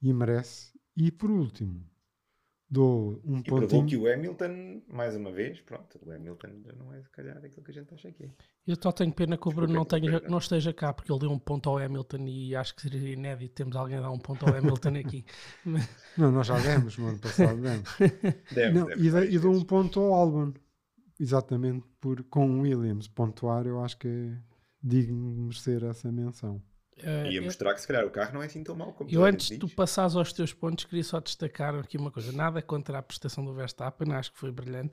e 0.00 0.12
merece. 0.14 0.72
E 0.96 1.10
por 1.10 1.32
último, 1.32 1.84
dou 2.72 3.20
um 3.24 3.38
E 3.38 3.42
provou 3.42 3.68
pontinho. 3.68 3.86
que 3.86 3.96
o 3.98 4.10
Hamilton, 4.12 4.82
mais 4.88 5.14
uma 5.14 5.30
vez, 5.30 5.60
pronto, 5.60 6.00
o 6.02 6.10
Hamilton 6.10 6.48
já 6.64 6.72
não 6.72 6.92
é 6.94 7.02
se 7.02 7.10
calhar 7.10 7.36
aquilo 7.36 7.62
que 7.62 7.70
a 7.70 7.74
gente 7.74 7.92
acha 7.94 8.10
que 8.10 8.24
é. 8.24 8.30
Eu 8.66 8.76
só 8.82 8.90
tenho 8.90 9.12
pena 9.12 9.36
que 9.36 9.46
o 9.46 9.52
Bruno 9.52 9.74
não, 9.74 9.84
tenha, 9.84 10.20
não 10.20 10.38
esteja 10.38 10.72
cá, 10.72 10.92
porque 10.92 11.12
ele 11.12 11.20
deu 11.20 11.30
um 11.30 11.38
ponto 11.38 11.68
ao 11.68 11.76
Hamilton 11.78 12.26
e 12.26 12.56
acho 12.56 12.74
que 12.74 12.82
seria 12.82 13.10
inédito 13.12 13.54
termos 13.54 13.76
alguém 13.76 13.98
a 13.98 14.00
dar 14.00 14.10
um 14.10 14.18
ponto 14.18 14.46
ao 14.46 14.54
Hamilton 14.56 14.96
aqui. 14.98 15.24
Não, 16.16 16.32
nós 16.32 16.46
já 16.46 16.58
demos 16.58 16.96
no 16.98 17.08
ano 17.08 17.18
passado. 17.18 17.60
Demos. 17.60 17.90
Deve, 18.54 18.78
Não, 18.78 18.86
deve 18.86 19.06
e, 19.06 19.10
dou- 19.10 19.24
e 19.24 19.38
dou 19.38 19.52
um 19.52 19.64
ponto 19.64 20.00
ao 20.00 20.14
Albon. 20.14 20.52
Exatamente 21.20 21.86
por 22.00 22.22
com 22.24 22.50
o 22.58 22.60
Williams 22.62 23.06
pontuar, 23.06 23.66
eu 23.66 23.80
acho 23.82 23.98
que 23.98 24.08
é 24.08 24.38
digno 24.82 25.34
de 25.34 25.40
merecer 25.40 25.84
essa 25.84 26.10
menção. 26.10 26.60
Eh, 26.98 27.32
Ia 27.32 27.42
mostrar 27.42 27.74
que 27.74 27.80
se 27.80 27.86
calhar 27.86 28.04
o 28.04 28.10
carro 28.10 28.34
não 28.34 28.42
é 28.42 28.46
assim 28.46 28.62
tão 28.62 28.74
mau 28.74 28.92
como 28.92 29.10
Eu 29.10 29.24
antes 29.24 29.48
de 29.48 29.58
tu 29.58 29.68
passares 29.68 30.14
aos 30.14 30.32
teus 30.32 30.52
pontos, 30.52 30.84
queria 30.84 31.04
só 31.04 31.20
destacar 31.20 31.74
aqui 31.74 31.96
uma 31.96 32.10
coisa. 32.10 32.32
Nada 32.32 32.60
contra 32.62 32.98
a 32.98 33.02
prestação 33.02 33.44
do 33.44 33.54
Verstappen, 33.54 34.12
acho 34.12 34.32
que 34.32 34.38
foi 34.38 34.52
brilhante. 34.52 34.92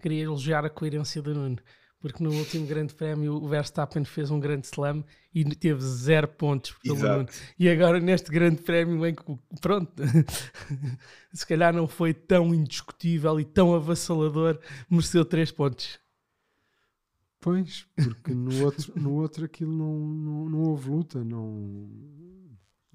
Queria 0.00 0.24
elogiar 0.24 0.64
a 0.64 0.70
coerência 0.70 1.20
do 1.20 1.34
Nuno, 1.34 1.58
porque 2.00 2.22
no 2.22 2.32
último 2.32 2.66
grande 2.66 2.94
prémio 2.94 3.34
o 3.34 3.48
Verstappen 3.48 4.04
fez 4.04 4.30
um 4.30 4.40
grande 4.40 4.66
slam 4.66 5.04
e 5.34 5.44
teve 5.44 5.80
zero 5.82 6.28
pontos 6.28 6.72
pelo 6.82 6.96
Exato. 6.96 7.16
Nuno. 7.18 7.28
E 7.58 7.68
agora 7.68 8.00
neste 8.00 8.30
grande 8.30 8.62
prémio 8.62 9.06
em 9.06 9.14
que, 9.14 9.22
pronto, 9.60 9.92
se 11.32 11.46
calhar 11.46 11.74
não 11.74 11.86
foi 11.86 12.14
tão 12.14 12.54
indiscutível 12.54 13.38
e 13.40 13.44
tão 13.44 13.74
avassalador, 13.74 14.58
mereceu 14.88 15.24
três 15.24 15.50
pontos. 15.50 15.98
Pois, 17.40 17.86
porque 17.96 18.34
no 18.34 18.50
outro, 18.64 18.92
no 19.00 19.14
outro 19.14 19.44
aquilo 19.46 19.72
não, 19.72 19.98
não, 19.98 20.48
não 20.50 20.62
houve 20.64 20.90
luta, 20.90 21.24
não. 21.24 21.88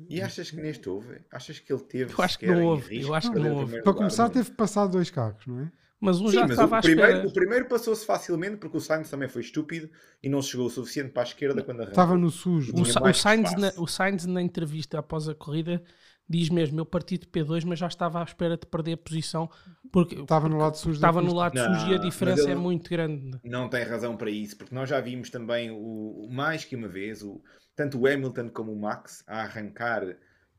E 0.09 0.21
achas 0.21 0.51
que 0.51 0.57
neste 0.57 0.87
houve? 0.89 1.21
Achas 1.31 1.57
que 1.57 1.71
ele 1.71 1.81
teve 1.81 2.13
Eu 2.13 2.21
acho 2.23 2.37
que 2.37 2.45
não 2.47 2.63
houve, 2.65 3.01
eu 3.01 3.13
acho 3.13 3.31
que 3.31 3.39
não 3.39 3.55
houve. 3.55 3.81
Para 3.81 3.93
começar, 3.93 4.23
Não. 4.25 4.29
teve 4.31 4.49
que 4.51 4.55
passar 4.57 4.87
dois 4.87 5.09
carros, 5.09 5.45
não 5.47 5.61
é? 5.61 5.71
Mas 5.99 6.19
um 6.19 6.27
Sim, 6.27 6.33
já 6.35 6.41
mas 6.41 6.51
estava 6.51 6.75
o 6.75 6.77
à 6.77 6.81
primeiro, 6.81 7.11
espera. 7.11 7.27
o 7.29 7.33
primeiro 7.33 7.65
passou-se 7.67 8.05
facilmente 8.05 8.57
porque 8.57 8.77
o 8.77 8.81
Sainz 8.81 9.09
também 9.09 9.29
foi 9.29 9.41
estúpido 9.41 9.89
e 10.21 10.27
não 10.29 10.41
chegou 10.41 10.65
o 10.67 10.69
suficiente 10.69 11.11
para 11.11 11.23
a 11.23 11.25
esquerda 11.25 11.63
quando 11.63 11.77
arrancou. 11.77 11.91
Estava 11.93 12.17
no 12.17 12.29
sujo. 12.29 12.73
O, 12.75 12.85
Sa- 12.85 13.01
o 13.01 13.13
Sainz 13.13 13.55
na, 13.55 13.71
o 13.77 13.87
Sainz 13.87 14.25
na 14.25 14.41
entrevista 14.41 14.99
após 14.99 15.27
a 15.29 15.33
corrida 15.33 15.81
diz 16.27 16.49
mesmo: 16.49 16.79
Eu 16.79 16.85
parti 16.85 17.17
de 17.17 17.27
P2, 17.27 17.63
mas 17.65 17.79
já 17.79 17.87
estava 17.87 18.19
à 18.19 18.23
espera 18.23 18.57
de 18.57 18.65
perder 18.65 18.93
a 18.93 18.97
posição 18.97 19.49
porque 19.91 20.15
Estava 20.15 20.49
no 20.49 20.57
lado 20.57 20.75
sujo. 20.77 20.95
estava 20.95 21.21
no 21.21 21.33
lado 21.33 21.57
sujo 21.57 21.91
e 21.91 21.95
a 21.95 21.97
diferença 21.97 22.43
ele- 22.43 22.51
é 22.51 22.55
muito 22.55 22.89
grande. 22.89 23.39
Não 23.43 23.69
tem 23.69 23.83
razão 23.83 24.17
para 24.17 24.29
isso, 24.29 24.57
porque 24.57 24.73
nós 24.75 24.89
já 24.89 24.99
vimos 24.99 25.29
também 25.29 25.71
o, 25.71 25.77
o- 26.25 26.29
mais 26.31 26.65
que 26.65 26.75
uma 26.75 26.87
vez, 26.87 27.21
o, 27.23 27.41
tanto 27.75 27.99
o 27.99 28.07
Hamilton 28.07 28.49
como 28.49 28.71
o 28.73 28.79
Max 28.79 29.23
a 29.27 29.41
arrancar 29.41 30.03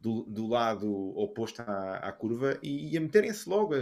do, 0.00 0.22
do 0.24 0.46
lado 0.46 0.88
oposto 1.18 1.60
à, 1.62 1.96
à 1.96 2.12
curva 2.12 2.58
e, 2.62 2.92
e 2.92 2.96
a 2.96 3.00
meterem-se 3.00 3.48
logo. 3.48 3.74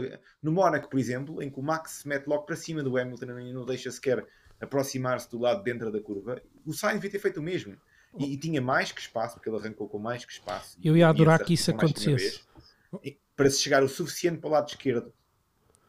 No 0.42 0.52
Mónaco, 0.52 0.88
por 0.88 0.98
exemplo, 0.98 1.42
em 1.42 1.50
que 1.50 1.60
o 1.60 1.62
Max 1.62 2.00
se 2.02 2.08
mete 2.08 2.26
logo 2.26 2.44
para 2.44 2.56
cima 2.56 2.82
do 2.82 2.96
Hamilton 2.96 3.38
e 3.40 3.52
não 3.52 3.64
deixa 3.66 3.90
sequer 3.90 4.24
aproximar-se 4.60 5.30
do 5.30 5.38
lado 5.38 5.62
dentro 5.62 5.90
da 5.92 6.00
curva, 6.00 6.40
o 6.64 6.72
Sainz 6.72 6.94
devia 7.00 7.10
ter 7.10 7.18
feito 7.18 7.40
o 7.40 7.42
mesmo. 7.42 7.76
E, 8.18 8.34
e 8.34 8.36
tinha 8.36 8.60
mais 8.60 8.92
que 8.92 9.00
espaço, 9.00 9.34
porque 9.34 9.48
ele 9.48 9.58
arrancou 9.58 9.88
com 9.88 9.98
mais 9.98 10.24
que 10.24 10.32
espaço. 10.32 10.78
Eu 10.82 10.96
ia 10.96 11.08
adorar 11.08 11.42
que 11.44 11.54
isso 11.54 11.70
acontecesse. 11.70 12.42
vez, 13.02 13.16
para 13.36 13.50
se 13.50 13.60
chegar 13.60 13.82
o 13.82 13.88
suficiente 13.88 14.38
para 14.38 14.48
o 14.48 14.52
lado 14.52 14.68
esquerdo 14.68 15.12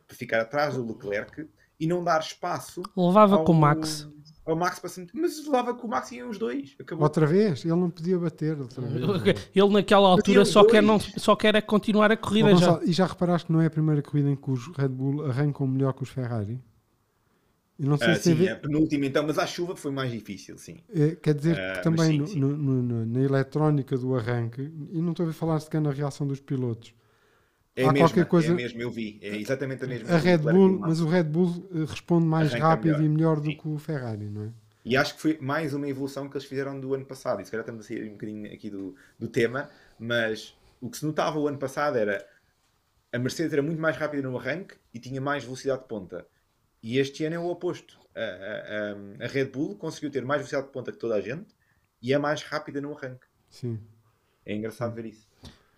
para 0.07 0.15
ficar 0.15 0.41
atrás 0.41 0.75
do 0.75 0.85
Leclerc 0.85 1.47
e 1.79 1.87
não 1.87 2.03
dar 2.03 2.19
espaço 2.19 2.81
Levava 2.95 3.37
ao, 3.37 3.43
com 3.43 3.51
o 3.51 3.55
Max. 3.55 4.07
ao 4.45 4.55
Max 4.55 4.79
para 4.79 4.89
se. 4.89 5.07
Mas 5.13 5.43
levava 5.45 5.73
com 5.73 5.87
o 5.87 5.89
Max 5.89 6.11
e 6.11 6.17
iam 6.17 6.29
os 6.29 6.37
dois. 6.37 6.75
Acabou. 6.79 7.03
Outra 7.03 7.25
vez? 7.25 7.65
Ele 7.65 7.75
não 7.75 7.89
podia 7.89 8.17
bater. 8.17 8.59
Outra 8.59 8.81
vez. 8.81 9.49
Ele 9.53 9.69
naquela 9.69 10.07
altura 10.07 10.45
só 10.45 10.63
quer, 10.63 10.81
não, 10.81 10.99
só 10.99 11.35
quer 11.35 11.55
é 11.55 11.61
continuar 11.61 12.11
a 12.11 12.17
corrida 12.17 12.55
já. 12.55 12.67
Gonçalo, 12.67 12.89
e 12.89 12.93
já 12.93 13.05
reparaste 13.05 13.47
que 13.47 13.53
não 13.53 13.61
é 13.61 13.65
a 13.65 13.71
primeira 13.71 14.01
corrida 14.01 14.29
em 14.29 14.35
que 14.35 14.49
os 14.49 14.67
Red 14.75 14.89
Bull 14.89 15.25
arrancam 15.25 15.67
melhor 15.67 15.93
que 15.93 16.03
os 16.03 16.09
Ferrari? 16.09 16.61
Eu 17.79 17.87
não 17.89 17.97
sei 17.97 18.13
Ah, 18.13 18.15
se 18.15 18.33
sim, 18.33 18.35
ver- 18.35 18.51
a 18.51 18.55
penúltima 18.55 19.05
então, 19.05 19.25
mas 19.25 19.37
à 19.37 19.45
chuva 19.47 19.75
foi 19.75 19.91
mais 19.91 20.11
difícil, 20.11 20.57
sim. 20.57 20.77
É, 20.87 21.15
quer 21.15 21.33
dizer 21.33 21.55
Ah, 21.57 21.73
que 21.73 21.79
mas 21.89 22.01
também 22.01 22.07
sim, 22.07 22.19
no- 22.19 22.27
sim. 22.27 22.39
no- 22.39 22.57
no- 22.57 22.81
no- 22.83 23.05
na 23.05 23.19
eletrónica 23.21 23.97
do 23.97 24.15
arranque, 24.15 24.61
e 24.61 25.01
não 25.01 25.11
estou 25.11 25.27
a 25.27 25.33
falar 25.33 25.59
sequer 25.59 25.81
na 25.81 25.91
reação 25.91 26.25
dos 26.27 26.39
pilotos, 26.39 26.93
É 27.75 27.83
Há 27.85 27.89
a 27.89 27.93
mesma, 27.93 27.99
qualquer 27.99 28.25
coisa- 28.27 28.47
é 28.47 28.51
a 28.55 28.55
mesma, 28.61 28.81
eu 28.81 28.91
vi. 28.91 29.19
É 29.21 29.35
exatamente 29.37 29.83
a 29.83 29.87
mesma. 29.87 30.09
a 30.09 30.17
Red 30.17 30.37
Bull, 30.39 30.79
mas 30.79 31.01
o 31.01 31.07
Red 31.07 31.23
Bull 31.25 31.67
eh, 31.73 31.79
responde 31.85 32.25
mais 32.25 32.51
Arranca 32.51 32.67
rápido 32.67 33.01
melhor. 33.01 33.05
e 33.05 33.09
melhor 33.09 33.39
do 33.41 33.53
que 33.53 33.67
o 33.67 33.77
Ferrari, 33.77 34.25
não 34.29 34.43
é? 34.43 34.49
E 34.85 34.95
acho 34.95 35.15
que 35.15 35.21
foi 35.21 35.37
mais 35.39 35.73
uma 35.73 35.87
evolução 35.87 36.29
que 36.29 36.37
eles 36.37 36.47
fizeram 36.47 36.79
do 36.79 36.93
ano 36.93 37.05
passado. 37.05 37.41
E 37.41 37.45
se 37.45 37.51
calhar 37.51 37.63
estamos 37.63 37.85
a 37.85 37.87
sair 37.87 38.07
um 38.07 38.11
bocadinho 38.13 38.53
aqui 38.53 38.69
do, 38.69 38.95
do 39.19 39.27
tema, 39.27 39.69
mas 39.99 40.55
o 40.79 40.89
que 40.89 40.97
se 40.97 41.05
notava 41.05 41.39
o 41.39 41.47
ano 41.47 41.57
passado 41.57 41.97
era 41.97 42.25
a 43.13 43.19
Mercedes 43.19 43.53
era 43.53 43.61
muito 43.63 43.81
mais 43.81 43.97
rápida 43.97 44.23
no 44.29 44.37
arranque 44.37 44.75
e 44.93 44.99
tinha 44.99 45.21
mais 45.21 45.43
velocidade 45.43 45.83
de 45.83 45.87
ponta. 45.87 46.27
E 46.87 46.99
este 46.99 47.25
ano 47.25 47.35
é 47.35 47.39
o 47.39 47.47
oposto. 47.47 47.99
A, 48.15 48.19
a- 48.19 49.23
a- 49.25 49.27
Red 49.27 49.45
Bull 49.45 49.75
conseguiu 49.75 50.11
ter 50.11 50.23
mais 50.23 50.39
velocidade 50.41 50.67
de 50.67 50.71
ponta 50.71 50.91
que 50.91 50.99
toda 50.99 51.15
a 51.15 51.19
gente 51.21 51.47
e 51.99 52.13
é 52.13 52.17
mais 52.19 52.43
rápida 52.43 52.79
no 52.79 52.95
arranque. 52.95 53.25
Sim. 53.49 53.79
É 54.45 54.53
engraçado 54.53 54.93
ver 54.93 55.07
isso. 55.07 55.27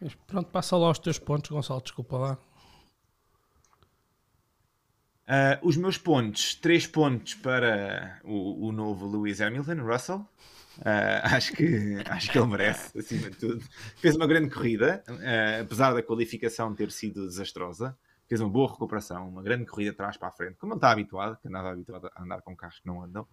Mas 0.01 0.13
Pronto, 0.15 0.51
passa 0.51 0.75
lá 0.75 0.91
os 0.91 0.99
teus 0.99 1.17
pontos, 1.17 1.49
Gonçalo, 1.49 1.81
desculpa 1.81 2.17
lá. 2.17 2.37
Uh, 5.29 5.59
os 5.65 5.77
meus 5.77 5.97
pontos, 5.97 6.55
três 6.55 6.85
pontos 6.85 7.35
para 7.35 8.19
o, 8.25 8.67
o 8.67 8.71
novo 8.73 9.07
Lewis 9.09 9.39
Hamilton, 9.39 9.85
Russell. 9.85 10.17
Uh, 10.79 11.23
acho, 11.23 11.53
que, 11.53 12.03
acho 12.05 12.31
que 12.31 12.37
ele 12.37 12.47
merece, 12.47 12.99
acima 12.99 13.29
de 13.29 13.37
tudo. 13.37 13.63
Fez 13.95 14.13
uma 14.17 14.27
grande 14.27 14.49
corrida, 14.53 15.01
uh, 15.07 15.61
apesar 15.63 15.93
da 15.93 16.03
qualificação 16.03 16.75
ter 16.75 16.91
sido 16.91 17.25
desastrosa. 17.27 17.97
Fez 18.27 18.41
uma 18.41 18.49
boa 18.49 18.69
recuperação, 18.69 19.29
uma 19.29 19.41
grande 19.41 19.65
corrida 19.65 19.91
de 19.91 19.97
trás 19.97 20.17
para 20.17 20.27
a 20.27 20.31
frente, 20.31 20.57
como 20.57 20.71
não 20.71 20.77
está 20.77 20.91
habituado, 20.91 21.37
que 21.41 21.47
andava 21.47 21.71
habituado 21.71 22.09
a 22.13 22.23
andar 22.23 22.41
com 22.41 22.55
carros 22.55 22.79
que 22.79 22.87
não 22.87 23.01
andam. 23.01 23.27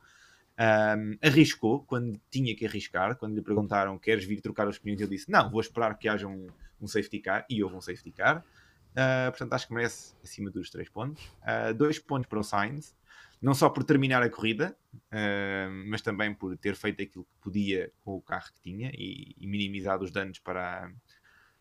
Um, 0.57 1.19
arriscou 1.21 1.83
quando 1.85 2.21
tinha 2.31 2.55
que 2.55 2.65
arriscar. 2.65 3.17
Quando 3.17 3.35
lhe 3.35 3.43
perguntaram: 3.43 3.99
Queres 3.99 4.25
vir 4.25 4.41
trocar 4.41 4.69
os 4.69 4.79
pneus? 4.79 5.01
Ele 5.01 5.11
disse: 5.11 5.31
Não, 5.31 5.51
vou 5.51 5.61
esperar 5.61 5.99
que 5.99 6.09
haja 6.09 6.29
um, 6.29 6.47
um 6.81 6.87
safety 6.87 7.19
car. 7.19 7.45
E 7.51 7.63
houve 7.63 7.75
um 7.77 7.81
safety 7.81 8.13
car. 8.13 8.45
Uh, 8.93 9.31
portanto, 9.31 9.53
acho 9.53 9.67
que 9.67 9.75
merece 9.75 10.15
acima 10.23 10.51
dos 10.51 10.71
3 10.71 10.89
pontos. 10.89 11.25
Uh, 11.43 11.75
dois 11.75 11.99
pontos 11.99 12.29
para 12.29 12.39
o 12.39 12.45
Sainz, 12.45 12.95
não 13.43 13.53
só 13.53 13.69
por 13.69 13.83
terminar 13.83 14.23
a 14.23 14.31
corrida, 14.31 14.77
uh, 14.95 15.89
mas 15.89 16.01
também 16.01 16.33
por 16.33 16.57
ter 16.57 16.77
feito 16.77 17.03
aquilo 17.03 17.25
que 17.25 17.43
podia 17.43 17.91
com 18.05 18.15
o 18.15 18.23
carro 18.23 18.47
que 18.55 18.61
tinha 18.61 18.93
e, 18.95 19.35
e 19.37 19.47
minimizado 19.49 20.05
os 20.05 20.13
danos 20.13 20.39
para, 20.39 20.93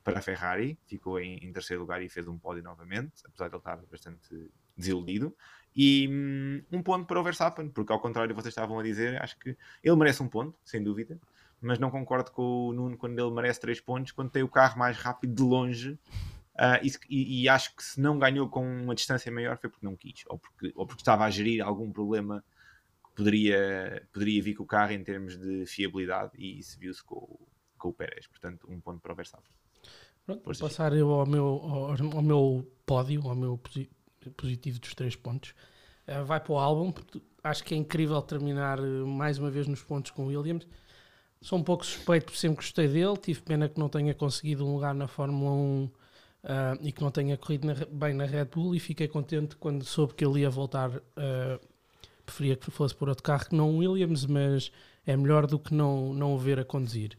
para 0.04 0.20
a 0.20 0.22
Ferrari. 0.22 0.78
Ficou 0.86 1.20
em, 1.20 1.38
em, 1.38 1.52
terceiro 1.52 1.82
lugar 1.82 2.02
e 2.02 2.10
fez 2.10 2.28
um 2.28 2.38
pódio 2.38 2.64
novamente, 2.64 3.14
apesar 3.26 3.48
de 3.48 3.56
ele 3.56 3.60
estar 3.60 3.78
bastante 3.90 4.52
desiludido. 4.76 5.36
E 5.76 6.08
um, 6.10 6.78
um 6.78 6.84
ponto 6.84 7.06
para 7.06 7.20
o 7.20 7.24
Verstappen, 7.24 7.70
porque 7.70 7.92
ao 7.92 8.00
contrário 8.00 8.36
que 8.36 8.42
vocês 8.42 8.52
estavam 8.52 8.80
a 8.80 8.84
dizer, 8.84 9.22
acho 9.22 9.38
que 9.40 9.58
ele 9.84 9.96
merece 9.96 10.22
um 10.22 10.28
ponto, 10.28 10.58
sem 10.64 10.84
dúvida 10.84 11.20
mas 11.66 11.80
não 11.80 11.90
concordo 11.90 12.30
com 12.30 12.68
o 12.68 12.74
Nuno 12.74 12.98
quando 12.98 13.18
ele 13.18 13.32
merece 13.32 13.62
3 13.62 13.80
pontos, 13.80 14.12
quando 14.12 14.30
tem 14.30 14.44
o 14.44 14.50
carro 14.50 14.78
mais 14.78 14.98
rápido 14.98 15.34
de 15.34 15.42
longe 15.44 15.98
Uh, 16.54 16.78
e, 17.10 17.42
e, 17.42 17.50
acho 17.50 17.76
que 17.76 17.84
se 17.84 18.00
não 18.00 18.20
ganhou 18.20 18.48
com 18.48 18.64
uma 18.64 18.94
distância 18.94 19.32
maior 19.32 19.58
foi 19.58 19.72
porque 19.72 19.86
não 19.86 19.96
quis, 19.96 20.24
ou 20.28 20.38
porque, 20.38 20.72
ou 20.76 20.86
porque 20.86 21.02
estava 21.02 21.26
a 21.26 21.30
gerir 21.30 21.66
algum 21.66 21.92
problema 21.92 22.46
que 23.04 23.16
poderia, 23.16 24.08
poderia 24.14 24.44
vir 24.44 24.54
com 24.54 24.64
o 24.64 24.68
carro 24.68 24.92
em 24.92 25.04
termos 25.04 25.36
de 25.36 25.66
fiabilidade, 25.66 26.34
e 26.38 26.60
isso 26.60 26.78
viu-se 26.80 27.04
com, 27.04 27.40
com 27.76 27.90
o 27.90 27.94
Pérez. 27.94 28.28
Portanto, 28.28 28.68
um 28.70 28.80
ponto 28.80 29.02
para 29.02 29.14
o 29.14 29.16
Verstappen. 29.16 29.52
Pronto, 30.26 30.42
vou 30.46 30.56
passar 30.56 30.94
eu 30.94 31.12
ao 31.12 31.26
meu, 31.26 31.46
ao, 31.46 31.90
ao, 32.16 32.22
meu 32.22 32.72
pódio, 32.86 33.28
ao 33.28 33.36
meu 33.36 33.60
positivo 34.38 34.80
dos 34.80 34.96
três 34.96 35.16
pontos. 35.16 35.54
Uh, 36.08 36.24
vai 36.24 36.40
para 36.40 36.54
o 36.54 36.58
álbum, 36.58 36.94
acho 37.44 37.64
que 37.64 37.74
é 37.74 37.78
incrível 37.78 38.22
terminar 38.22 38.80
eh, 38.80 38.82
mais 39.06 39.38
uma 39.38 39.52
vez 39.52 39.68
nos 39.68 39.84
pontos 39.84 40.12
com 40.12 40.24
o 40.24 40.28
Williams. 40.28 40.66
Sou 41.42 41.60
um 41.60 41.64
pouco 41.64 41.86
suspeito, 41.86 42.26
porque 42.28 42.40
sempre 42.40 42.58
gostei 42.58 42.88
dele. 42.88 43.18
Tive 43.18 43.42
pena 43.42 43.68
que 43.68 43.78
não 43.78 43.90
tenha 43.90 44.14
conseguido 44.14 44.66
um 44.66 44.74
lugar 44.74 44.96
na 44.96 45.08
Fórmula 45.08 45.52
1 45.52 45.84
uh, 45.84 45.92
e 46.82 46.92
que 46.94 47.02
não 47.02 47.12
tenha 47.12 47.38
corrido 47.38 47.68
na, 47.68 47.74
bem 47.92 48.14
na 48.14 48.26
Red 48.26 48.46
Bull 48.46 48.74
e 48.74 48.80
fiquei 48.80 49.10
contente 49.10 49.58
quando 49.58 49.84
soube 49.84 50.14
que 50.14 50.24
ele 50.26 50.40
ia 50.40 50.50
voltar. 50.50 50.90
Uh, 50.90 51.60
preferia 52.26 52.56
que 52.56 52.72
fosse 52.72 52.96
por 52.96 53.10
outro 53.10 53.24
carro 53.24 53.46
que 53.50 53.56
não 53.56 53.78
Williams, 53.78 54.26
mas 54.26 54.72
é 55.06 55.18
melhor 55.18 55.46
do 55.46 55.60
que 55.60 55.74
não, 55.74 56.14
não 56.14 56.34
o 56.34 56.38
ver 56.38 56.60
a 56.60 56.64
conduzir. 56.64 57.18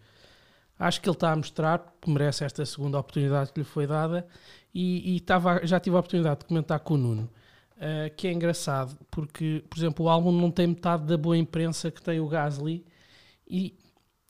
Acho 0.78 1.00
que 1.00 1.08
ele 1.08 1.16
está 1.16 1.32
a 1.32 1.36
mostrar 1.36 1.94
que 2.00 2.10
merece 2.10 2.44
esta 2.44 2.64
segunda 2.66 2.98
oportunidade 2.98 3.52
que 3.52 3.60
lhe 3.60 3.64
foi 3.64 3.86
dada 3.86 4.26
e, 4.74 5.16
e 5.16 5.66
já 5.66 5.78
tive 5.78 5.96
a 5.96 6.00
oportunidade 6.00 6.40
de 6.40 6.46
comentar 6.46 6.80
com 6.80 6.94
o 6.94 6.98
Nuno. 6.98 7.30
Uh, 7.76 8.14
que 8.16 8.28
é 8.28 8.32
engraçado, 8.32 8.96
porque, 9.10 9.64
por 9.68 9.76
exemplo, 9.76 10.06
o 10.06 10.08
álbum 10.08 10.30
não 10.30 10.50
tem 10.50 10.68
metade 10.68 11.04
da 11.06 11.16
boa 11.16 11.36
imprensa 11.36 11.90
que 11.90 12.00
tem 12.00 12.20
o 12.20 12.28
Gasly 12.28 12.86
e 13.48 13.76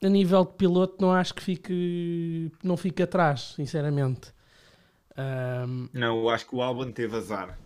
a 0.03 0.09
nível 0.09 0.43
de 0.43 0.53
piloto 0.53 0.97
não 0.99 1.13
acho 1.13 1.33
que 1.33 1.43
fique 1.43 2.51
não 2.63 2.75
fique 2.75 3.03
atrás, 3.03 3.53
sinceramente. 3.55 4.33
Um... 5.17 5.89
Não, 5.93 6.19
eu 6.19 6.29
acho 6.29 6.47
que 6.47 6.55
o 6.55 6.61
Albon 6.61 6.91
teve 6.91 7.15
azar. 7.15 7.57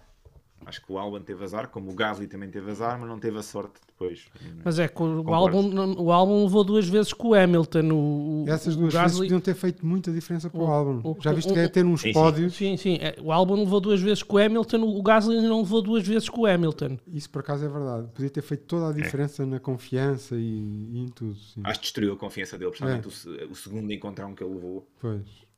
Acho 0.65 0.85
que 0.85 0.91
o 0.91 0.97
Albon 0.97 1.21
teve 1.21 1.43
azar, 1.43 1.69
como 1.69 1.91
o 1.91 1.95
Gasly 1.95 2.27
também 2.27 2.49
teve 2.49 2.69
azar, 2.69 2.99
mas 2.99 3.09
não 3.09 3.19
teve 3.19 3.37
a 3.37 3.43
sorte 3.43 3.79
depois. 3.87 4.27
Mas 4.63 4.77
é 4.77 4.87
que 4.87 5.01
o, 5.01 5.33
Albon, 5.33 5.95
o 5.97 6.11
Albon 6.11 6.43
levou 6.43 6.63
duas 6.63 6.87
vezes 6.87 7.11
com 7.11 7.29
o 7.29 7.33
Hamilton. 7.33 7.91
O, 7.91 8.45
Essas 8.47 8.75
duas 8.75 8.93
Gasly... 8.93 9.07
vezes 9.07 9.19
podiam 9.19 9.39
ter 9.39 9.55
feito 9.55 9.85
muita 9.85 10.11
diferença 10.11 10.49
para 10.49 10.59
o, 10.59 10.63
o 10.63 10.71
Albon. 10.71 11.17
Já 11.19 11.31
viste 11.31 11.51
que 11.51 11.59
é 11.59 11.67
ter 11.67 11.85
uns 11.85 12.01
sim, 12.01 12.13
pódios. 12.13 12.55
Sim, 12.55 12.77
sim. 12.77 12.97
É, 13.01 13.15
o 13.21 13.31
Albon 13.31 13.55
levou 13.55 13.79
duas 13.79 13.99
vezes 13.99 14.21
com 14.21 14.35
o 14.35 14.39
Hamilton, 14.39 14.81
o 14.83 15.01
Gasly 15.01 15.41
não 15.41 15.61
levou 15.61 15.81
duas 15.81 16.07
vezes 16.07 16.29
com 16.29 16.41
o 16.41 16.45
Hamilton. 16.45 16.97
Isso 17.07 17.29
por 17.29 17.39
acaso 17.39 17.65
é 17.65 17.69
verdade. 17.69 18.07
Podia 18.13 18.29
ter 18.29 18.41
feito 18.41 18.65
toda 18.65 18.87
a 18.87 18.91
é. 18.91 19.01
diferença 19.01 19.43
é. 19.43 19.45
na 19.45 19.59
confiança 19.59 20.35
e, 20.35 20.89
e, 20.91 20.99
em 20.99 21.07
tudo. 21.07 21.35
Sim. 21.35 21.61
Acho 21.63 21.79
que 21.79 21.85
destruiu 21.85 22.13
a 22.13 22.17
confiança 22.17 22.57
dele, 22.57 22.71
principalmente 22.71 23.05
é. 23.05 23.45
o, 23.45 23.51
o 23.51 23.55
segundo 23.55 23.91
encontrão 23.91 24.35
que 24.35 24.43
ele 24.43 24.53
levou. 24.53 24.87
Pois. 24.99 25.49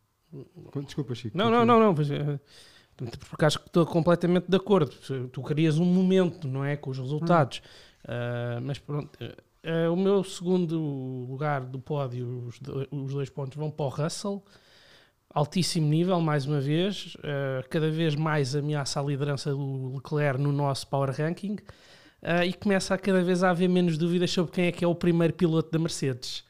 Desculpa, 0.85 1.13
Chico. 1.13 1.37
Não, 1.37 1.49
não, 1.49 1.65
não, 1.65 1.79
não. 1.79 1.91
Eh, 1.91 2.39
porque 3.29 3.45
acho 3.45 3.59
que 3.59 3.67
estou 3.67 3.85
completamente 3.85 4.45
de 4.47 4.55
acordo. 4.55 4.91
Tu 5.31 5.43
querias 5.43 5.77
um 5.77 5.85
momento, 5.85 6.47
não 6.47 6.63
é? 6.63 6.75
Com 6.75 6.91
os 6.91 6.99
resultados. 6.99 7.61
Uh, 8.03 8.61
mas 8.61 8.79
pronto. 8.79 9.17
Uh, 9.23 9.91
o 9.91 9.95
meu 9.95 10.23
segundo 10.23 10.79
lugar 11.29 11.61
do 11.61 11.79
pódio, 11.79 12.45
os, 12.47 12.59
do, 12.59 12.87
os, 12.91 13.13
dois 13.13 13.29
pontos 13.29 13.57
vão 13.57 13.69
para 13.69 13.85
o 13.85 13.89
Russell. 13.89 14.43
Altíssimo 15.33 15.87
nível, 15.87 16.19
mais 16.19 16.45
uma 16.45 16.59
vez. 16.59 17.15
Uh, 17.15 17.67
cada 17.69 17.89
vez 17.89 18.15
mais 18.15 18.55
ameaça 18.55 18.99
a 18.99 19.03
liderança 19.03 19.51
do 19.51 19.95
Leclerc 19.95 20.39
no 20.39 20.51
nosso 20.51 20.87
Power 20.87 21.11
Ranking. 21.11 21.57
e 22.45 22.53
começa 22.53 22.93
a 22.93 22.97
cada 22.97 23.23
vez 23.23 23.43
a 23.43 23.49
haver 23.49 23.69
menos 23.69 23.97
dúvidas 23.97 24.29
sobre 24.31 24.51
quem 24.51 24.65
é 24.65 24.71
que 24.71 24.83
é 24.83 24.87
o 24.87 24.93
primeiro 24.93 25.33
piloto 25.33 25.71
da 25.71 25.79
Mercedes. 25.79 26.43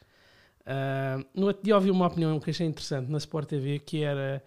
Uh, 0.61 1.25
no 1.33 1.47
outro 1.47 1.63
dia 1.63 1.75
ouvi 1.75 1.89
uma 1.89 2.05
opinião 2.05 2.39
que 2.39 2.51
achei 2.51 2.67
interessante 2.67 3.09
na 3.09 3.17
Sport 3.17 3.49
TV 3.49 3.79
que 3.79 4.03
era 4.03 4.43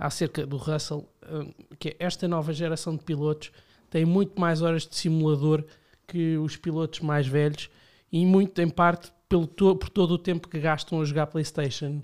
acerca 0.00 0.46
do 0.46 0.56
Russell, 0.56 1.06
uh, 1.22 1.76
que 1.78 1.90
é 1.90 1.96
esta 2.00 2.26
nova 2.26 2.52
geração 2.52 2.96
de 2.96 3.04
pilotos 3.04 3.52
tem 3.90 4.04
muito 4.04 4.40
mais 4.40 4.62
horas 4.62 4.86
de 4.86 4.94
simulador 4.94 5.64
que 6.06 6.36
os 6.38 6.56
pilotos 6.56 7.00
mais 7.00 7.26
velhos 7.26 7.68
e 8.10 8.24
muito 8.24 8.60
em 8.60 8.68
parte 8.68 9.12
pelo 9.28 9.46
to 9.46 9.76
por 9.76 9.90
todo 9.90 10.12
o 10.12 10.18
tempo 10.18 10.48
que 10.48 10.58
gastam 10.58 11.00
a 11.00 11.04
jogar 11.04 11.26
Playstation. 11.26 12.00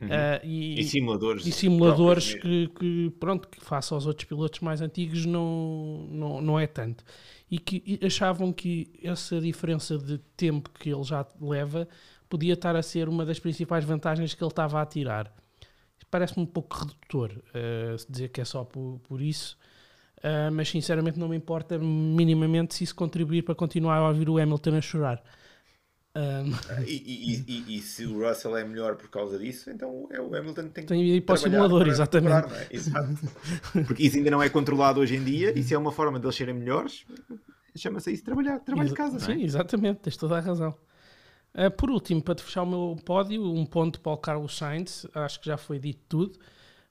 Uhum. 0.00 0.08
Uh, 0.08 0.44
e, 0.44 0.80
e, 0.80 0.84
simuladores, 0.84 1.46
e 1.46 1.52
simuladores 1.52 2.34
que, 2.34 2.68
que, 2.68 3.10
pronto, 3.20 3.46
que 3.46 3.64
face 3.64 3.94
aos 3.94 4.04
outros 4.04 4.26
pilotos 4.26 4.58
mais 4.60 4.80
antigos 4.80 5.24
não, 5.24 6.08
não, 6.10 6.40
não 6.40 6.58
é 6.58 6.66
tanto. 6.66 7.04
E 7.48 7.58
que 7.58 8.00
achavam 8.04 8.52
que 8.52 8.90
essa 9.02 9.40
diferença 9.40 9.96
de 9.96 10.18
tempo 10.36 10.70
que 10.70 10.90
ele 10.90 11.04
já 11.04 11.24
leva 11.40 11.86
podia 12.28 12.54
estar 12.54 12.74
a 12.74 12.82
ser 12.82 13.08
uma 13.08 13.24
das 13.24 13.38
principais 13.38 13.84
vantagens 13.84 14.34
que 14.34 14.42
ele 14.42 14.50
estava 14.50 14.82
a 14.82 14.86
tirar. 14.86 15.32
Parece-me 16.12 16.42
um 16.42 16.46
pouco 16.46 16.76
redutor 16.76 17.30
uh, 17.30 17.96
dizer 18.06 18.28
que 18.28 18.42
é 18.42 18.44
só 18.44 18.64
por, 18.64 19.00
por 19.08 19.22
isso, 19.22 19.56
uh, 20.18 20.52
mas 20.52 20.68
sinceramente 20.68 21.18
não 21.18 21.26
me 21.26 21.34
importa 21.34 21.78
minimamente 21.78 22.74
se 22.74 22.84
isso 22.84 22.94
contribuir 22.94 23.40
para 23.40 23.54
continuar 23.54 23.96
a 23.96 24.08
ouvir 24.08 24.28
o 24.28 24.36
Hamilton 24.36 24.76
a 24.76 24.80
chorar. 24.82 25.22
Um... 26.14 26.50
E, 26.86 26.92
e, 26.92 27.44
e, 27.48 27.76
e, 27.78 27.80
se 27.80 28.04
o 28.04 28.28
Russell 28.28 28.54
é 28.58 28.62
melhor 28.62 28.96
por 28.96 29.08
causa 29.08 29.38
disso, 29.38 29.70
então 29.70 30.06
é 30.10 30.20
o 30.20 30.36
Hamilton 30.36 30.68
tem 30.68 30.84
que 30.84 30.88
tem 30.88 31.02
ir 31.02 31.22
para 31.22 31.34
o 31.34 31.38
simulador, 31.38 31.88
exatamente. 31.88 32.52
É? 32.52 32.68
Exato. 32.70 33.16
Porque 33.86 34.02
isso 34.02 34.18
ainda 34.18 34.30
não 34.30 34.42
é 34.42 34.50
controlado 34.50 35.00
hoje 35.00 35.16
em 35.16 35.24
dia, 35.24 35.58
e 35.58 35.62
se 35.62 35.72
é 35.72 35.78
uma 35.78 35.92
forma 35.92 36.20
de 36.20 36.26
eles 36.26 36.36
serem 36.36 36.54
melhores, 36.54 37.06
chama-se 37.74 38.12
isso 38.12 38.22
trabalhar, 38.22 38.60
trabalho 38.60 38.88
Exa 38.88 38.94
de 38.94 38.98
casa. 38.98 39.18
Sim, 39.18 39.40
é? 39.40 39.44
exatamente, 39.44 40.00
tens 40.00 40.18
toda 40.18 40.36
a 40.36 40.40
razão. 40.40 40.76
Uh, 41.54 41.70
por 41.70 41.90
último, 41.90 42.22
para 42.22 42.38
fechar 42.38 42.62
o 42.62 42.66
meu 42.66 42.96
pódio, 43.04 43.44
um 43.44 43.66
ponto 43.66 44.00
para 44.00 44.12
o 44.12 44.16
Carlos 44.16 44.56
Sainz, 44.56 45.06
acho 45.14 45.40
que 45.40 45.46
já 45.46 45.56
foi 45.56 45.78
dito 45.78 46.00
tudo. 46.08 46.38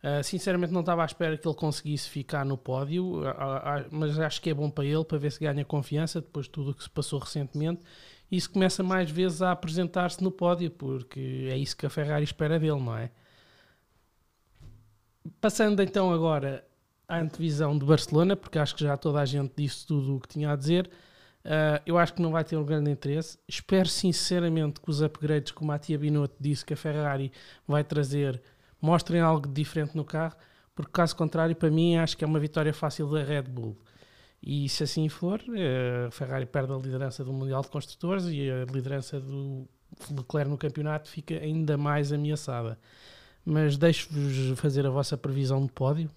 Uh, 0.03 0.23
sinceramente, 0.23 0.73
não 0.73 0.81
estava 0.81 1.03
à 1.03 1.05
espera 1.05 1.37
que 1.37 1.47
ele 1.47 1.55
conseguisse 1.55 2.09
ficar 2.09 2.43
no 2.45 2.57
pódio, 2.57 3.21
uh, 3.21 3.85
mas 3.91 4.19
acho 4.19 4.41
que 4.41 4.49
é 4.49 4.53
bom 4.53 4.69
para 4.69 4.85
ele, 4.85 5.03
para 5.03 5.17
ver 5.17 5.31
se 5.31 5.39
ganha 5.39 5.63
confiança 5.65 6.21
depois 6.21 6.45
de 6.45 6.51
tudo 6.51 6.71
o 6.71 6.73
que 6.73 6.83
se 6.83 6.89
passou 6.89 7.19
recentemente. 7.19 7.81
Isso 8.31 8.49
começa 8.49 8.81
mais 8.81 9.11
vezes 9.11 9.41
a 9.41 9.51
apresentar-se 9.51 10.23
no 10.23 10.31
pódio, 10.31 10.71
porque 10.71 11.49
é 11.51 11.57
isso 11.57 11.75
que 11.75 11.85
a 11.85 11.89
Ferrari 11.89 12.23
espera 12.23 12.59
dele, 12.59 12.79
não 12.79 12.97
é? 12.97 13.11
Passando 15.39 15.81
então 15.81 16.11
agora 16.13 16.65
à 17.07 17.19
antevisão 17.19 17.77
de 17.77 17.85
Barcelona, 17.85 18.35
porque 18.35 18.57
acho 18.57 18.75
que 18.75 18.83
já 18.83 18.95
toda 18.95 19.19
a 19.19 19.25
gente 19.25 19.53
disse 19.55 19.85
tudo 19.85 20.15
o 20.15 20.19
que 20.19 20.29
tinha 20.29 20.51
a 20.51 20.55
dizer. 20.55 20.89
Uh, 21.43 21.81
eu 21.85 21.97
acho 21.97 22.13
que 22.13 22.21
não 22.21 22.31
vai 22.31 22.43
ter 22.43 22.55
um 22.55 22.63
grande 22.63 22.91
interesse. 22.91 23.37
Espero 23.47 23.87
sinceramente 23.87 24.79
que 24.79 24.89
os 24.89 25.01
upgrades, 25.01 25.51
como 25.51 25.71
a 25.71 25.79
Tia 25.79 25.97
Binotto 25.97 26.35
disse 26.39 26.63
que 26.65 26.73
a 26.73 26.77
Ferrari 26.77 27.31
vai 27.67 27.83
trazer, 27.83 28.41
mostrem 28.79 29.21
algo 29.21 29.47
diferente 29.47 29.95
no 29.95 30.05
carro, 30.05 30.35
porque 30.75 30.91
caso 30.91 31.15
contrário, 31.15 31.55
para 31.55 31.71
mim, 31.71 31.97
acho 31.97 32.15
que 32.15 32.23
é 32.23 32.27
uma 32.27 32.39
vitória 32.39 32.73
fácil 32.73 33.09
da 33.09 33.23
Red 33.23 33.43
Bull. 33.43 33.77
E 34.41 34.67
se 34.69 34.83
assim 34.83 35.07
for, 35.09 35.39
uh, 35.39 36.07
a 36.07 36.11
Ferrari 36.11 36.45
perde 36.45 36.73
a 36.73 36.77
liderança 36.77 37.23
do 37.23 37.33
Mundial 37.33 37.61
de 37.61 37.69
Construtores 37.69 38.25
e 38.25 38.49
a 38.49 38.65
liderança 38.71 39.19
do 39.19 39.67
Leclerc 40.09 40.49
no 40.49 40.57
campeonato 40.57 41.09
fica 41.09 41.35
ainda 41.35 41.77
mais 41.77 42.11
ameaçada. 42.11 42.77
Mas 43.43 43.77
deixo-vos 43.77 44.59
fazer 44.59 44.85
a 44.85 44.89
vossa 44.89 45.17
previsão 45.17 45.65
de 45.65 45.71
pódio. 45.71 46.09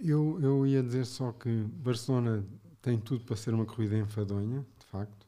Eu, 0.00 0.38
eu 0.42 0.66
ia 0.66 0.82
dizer 0.82 1.04
só 1.06 1.32
que 1.32 1.48
Barcelona 1.48 2.44
tem 2.82 2.98
tudo 2.98 3.24
para 3.24 3.36
ser 3.36 3.54
uma 3.54 3.64
corrida 3.64 3.96
enfadonha, 3.96 4.66
de 4.78 4.86
facto. 4.86 5.26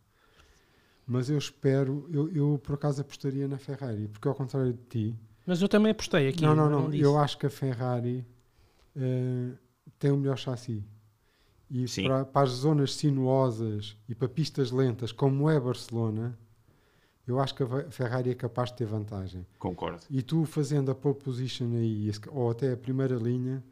Mas 1.07 1.31
eu 1.31 1.39
espero, 1.39 2.09
eu, 2.13 2.29
eu 2.35 2.61
por 2.63 2.75
acaso 2.75 3.01
apostaria 3.01 3.47
na 3.47 3.59
Ferrari, 3.59 4.09
porque 4.09 4.27
ao 4.27 4.35
contrário 4.35 4.73
de 4.73 4.83
ti. 4.89 5.15
Mas 5.47 5.63
eu 5.63 5.69
também 5.69 5.93
apostei 5.93 6.29
aqui. 6.29 6.43
Não, 6.43 6.55
não, 6.55 6.69
não. 6.69 6.89
não 6.89 6.95
eu 6.95 7.19
acho 7.19 7.39
que 7.39 7.47
a 7.47 7.51
Ferrari 7.51 8.27
uh, 8.97 9.57
tem 9.99 10.11
o 10.11 10.17
melhor 10.17 10.37
chassi. 10.37 10.83
e 11.71 11.85
para, 12.03 12.25
para 12.25 12.43
as 12.43 12.51
zonas 12.51 12.95
sinuosas 12.95 13.97
e 14.09 14.15
para 14.15 14.29
pistas 14.29 14.71
lentas, 14.71 15.13
como 15.13 15.49
é 15.49 15.61
Barcelona, 15.61 16.37
eu 17.27 17.39
acho 17.39 17.55
que 17.55 17.63
a 17.63 17.91
Ferrari 17.91 18.31
é 18.31 18.35
capaz 18.35 18.71
de 18.71 18.77
ter 18.79 18.87
vantagem. 18.87 19.47
Concordo. 19.59 20.01
E 20.11 20.23
tu 20.23 20.45
fazendo 20.45 20.91
a 20.91 20.95
pole 20.95 21.15
position 21.15 21.71
aí, 21.75 22.11
ou 22.31 22.51
até 22.51 22.73
a 22.73 22.77
primeira 22.77 23.17
linha, 23.17 23.63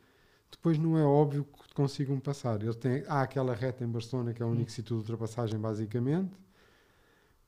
depois 0.53 0.79
não 0.79 0.97
é 0.99 1.05
óbvio 1.05 1.45
que 1.45 1.75
consigam 1.75 2.21
passar. 2.21 2.63
Eles 2.63 2.77
têm, 2.77 3.03
há 3.09 3.23
aquela 3.23 3.55
reta 3.55 3.83
em 3.85 3.89
Barcelona 3.89 4.33
que 4.33 4.43
é 4.43 4.47
o 4.47 4.51
único 4.51 4.71
sítio 4.71 4.95
de 4.97 5.01
ultrapassagem, 5.03 5.59
basicamente. 5.59 6.31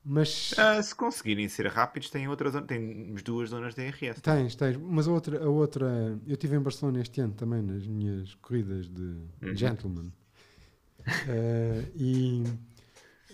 Mas 0.07 0.53
Ah, 0.59 0.83
se 0.83 0.95
conseguirem 0.95 1.49
ser 1.49 1.67
rápidos, 1.69 2.11
têm 2.11 2.29
outra 2.29 2.51
zona, 2.51 2.67
temos 2.67 3.23
duas 3.23 3.49
zonas 3.51 3.75
de 3.75 3.83
DRS. 3.91 4.21
tens, 4.21 4.55
tens. 4.55 4.77
Mas 4.77 5.09
a 5.09 5.13
outra, 5.13 5.43
a 5.43 5.49
outra, 5.49 6.19
eu 6.27 6.35
estive 6.35 6.57
em 6.57 6.61
Barcelona 6.61 7.01
este 7.01 7.21
ano 7.23 7.33
também 7.33 7.63
nas 7.63 7.87
minhas 7.87 8.35
corridas 8.35 8.87
de 8.89 9.03
Uhum. 9.43 9.57
gentleman. 9.57 10.13
Eh, 11.27 11.85
e 11.97 12.45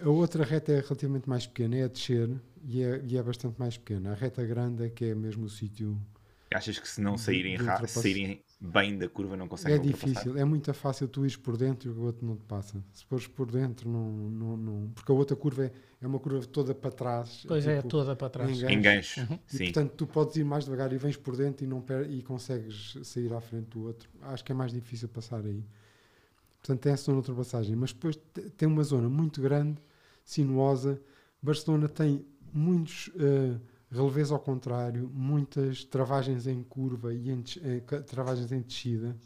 a 0.00 0.08
outra 0.08 0.44
reta 0.44 0.72
é 0.72 0.80
relativamente 0.80 1.28
mais 1.28 1.46
pequena, 1.46 1.76
é 1.76 1.84
a 1.84 1.88
descer 1.88 2.30
e 2.62 2.82
é, 2.82 3.02
e 3.04 3.16
é 3.16 3.22
bastante 3.22 3.58
mais 3.58 3.76
pequena. 3.76 4.12
A 4.12 4.14
reta 4.14 4.44
grande 4.44 4.84
é 4.84 4.88
que 4.90 5.06
é 5.06 5.14
mesmo 5.14 5.46
o 5.46 5.50
sítio 5.50 6.00
Achas 6.52 6.78
que 6.78 6.88
se 6.88 7.00
não 7.00 7.16
saírem, 7.16 7.56
ra- 7.56 7.72
ultrapass- 7.74 7.90
saírem 7.90 8.42
bem 8.60 8.98
da 8.98 9.08
curva 9.08 9.36
não 9.36 9.48
conseguem 9.48 9.76
É 9.76 9.80
difícil, 9.80 10.36
é 10.36 10.44
muito 10.44 10.72
fácil 10.74 11.08
tu 11.08 11.22
ires 11.24 11.36
por 11.36 11.56
dentro 11.56 11.88
e 11.88 11.92
o 11.92 12.02
outro 12.02 12.26
não 12.26 12.36
te 12.36 12.44
passa. 12.44 12.82
Se 12.92 13.04
fores 13.06 13.26
por 13.26 13.50
dentro, 13.50 13.88
não, 13.88 14.10
não, 14.12 14.56
não- 14.56 14.90
porque 14.94 15.10
a 15.10 15.14
outra 15.14 15.34
curva 15.34 15.64
é, 15.64 15.72
é 16.02 16.06
uma 16.06 16.18
curva 16.18 16.44
toda 16.46 16.74
para 16.74 16.90
trás. 16.90 17.44
Pois 17.48 17.66
é, 17.66 17.76
tipo, 17.78 17.88
toda 17.88 18.14
para 18.14 18.28
trás. 18.28 18.62
em 18.62 18.72
Em 18.74 18.80
gancho, 18.82 19.20
Uhum. 19.22 19.38
E 19.52 19.56
sim. 19.56 19.64
portanto 19.64 19.92
tu 19.96 20.06
podes 20.06 20.36
ir 20.36 20.44
mais 20.44 20.64
devagar 20.64 20.92
e 20.92 20.98
vens 20.98 21.16
por 21.16 21.36
dentro 21.36 21.64
e, 21.64 21.66
não 21.66 21.80
per 21.80 22.10
e 22.10 22.20
consegues 22.22 22.98
sair 23.02 23.32
à 23.32 23.40
frente 23.40 23.70
do 23.70 23.86
outro. 23.86 24.08
Acho 24.22 24.44
que 24.44 24.52
é 24.52 24.54
mais 24.54 24.72
difícil 24.72 25.08
passar 25.08 25.44
aí. 25.44 25.64
Portanto 26.60 26.80
tem 26.82 26.92
essa 26.92 27.04
zona 27.04 27.14
de 27.22 27.30
ultrapassagem. 27.30 27.74
Mas 27.74 27.92
depois 27.94 28.16
te- 28.16 28.50
tem 28.50 28.68
uma 28.68 28.82
zona 28.84 29.08
muito 29.08 29.40
grande, 29.40 29.78
sinuosa. 30.22 31.00
Barcelona 31.42 31.88
tem 31.88 32.26
muitos 32.52 33.08
uh, 33.08 33.58
relevés 33.90 34.30
ao 34.30 34.38
contrário, 34.40 35.10
muitas 35.12 35.84
travagens 35.84 36.46
em 36.46 36.62
curva 36.62 37.12
e 37.14 37.30
em 37.30 37.42
eh, 37.62 37.80
travagens 38.02 38.52
em 38.52 38.60
descida. 38.62 39.16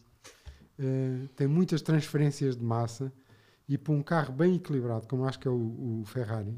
Uh, 0.79 1.29
tem 1.37 1.47
muitas 1.47 1.83
transferências 1.83 2.57
de 2.57 2.65
massa 2.65 3.13
e 3.69 3.79
para 3.79 3.93
um 3.95 4.03
carro 4.03 4.33
bem 4.35 4.57
equilibrado, 4.57 5.07
como 5.09 5.25
acho 5.25 5.39
que 5.39 5.49
é 5.49 5.51
o, 5.51 6.01
o 6.03 6.05
Ferrari, 6.07 6.57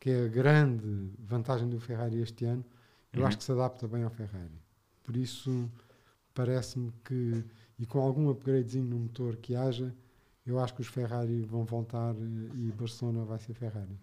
que 0.00 0.10
é 0.10 0.24
a 0.26 0.28
grande 0.28 1.12
vantagem 1.18 1.68
do 1.68 1.80
Ferrari 1.80 2.20
este 2.20 2.44
ano, 2.44 2.64
eu 3.12 3.22
Uhum. 3.22 3.26
acho 3.26 3.38
que 3.38 3.44
se 3.44 3.52
adapta 3.52 3.88
bem 3.88 4.02
ao 4.04 4.10
Ferrari. 4.10 4.60
Por 5.02 5.16
isso, 5.16 5.70
parece-me 6.34 6.92
que, 7.04 7.44
e 7.78 7.86
com 7.86 8.00
algum 8.00 8.28
upgradezinho 8.30 8.86
no 8.86 8.98
motor 9.00 9.36
que 9.36 9.54
haja, 9.56 9.94
eu 10.46 10.58
acho 10.60 10.74
que 10.74 10.80
os 10.82 10.88
Ferrari 10.88 11.42
vão 11.42 11.64
voltar 11.64 12.14
eh, 12.16 12.50
e 12.54 12.72
Barcelona 12.72 13.24
vai 13.24 13.38
ser 13.38 13.54
Ferrari. 13.54 13.98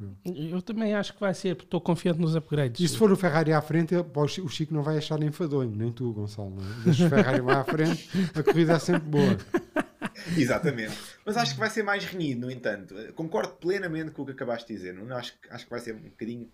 Acho 0.00 0.36
eu. 0.38 0.48
Eu 0.56 0.62
também 0.62 0.94
acho 0.94 1.14
que 1.14 1.20
vai 1.20 1.32
ser, 1.34 1.54
porque 1.54 1.66
estou 1.66 1.80
confiante 1.80 2.18
nos 2.20 2.34
upgrades. 2.34 2.80
E 2.80 2.88
se 2.88 2.96
for 2.96 3.10
o 3.12 3.16
Ferrari 3.16 3.52
à 3.52 3.60
frente, 3.60 3.94
o 3.94 4.28
Chi- 4.28 4.40
o 4.40 4.48
Chico 4.48 4.72
não 4.74 4.82
vai 4.82 4.98
achar 4.98 5.22
enfadonho, 5.22 5.74
nem 5.74 5.92
tu, 5.92 6.12
Gonçalo. 6.12 6.50
Não 6.50 6.62
é? 6.62 6.84
Deixa 6.84 7.06
o 7.06 7.08
Ferrari 7.10 7.40
lá 7.40 7.60
à 7.60 7.64
frente, 7.64 8.08
a 8.34 8.42
corrida 8.42 8.74
é 8.74 8.78
sempre 8.78 9.08
boa. 9.08 9.36
Exatamente. 10.36 10.96
Mas 11.24 11.36
acho 11.36 11.54
que 11.54 11.60
vai 11.60 11.70
ser 11.70 11.82
mais 11.82 12.04
renhido, 12.04 12.42
no 12.46 12.50
entanto. 12.50 12.94
Concordo 13.14 13.54
plenamente 13.54 14.10
com 14.10 14.22
o 14.22 14.26
que 14.26 14.32
acabaste 14.32 14.68
de 14.68 14.74
dizer. 14.74 14.94
Não? 14.94 15.16
Acho, 15.16 15.38
que- 15.40 15.48
acho 15.50 15.64
que 15.64 15.70
vai 15.70 15.80
ser 15.80 15.94
um 15.94 16.00
bocadinho 16.00 16.50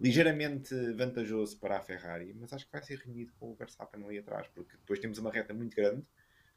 ligeiramente 0.00 0.74
vantajoso 0.92 1.56
para 1.58 1.76
a 1.78 1.80
Ferrari, 1.80 2.34
mas 2.38 2.52
acho 2.52 2.66
que 2.66 2.72
vai 2.72 2.82
ser 2.82 2.98
renhido 2.98 3.32
com 3.38 3.50
o 3.52 3.54
Verstappen 3.54 4.04
ali 4.04 4.18
atrás, 4.18 4.46
porque 4.54 4.76
depois 4.76 4.98
temos 4.98 5.18
uma 5.18 5.30
reta 5.30 5.54
muito 5.54 5.74
grande, 5.76 6.02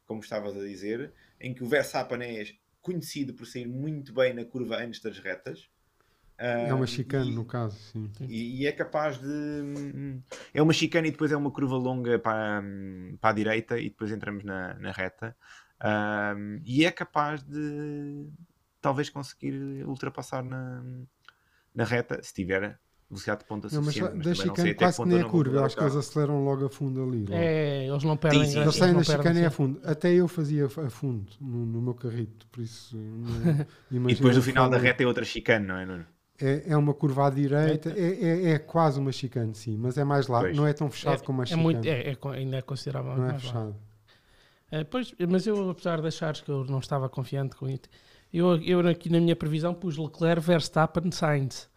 como 0.06 0.22
estavas 0.22 0.56
a 0.58 0.60
dizer, 0.64 1.12
em 1.40 1.54
que 1.54 1.64
o 1.64 1.68
Verstappen 1.68 2.22
é 2.22 2.46
conhecido 2.82 3.34
por 3.34 3.46
sair 3.46 3.68
muito 3.68 4.14
bem 4.14 4.34
na 4.34 4.44
curva 4.44 4.78
antes 4.78 5.02
das 5.02 5.20
retas. 5.20 5.68
É 6.40 6.74
uma 6.74 6.84
Ah, 6.84 6.88
chicane, 6.88 7.32
e- 7.32 7.36
no 7.36 7.46
caso, 7.46 7.78
sim. 7.92 8.10
e, 8.28 8.62
e 8.64 8.68
é 8.68 8.72
capaz 8.72 9.18
de. 9.20 9.28
É 10.54 10.62
uma 10.62 10.74
chicane 10.74 11.08
e 11.10 11.12
depois 11.12 11.32
é 11.32 11.38
uma 11.38 11.52
curva 11.52 11.76
longa 11.76 12.20
para, 12.20 12.62
para 13.20 13.30
a 13.30 13.34
direita 13.34 13.80
e 13.80 13.90
depois 13.90 14.12
entramos 14.12 14.44
na, 14.44 14.74
na 14.76 14.92
reta. 14.92 15.36
Hum, 15.84 16.62
e 16.66 16.86
é 16.86 16.92
capaz 16.92 17.44
de 17.44 18.28
talvez 18.82 19.10
conseguir 19.10 19.54
ultrapassar 19.86 20.44
na, 20.44 20.84
na 21.74 21.84
reta 21.84 22.22
se 22.24 22.34
tiver 22.34 22.80
velocidade 23.10 23.42
de 23.42 23.46
ponta 23.46 23.70
Não, 23.70 23.82
mas 23.82 23.96
suficiente. 23.96 24.18
mas 24.18 24.26
da 24.26 24.34
não 24.34 24.36
sei 24.36 24.44
chicane 24.50 24.74
quase 24.74 25.02
que 25.02 25.08
nem 25.08 25.20
eu 25.20 25.28
a 25.28 25.30
curva. 25.30 25.66
Acho 25.66 25.78
que 25.78 25.84
eles 25.84 25.96
aceleram 25.96 26.44
logo 26.44 26.66
a 26.66 26.70
fundo 26.70 27.04
ali. 27.04 27.26
logo. 27.26 27.34
É, 27.34 27.86
eles 27.88 28.04
não 28.04 28.18
perdem 28.18 28.42
Sim, 28.42 28.46
sim. 28.46 28.52
grande- 28.54 28.64
Eles 28.70 28.76
saem 28.76 28.96
da 28.96 29.04
chicane 29.04 29.46
a 29.46 29.52
fundo. 29.52 29.82
Até 29.84 30.14
eu 30.14 30.28
fazia 30.28 30.66
a 30.66 30.90
fundo 30.90 31.32
no, 31.40 31.66
no 31.66 31.82
meu 31.82 31.94
carrito, 31.94 32.48
por 32.48 32.62
isso. 32.62 32.98
não- 32.98 33.66
E 33.90 33.96
imagina 33.96 34.16
depois 34.16 34.36
no 34.36 34.42
final 34.42 34.70
da 34.70 34.78
reta 34.78 35.04
é 35.04 35.08
outra 35.08 35.26
chicane, 35.26 35.66
não 35.68 35.78
é, 35.78 35.86
Nuno? 35.86 36.06
É, 36.40 36.64
é 36.72 36.78
uma 36.78 36.94
curva 36.94 37.28
à 37.28 37.30
direita, 37.32 37.90
é, 37.98 38.24
é, 38.24 38.50
é 38.52 38.60
quase 38.60 39.00
uma 39.00 39.12
chicane, 39.12 39.56
sim, 39.56 39.76
mas 39.76 39.98
é 39.98 40.04
mais 40.04 40.28
largo, 40.28 40.56
não 40.56 40.68
é 40.68 40.74
tão 40.74 40.90
fechado 40.92 41.22
É, 41.22 41.26
como 41.26 41.42
a 41.42 41.44
é 41.44 41.48
chicane. 41.48 41.64
muito, 41.64 41.86
é, 41.88 42.12
é 42.12 42.18
ainda 42.34 42.58
é 42.58 42.62
considerável. 42.62 43.16
não 43.18 43.30
é 43.30 43.40
fechado. 43.40 43.76
É, 44.70 44.84
pois, 44.84 45.14
mas 45.28 45.48
eu, 45.48 45.70
apesar 45.70 46.00
de 46.02 46.08
achares 46.08 46.42
que 46.42 46.50
eu 46.52 46.64
não 46.66 46.78
estava 46.80 47.10
confiante 47.10 47.56
com 47.56 47.68
isso, 47.68 47.84
eu, 48.32 48.56
eu 48.62 48.86
aqui 48.88 49.10
na 49.10 49.20
minha 49.20 49.36
previsão 49.36 49.74
pus 49.74 49.98
Leclerc, 49.98 50.42
Verstappen, 50.46 51.10
Sainz. 51.12 51.68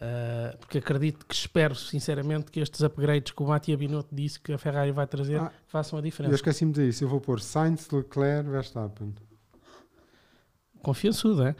Ah, 0.00 0.56
porque 0.58 0.78
acredito 0.78 1.26
que 1.26 1.34
espero 1.34 1.74
sinceramente 1.74 2.50
que 2.50 2.58
estes 2.60 2.80
upgrades 2.82 3.32
que 3.32 3.42
o 3.42 3.46
Matia 3.46 3.76
Binotto 3.76 4.14
disse 4.14 4.40
que 4.40 4.52
a 4.52 4.56
Ferrari 4.58 4.90
vai 4.92 5.06
trazer 5.06 5.38
Ah, 5.40 5.52
façam 5.66 5.98
a 5.98 6.00
Eu 6.00 6.04
diferença. 6.04 6.34
esqueci-me 6.36 6.72
de 6.72 6.78
dizer 6.80 6.88
isso. 6.88 7.04
Eu 7.04 7.08
vou 7.08 7.20
pôr 7.20 7.40
Sainz, 7.40 7.88
Leclerc, 7.90 8.48
Verstappen. 8.48 9.14
Confiançudo, 10.82 11.42
é? 11.46 11.54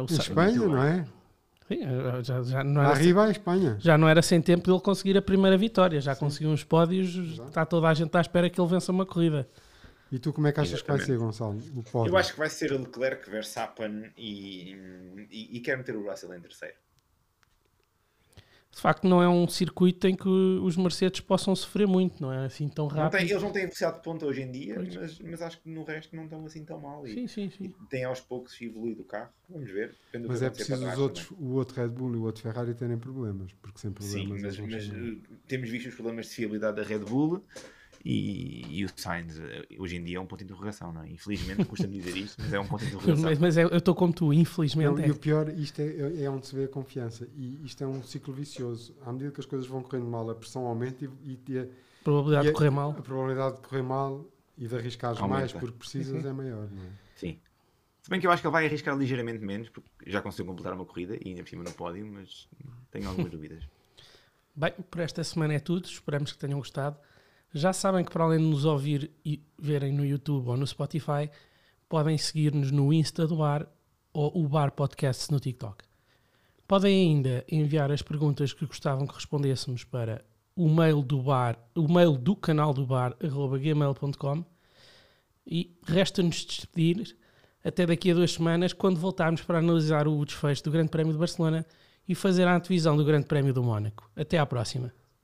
O 0.00 0.04
Em 0.04 0.08
Sa- 0.08 0.22
Espanha, 0.22 0.58
não 0.58 0.82
é? 0.82 1.04
Sim, 1.68 1.78
ah, 1.82 2.22
já, 2.22 2.42
já 2.42 2.62
não 2.64 2.82
era 2.82 2.90
Arriba 2.90 3.24
a 3.24 3.30
Espanha. 3.30 3.76
Já 3.80 3.96
não 3.96 4.08
era 4.08 4.20
sem 4.20 4.40
tempo 4.40 4.66
dele 4.66 4.80
conseguir 4.80 5.16
a 5.16 5.22
primeira 5.22 5.56
vitória, 5.56 6.00
já 6.00 6.14
conseguiu 6.14 6.50
uns 6.50 6.62
pódios, 6.62 7.16
Exato. 7.16 7.48
está 7.48 7.64
toda 7.64 7.88
a 7.88 7.94
gente 7.94 8.14
à 8.16 8.20
espera 8.20 8.50
que 8.50 8.60
ele 8.60 8.68
vença 8.68 8.92
uma 8.92 9.06
corrida. 9.06 9.48
E 10.12 10.18
tu 10.18 10.32
como 10.32 10.46
é 10.46 10.52
que 10.52 10.60
achas 10.60 10.80
que 10.82 10.88
vai 10.88 10.98
ser, 10.98 11.12
Exatamente. 11.12 11.60
Gonçalo? 11.60 11.80
O 11.80 11.82
pódio? 11.82 12.12
Eu 12.12 12.16
acho 12.16 12.32
que 12.32 12.38
vai 12.38 12.50
ser 12.50 12.70
Leclerc, 12.70 13.28
Verstappen 13.28 14.12
e, 14.16 14.76
e, 15.30 15.56
e 15.56 15.60
quero 15.60 15.78
meter 15.78 15.96
o 15.96 16.08
Russell 16.08 16.34
em 16.34 16.40
terceiro. 16.40 16.74
De 18.74 18.80
facto, 18.80 19.06
não 19.06 19.22
é 19.22 19.28
um 19.28 19.46
circuito 19.48 20.06
em 20.08 20.16
que 20.16 20.28
os 20.28 20.76
Mercedes 20.76 21.20
possam 21.20 21.54
sofrer 21.54 21.86
muito, 21.86 22.20
não 22.20 22.32
é 22.32 22.46
assim 22.46 22.68
tão 22.68 22.88
Não 22.88 22.96
rápido. 22.96 23.20
tem- 23.20 23.30
eles 23.30 23.42
não 23.42 23.52
têm 23.52 23.62
velocidade 23.62 23.96
de 23.98 24.02
ponta 24.02 24.26
hoje 24.26 24.42
em 24.42 24.50
dia, 24.50 24.76
mas, 24.78 25.18
mas 25.20 25.42
acho 25.42 25.60
que 25.60 25.68
no 25.68 25.84
resto 25.84 26.14
não 26.16 26.24
estão 26.24 26.44
assim 26.44 26.64
tão 26.64 26.80
mal. 26.80 27.06
E, 27.06 27.14
Sim, 27.14 27.26
sim, 27.28 27.50
sim. 27.50 27.64
e 27.64 27.68
tem 27.88 28.02
aos 28.04 28.20
poucos 28.20 28.60
evoluído 28.60 29.02
o 29.02 29.04
carro. 29.04 29.30
Vamos 29.48 29.70
ver. 29.70 29.94
Mas 30.26 30.40
que 30.40 30.44
é 30.44 30.50
preciso 30.50 30.86
os 30.86 30.98
outros, 30.98 31.26
também. 31.28 31.44
o 31.48 31.52
outro 31.54 31.80
Red 31.80 31.88
Bull 31.88 32.14
e 32.14 32.16
o 32.16 32.22
outro 32.24 32.42
Ferrari 32.42 32.74
terem 32.74 32.98
problemas, 32.98 33.52
porque 33.62 33.78
sem 33.78 33.92
Sim, 34.00 34.26
problemas 34.26 34.42
mas, 34.42 34.58
não 34.58 34.66
mas, 34.66 34.84
chegam. 34.84 35.14
uh, 35.14 35.22
temos 35.46 35.70
visto 35.70 35.88
os 35.88 35.94
problemas 35.94 36.26
de 36.26 36.34
fiabilidade 36.34 36.76
da 36.76 36.82
Red 36.82 36.98
Bull 36.98 37.44
e, 38.04 38.80
e 38.80 38.84
o 38.84 38.88
Sainz 38.94 39.38
uh, 39.38 39.42
hoje 39.78 39.96
em 39.96 40.04
dia 40.04 40.18
é 40.18 40.20
um 40.20 40.26
ponto 40.26 40.38
de 40.40 40.44
interrogação, 40.44 40.92
não 40.92 41.02
é? 41.02 41.08
Infelizmente 41.08 41.64
custa-me 41.64 41.98
dizer 41.98 42.16
isto, 42.16 42.36
mas 42.42 42.52
é 42.52 42.60
um 42.60 42.66
ponto 42.66 42.80
de 42.84 42.88
interrogação. 42.94 43.22
Mas, 43.24 43.38
mas 43.38 43.56
é- 43.56 43.64
eu 43.64 43.76
estou 43.78 43.94
como 43.94 44.12
tu, 44.12 44.32
infelizmente. 44.32 44.90
Não, 44.92 44.98
é. 44.98 45.08
e 45.08 45.10
o 45.10 45.16
pior, 45.16 45.48
isto 45.48 45.80
é, 45.80 46.22
é 46.24 46.28
onde 46.30 46.46
se 46.46 46.54
vê 46.54 46.64
a 46.64 46.68
confiança. 46.68 47.26
E 47.34 47.64
isto 47.64 47.82
é 47.82 47.86
um 47.86 48.02
ciclo 48.02 48.34
vicioso. 48.34 48.94
À 49.06 49.12
medida 49.12 49.30
que 49.30 49.40
as 49.40 49.46
coisas 49.46 49.66
vão 49.66 49.82
correndo 49.82 50.06
mal, 50.06 50.28
a 50.28 50.34
pressão 50.34 50.66
aumenta 50.66 51.04
e, 51.24 51.38
e 51.48 51.58
a, 51.58 51.66
Probabilidade 52.04 52.46
e 52.46 52.48
a- 52.48 52.52
de 52.52 52.56
correr 52.58 52.70
mal. 52.70 52.90
a 52.90 53.02
probabilidade 53.02 53.56
de 53.56 53.62
correr 53.62 53.82
mal 53.82 54.26
e 54.58 54.68
de 54.68 54.76
arriscares 54.76 55.18
Aumenta. 55.18 55.38
mais 55.40 55.52
porque 55.52 55.78
precisas 55.78 56.24
é 56.24 56.32
maior. 56.32 56.68
Não 56.70 56.82
é? 56.82 56.88
Sim. 57.16 57.38
Se 58.02 58.10
bem 58.10 58.20
que 58.20 58.26
eu 58.26 58.30
acho 58.30 58.42
que 58.42 58.46
ele 58.46 58.52
vai 58.52 58.66
arriscar 58.66 58.94
ligeiramente 58.98 59.42
menos, 59.42 59.70
porque 59.70 59.88
já 60.06 60.20
conseguiu 60.20 60.44
completar 60.44 60.74
uma 60.74 60.84
corrida 60.84 61.16
e 61.24 61.30
ainda 61.30 61.42
por 61.42 61.48
cima 61.48 61.64
no 61.64 61.72
pódio, 61.72 62.06
mas 62.06 62.46
tenho 62.90 63.08
algumas 63.08 63.30
dúvidas. 63.32 63.64
Bem, 64.54 64.72
por 64.90 65.00
esta 65.00 65.24
semana 65.24 65.54
é 65.54 65.58
tudo. 65.58 65.86
Esperamos 65.86 66.30
que 66.32 66.38
tenham 66.38 66.58
gostado. 66.58 66.98
Já 67.54 67.72
sabem 67.72 68.04
que 68.04 68.10
para 68.10 68.24
além 68.24 68.40
de 68.40 68.46
nos 68.46 68.64
ouvir 68.64 69.12
e 69.24 69.40
verem 69.56 69.92
no 69.92 70.04
YouTube 70.04 70.48
ou 70.48 70.56
no 70.56 70.66
Spotify, 70.66 71.30
podem 71.88 72.18
seguir-nos 72.18 72.72
no 72.72 72.92
Insta 72.92 73.28
do 73.28 73.36
Bar 73.36 73.68
ou 74.12 74.44
o 74.44 74.48
Bar 74.48 74.72
Podcast 74.72 75.30
no 75.30 75.38
TikTok. 75.38 75.84
Podem 76.66 77.10
ainda 77.10 77.44
enviar 77.48 77.92
as 77.92 78.02
perguntas 78.02 78.52
que 78.52 78.66
gostavam 78.66 79.06
que 79.06 79.14
respondêssemos 79.14 79.84
para 79.84 80.24
o 80.56 80.68
mail 80.68 81.00
do 81.00 81.22
bar, 81.22 81.56
o 81.76 81.86
mail 81.92 82.18
do 82.18 82.34
canal 82.34 82.74
do 82.74 82.84
bar, 82.84 83.16
gmail.com 83.20 84.44
e 85.46 85.76
resta-nos 85.84 86.44
despedir 86.44 87.16
até 87.62 87.86
daqui 87.86 88.10
a 88.10 88.14
duas 88.14 88.32
semanas, 88.32 88.72
quando 88.72 88.98
voltarmos 88.98 89.42
para 89.42 89.58
analisar 89.58 90.08
o 90.08 90.24
desfecho 90.24 90.64
do 90.64 90.70
Grande 90.70 90.90
Prémio 90.90 91.12
de 91.12 91.18
Barcelona 91.18 91.64
e 92.08 92.14
fazer 92.14 92.46
a 92.48 92.56
antevisão 92.56 92.96
do 92.96 93.04
Grande 93.04 93.26
Prémio 93.26 93.54
do 93.54 93.62
Mónaco. 93.62 94.10
Até 94.16 94.38
à 94.38 94.44
próxima. 94.44 94.92